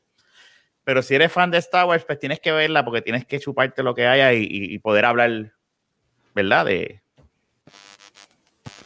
[0.88, 3.82] Pero si eres fan de Star Wars, pues tienes que verla porque tienes que chuparte
[3.82, 5.52] lo que haya y, y- poder hablar,
[6.34, 6.64] ¿verdad?
[6.64, 7.02] De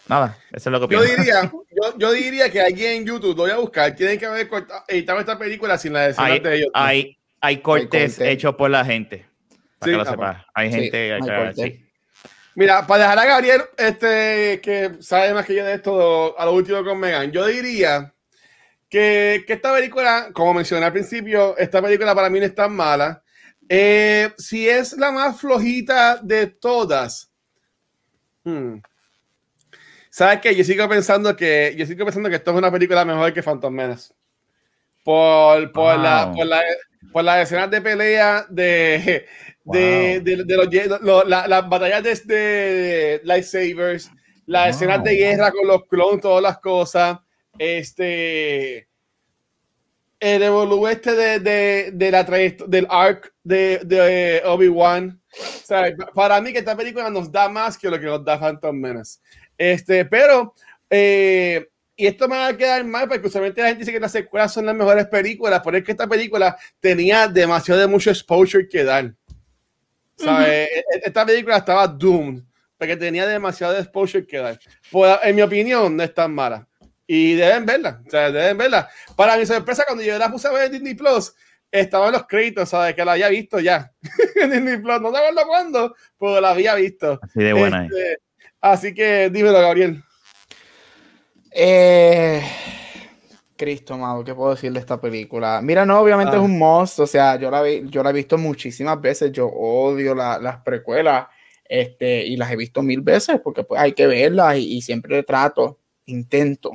[0.08, 1.16] nada, eso es lo que Yo pienso.
[1.16, 4.48] diría, yo, yo diría que aquí en YouTube, lo voy a buscar, tienen que haber
[4.88, 6.70] editado esta película sin la escena Hay, de ellos.
[6.74, 8.20] hay, hay cortes cortes.
[8.20, 9.24] hechos por la gente.
[9.78, 10.44] Para Sí, que lo sepas.
[10.54, 11.12] Hay Sí, gente.
[11.12, 11.86] hay sí.
[12.56, 16.52] Mira, para dejar a Gabriel, este, que sabe más que yo de esto, a lo
[16.54, 18.12] último con Megan, yo diría
[18.92, 22.76] que, que esta película, como mencioné al principio, esta película para mí no es tan
[22.76, 23.22] mala.
[23.66, 27.30] Eh, si es la más flojita de todas.
[28.44, 28.74] hmm.
[30.10, 30.54] ¿Sabes qué?
[30.54, 33.72] Yo sigo pensando que yo sigo pensando que esto es una película mejor que Phantom
[33.72, 34.12] Menace.
[35.02, 36.62] Por, por, la, por, la-
[37.10, 39.26] por las escenas de pelea de, de,
[39.64, 39.74] Wow.
[39.74, 44.10] de, de los, lo- la- las batallas de, de lightsabers,
[44.44, 44.70] las Wow.
[44.70, 47.18] escenas de guerra con los clones, todas las cosas.
[47.58, 48.88] Este.
[50.20, 55.20] El evolú este de, de, de la del arc de, de Obi-Wan.
[55.32, 58.38] O sea, para mí que esta película nos da más que lo que nos da
[58.38, 59.18] Phantom Menace.
[59.58, 60.54] Este, pero,
[60.88, 64.12] eh, y esto me va a quedar mal porque usualmente la gente dice que las
[64.12, 68.68] secuelas son las mejores películas, pero es que esta película tenía demasiado de mucho exposure
[68.68, 69.12] que dar.
[70.16, 70.48] ¿Sabes?
[70.48, 72.42] E- e- Esta película estaba doomed
[72.78, 74.58] porque tenía demasiado exposure que dar.
[74.90, 76.68] Pues, en mi opinión, no es tan mala.
[77.06, 78.88] Y deben verla, o sea, deben verla.
[79.16, 81.34] Para mi sorpresa, cuando yo la puse a ver en Disney Plus,
[81.70, 82.94] estaban los créditos, ¿sabes?
[82.94, 83.92] Que la había visto ya
[84.36, 85.00] en Disney Plus.
[85.00, 87.18] No acuerdo cuándo, pero la había visto.
[87.22, 87.86] Así de buena.
[87.86, 87.92] es.
[87.92, 88.16] Este,
[88.60, 90.02] así que dímelo, Gabriel.
[91.50, 92.42] Eh,
[93.56, 95.60] Cristo, amado, ¿qué puedo decir de esta película?
[95.62, 96.38] Mira, no, obviamente Ah.
[96.38, 99.46] es un monstruo, o sea, yo la, vi, yo la he visto muchísimas veces, yo
[99.48, 101.26] odio la- las precuelas,
[101.68, 105.22] este, y las he visto mil veces, porque pues hay que verlas y, y siempre
[105.22, 106.72] trato, intento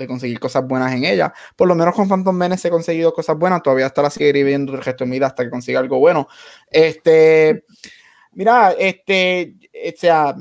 [0.00, 1.30] de conseguir cosas buenas en ellas.
[1.54, 4.72] Por lo menos con Phantom Menace he conseguido cosas buenas, todavía hasta la seguiré viendo
[4.74, 6.26] el resto de mi vida hasta que consiga algo bueno.
[6.68, 7.64] Este,
[8.32, 10.34] mira, este, o sea,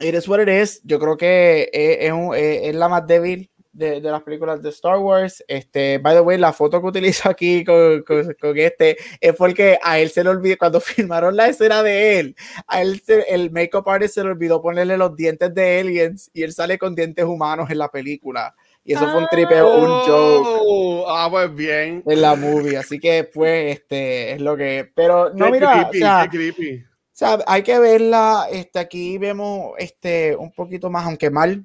[0.00, 0.80] is what it is.
[0.84, 4.70] Yo creo que es, es es- es la más débil de, de las películas de
[4.70, 5.44] Star Wars.
[5.48, 9.78] Este, by the way, la foto que utilizo aquí con, con- con este es porque
[9.82, 12.36] a él se le olvidó, cuando filmaron la escena de él,
[12.66, 16.42] a él se- el makeup artist se le olvidó ponerle los dientes de aliens y
[16.42, 18.54] él sale con dientes humanos en la película.
[18.88, 22.02] Y eso fue un tripeo, un joke Oh, Ah, pues bien.
[22.06, 22.76] en la movie.
[22.76, 24.88] Así que, pues, este es lo que.
[24.94, 26.84] Pero no, Qué mira, o creepy, sea, qué creepy.
[26.84, 28.46] o sea, hay que verla.
[28.50, 31.64] Este, aquí vemos este, un poquito más, aunque mal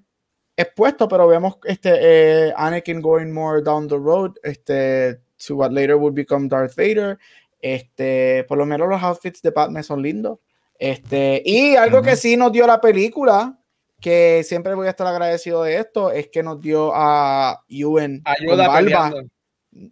[0.57, 1.91] expuesto, pero vemos este,
[2.47, 7.17] eh, Anakin going more down the road este, to what later would become Darth Vader.
[7.59, 10.39] Este, por lo menos los outfits de Padme son lindos.
[10.79, 12.17] Este, y algo que Ujú.
[12.17, 13.59] sí nos dio la película,
[14.01, 18.57] que siempre voy a estar agradecido de esto, es que nos dio a Ewan con
[18.57, 19.13] barba.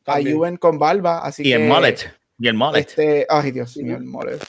[0.05, 0.19] A.
[0.19, 1.19] Ewan con barba.
[1.19, 1.97] Así Y que, el mullet.
[2.39, 2.79] Y el mullet.
[2.79, 4.39] este, ay, Dios mío, el mullet.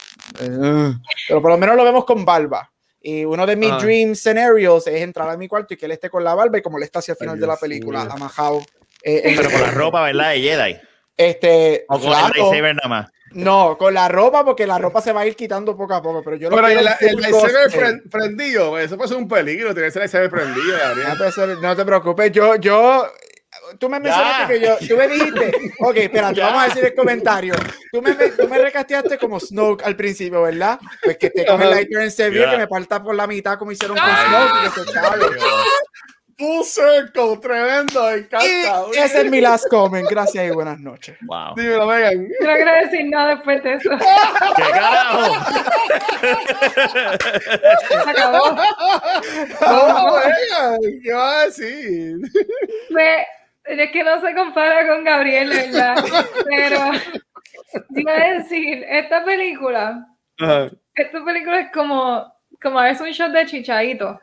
[1.27, 2.71] Pero por lo menos lo vemos con barba.
[3.03, 3.79] Y uno de mis Ah.
[3.81, 6.61] dream scenarios es entrar a mi cuarto y que él esté con la barba y
[6.61, 8.61] como él está hacia el Ay, final de la película, amajado.
[9.03, 10.31] eh, Pero con la ropa, ¿verdad?
[10.33, 10.77] De Jedi.
[11.17, 13.11] este, O con claro, el lightsaber nada más.
[13.33, 16.21] No, con la ropa, porque la ropa se va a ir quitando poco a poco.
[16.23, 17.53] Pero yo lo Pero el, el cosplay.
[17.69, 21.07] pren- prendido, eso puede ser un peligro, tiene que ser lightsaber prendido, Gabriel.
[21.09, 23.07] No te, ser- no te preocupes, yo, yo,
[23.79, 26.47] tú me mencionaste que yo, tú me dijiste, ok, espérate, Ya.
[26.47, 27.53] vamos a decir el comentario.
[27.91, 30.79] Tú me, tú me recasteaste como Snoke al principio, ¿verdad?
[31.03, 33.97] Pues que te coge el en Sevilla, que me parta por la mitad como hicieron
[33.97, 34.05] con.
[34.07, 34.99] Snoke, y que se.
[36.41, 38.45] Full circle, tremendo, me encanta.
[38.95, 40.09] Y ese es mi last comment.
[40.09, 41.15] Gracias y buenas noches.
[41.21, 41.53] Wow.
[41.55, 42.27] Dímelo, Megan.
[42.41, 43.89] Yo no quiero decir nada después de eso.
[44.55, 45.33] ¿Qué carajo?
[48.03, 48.55] Se acabó.
[49.61, 52.17] No, Megan, ¿qué vas a decir?
[52.89, 53.27] Me-
[53.65, 56.03] es que no se compara con Gabriel, ¿verdad?
[56.45, 56.77] Pero
[57.95, 60.07] iba a decir, esta película,
[60.95, 64.19] esta película es como, como es un shot de chichadito.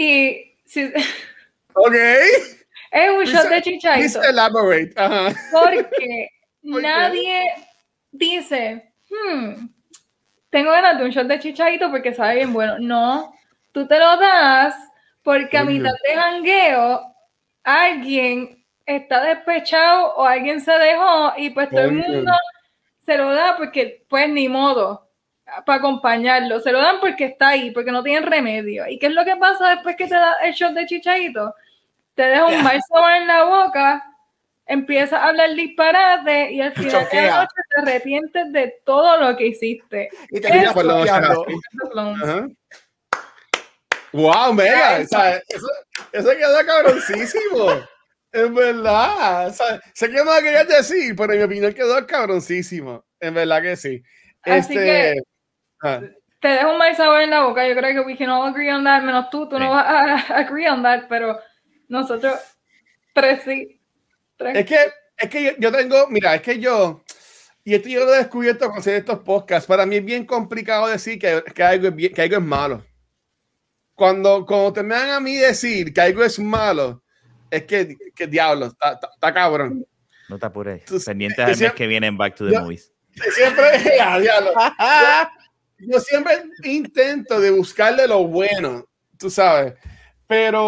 [0.00, 0.92] Y si,
[1.74, 1.94] Ok.
[2.92, 4.22] es un shot de Please chichadito.
[4.22, 4.92] elaborate.
[4.94, 5.34] Ajá.
[5.50, 6.28] Porque
[6.62, 7.52] nadie
[8.12, 9.66] dice, hmm,
[10.50, 12.76] tengo ganas de un shot de chichadito porque sabe bien bueno.
[12.78, 13.34] No,
[13.72, 14.76] tú te lo das
[15.24, 17.02] porque a mitad de jangueo
[17.64, 22.32] alguien está despechado o alguien se dejó y pues todo el mundo
[23.04, 25.07] se lo da porque pues ni modo
[25.64, 26.60] para acompañarlo.
[26.60, 28.86] Se lo dan porque está ahí, porque no tienen remedio.
[28.88, 31.54] ¿Y qué es lo que pasa después que te da el shot de chichadito?
[32.14, 34.04] Te deja un mal sabor en la boca,
[34.66, 37.26] empiezas a hablar disparate y al final de Choquea.
[37.26, 40.08] la noche te arrepientes de todo lo que hiciste.
[40.30, 41.46] Y te Por lo choqueando.
[41.94, 42.22] menos.
[42.22, 42.48] Ajá.
[44.12, 44.98] Wow, o sea,
[45.48, 45.68] eso,
[46.12, 47.70] eso quedó cabroncísimo.
[48.32, 49.48] En verdad.
[49.48, 53.04] O sea, sé que no lo querías decir, pero en mi opinión quedó cabroncísimo.
[53.20, 54.02] En verdad que sí.
[54.42, 55.20] Así que-
[55.82, 56.00] ah,
[56.40, 57.66] Te deja un mal sabor en la boca.
[57.66, 59.62] Yo creo que we can all agree on that, menos tú, tú Sí.
[59.62, 61.38] no vas a agree on that, pero
[61.88, 62.34] nosotros
[63.14, 63.80] tres sí.
[64.36, 64.56] Tres.
[64.58, 64.76] Es que,
[65.16, 67.02] es que yo, yo tengo, mira, es que yo,
[67.64, 70.86] y esto yo lo he descubierto con hacer estos podcasts, para mí es bien complicado
[70.86, 72.84] decir que, que, algo, es bien- que algo es malo.
[73.94, 77.02] Cuando, cuando te me dan a mí decir que algo es malo,
[77.50, 79.84] es que, que diablo, está, está- está cabrón.
[80.28, 80.84] No te apures.
[80.84, 82.92] Tú- Pendiente yo al mes siempre- que viene en Back to the yo- Movies.
[83.34, 83.64] Siempre,
[84.00, 84.52] ah, diablo.
[85.78, 88.84] Yo siempre intento de buscarle lo bueno,
[89.16, 89.74] tú sabes.
[90.26, 90.62] Pero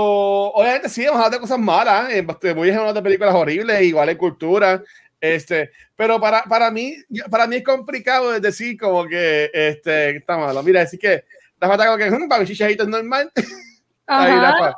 [0.52, 2.10] obviamente sí, vamos a hablar de cosas malas.
[2.10, 2.26] ¿eh?
[2.40, 4.82] Te voy a hablar de películas horribles, igual en cultura.
[5.20, 6.94] Este, pero para, para, mí,
[7.30, 10.62] para mí es complicado de decir como que este, está malo.
[10.62, 11.24] Mira, decir que
[11.60, 13.30] Rafa está como que "Mm, para chichajito es normal.
[14.06, 14.32] Ahí.
[14.40, 14.74] Rafa.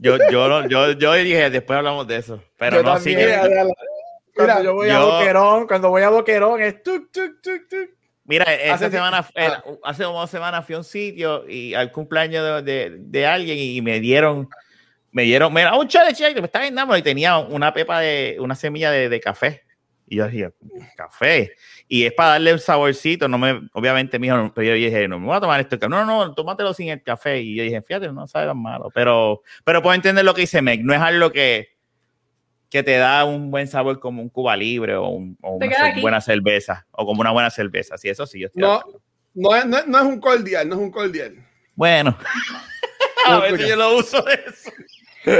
[0.00, 2.42] Yo, yo, yo, yo dije, después hablamos de eso.
[2.58, 3.18] Pero Yo no, también.
[3.20, 3.24] sí.
[3.24, 3.40] Mira.
[3.40, 3.74] Cuando
[4.36, 7.90] Mira, yo voy a yo- Boquerón, cuando voy a Boquerón es tuk, tuk, tuk, tuk.
[8.28, 9.48] Mira, esta Hace- semana, eh,
[9.82, 13.56] hace como dos semanas fui a un sitio y al cumpleaños de, de, de alguien
[13.58, 14.48] y me dieron,
[15.10, 16.10] me dieron, mira, un chá, me
[16.44, 19.62] estaba dando y tenía una pepa de, una semilla de, de café.
[20.10, 20.50] Y yo dije,
[20.96, 21.54] café.
[21.86, 25.18] Y es para darle un saborcito, no me, obviamente, mijo, no- pero yo dije, no
[25.18, 25.88] me voy a tomar esto.
[25.88, 27.40] No, no, tómatelo sin el café.
[27.40, 28.90] Y yo dije, fíjate, no sabe tan malo.
[28.94, 31.77] Pero, pero puedo entender lo que dice Meg, no es algo que,
[32.70, 36.20] que te da un buen sabor como un Cuba Libre o, un- o una buena
[36.20, 37.96] cerveza, o como una buena cerveza.
[37.96, 38.82] Sí, eso sí, yo estoy no,
[39.34, 41.34] no, es, no, es- no es un cordial, no es un cordial.
[41.74, 42.16] Bueno.
[43.26, 44.70] a veces yo lo uso de eso.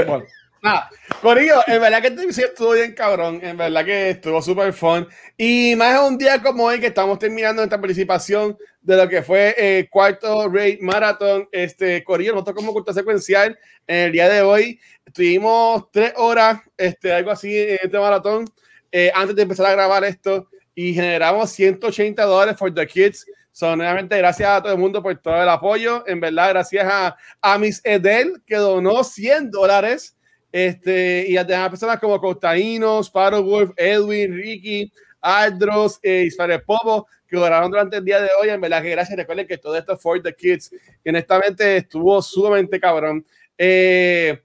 [0.07, 0.23] Bueno,
[0.61, 0.89] nada,
[1.21, 5.07] Corillo, en verdad que este episodio estuvo bien cabrón, en verdad que estuvo súper fun.
[5.37, 9.55] Y más un día como hoy que estamos terminando nuestra participación de lo que fue
[9.57, 13.57] el cuarto Raid Marathon, este Corillo, nosotros como cultura secuencial,
[13.87, 18.45] en el día de hoy estuvimos tres horas, este, algo así en este maratón,
[18.91, 23.25] eh, antes de empezar a grabar esto, y generamos 180 dólares for the kids.
[23.51, 26.07] Son nuevamente gracias a todo el mundo por todo el apoyo.
[26.07, 30.15] En verdad, gracias a, a Miss Edel, que donó 100 dólares.
[30.51, 37.69] Este, y a personas como Costaínos, Sparrowwolf, Edwin, Ricky, Aldros, eh, Ismael Popo, que donaron
[37.69, 38.49] durante el día de hoy.
[38.49, 39.17] En verdad que gracias.
[39.17, 40.71] Recuerden que todo esto es for the kids.
[41.03, 43.25] Y honestamente estuvo sumamente cabrón.
[43.57, 44.41] Eh,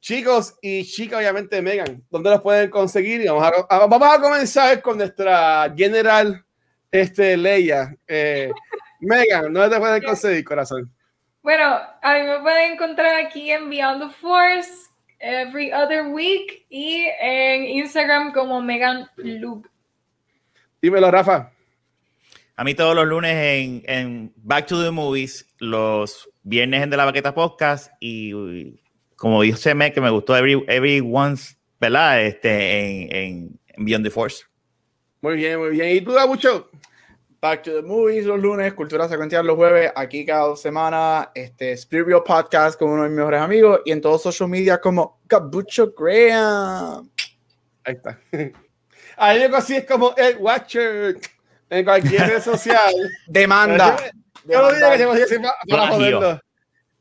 [0.00, 3.20] chicos y chicas, obviamente, Megan, ¿dónde los pueden conseguir?
[3.22, 6.44] Y vamos, a, a- vamos a comenzar con nuestra general
[6.90, 7.94] este, Leia.
[8.06, 8.50] Eh,
[9.00, 10.90] Megan, ¿dónde te pueden conseguir, corazón?
[11.42, 14.88] Bueno, a mí me pueden encontrar aquí en Beyond the Force
[15.24, 19.68] every other week y en Instagram como Megan Lube.
[20.82, 21.50] Dímelo, Rafa.
[22.56, 26.96] A mí todos los lunes en, en Back to the Movies, los viernes en De
[26.96, 28.76] la Baqueta Podcast y,
[29.16, 32.22] como dice Meg, que me gustó Every, Everyone's, ¿verdad?
[32.22, 34.44] Este, en, Beyond the Force.
[35.20, 35.96] Muy bien, muy bien.
[35.96, 36.70] ¿Y tú, Gabucho?
[37.44, 41.72] Back to the Movies los lunes, Cultura Secuencial los jueves, aquí cada dos semanas, este,
[41.72, 45.92] Spirit Podcast con uno de mis mejores amigos y en todos social media como Gabucho
[45.92, 47.10] Graham.
[47.84, 48.18] Ahí está.
[49.18, 51.18] Ahí algo así es como el Watcher
[51.68, 52.94] en cualquier red social.
[53.26, 53.94] Demanda.
[54.46, 55.38] Yo lo que
[55.68, 56.40] para.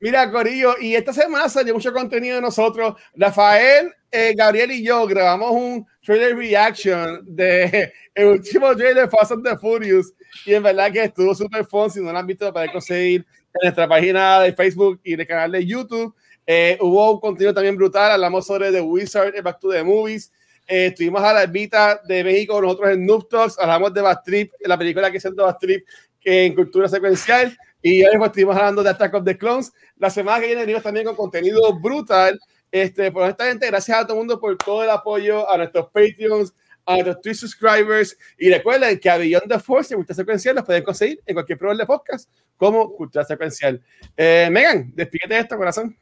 [0.02, 2.96] Mira, Corillo, y esta semana salió mucho contenido de nosotros.
[3.16, 9.44] Rafael, eh, Gabriel y yo grabamos un trailer reaction de el último trailer Fast and
[9.44, 10.14] the Furious.
[10.46, 11.90] Y en verdad que estuvo súper fun.
[11.90, 15.22] Si no lo han visto, lo pueden conseguir en nuestra página de Facebook y en
[15.22, 16.14] el canal de YouTube.
[16.46, 18.12] Eh, hubo un contenido también brutal.
[18.12, 20.32] Hablamos sobre The Wizard, Back to the Movies.
[20.68, 23.58] Eh, estuvimos a la Vita de México, nosotros en Noob Talks.
[23.58, 25.86] Hablamos de Bastrip, la película que hizo Bastrip
[26.24, 27.58] en cultura secuencial.
[27.82, 29.74] Y hoy pues, estuvimos hablando de Attack of the Clones.
[29.98, 32.40] La semana que viene venimos también con contenido brutal.
[32.74, 35.92] Este, por esta gente, gracias a todo el mundo por todo el apoyo, a nuestros
[35.92, 36.56] Patreons,
[36.88, 38.18] a nuestros Twitch subscribers.
[38.36, 41.60] Y recuerden que a Beyond the Force y Cultura Secuencial los pueden conseguir en cualquier
[41.60, 42.28] programa de podcast
[42.58, 43.80] como Cultura Secuencial.
[44.18, 45.96] Eh, Megan, despídete de esto, corazón.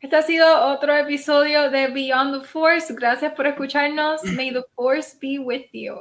[0.00, 2.92] Este ha sido otro episodio de Beyond the Force.
[2.92, 4.24] Gracias por escucharnos.
[4.24, 5.94] May the Force be with you.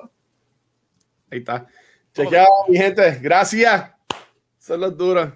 [1.29, 1.67] Ahí está.
[2.15, 3.19] Chequeado, mi gente.
[3.21, 3.91] Gracias.
[4.57, 5.29] Son los duros.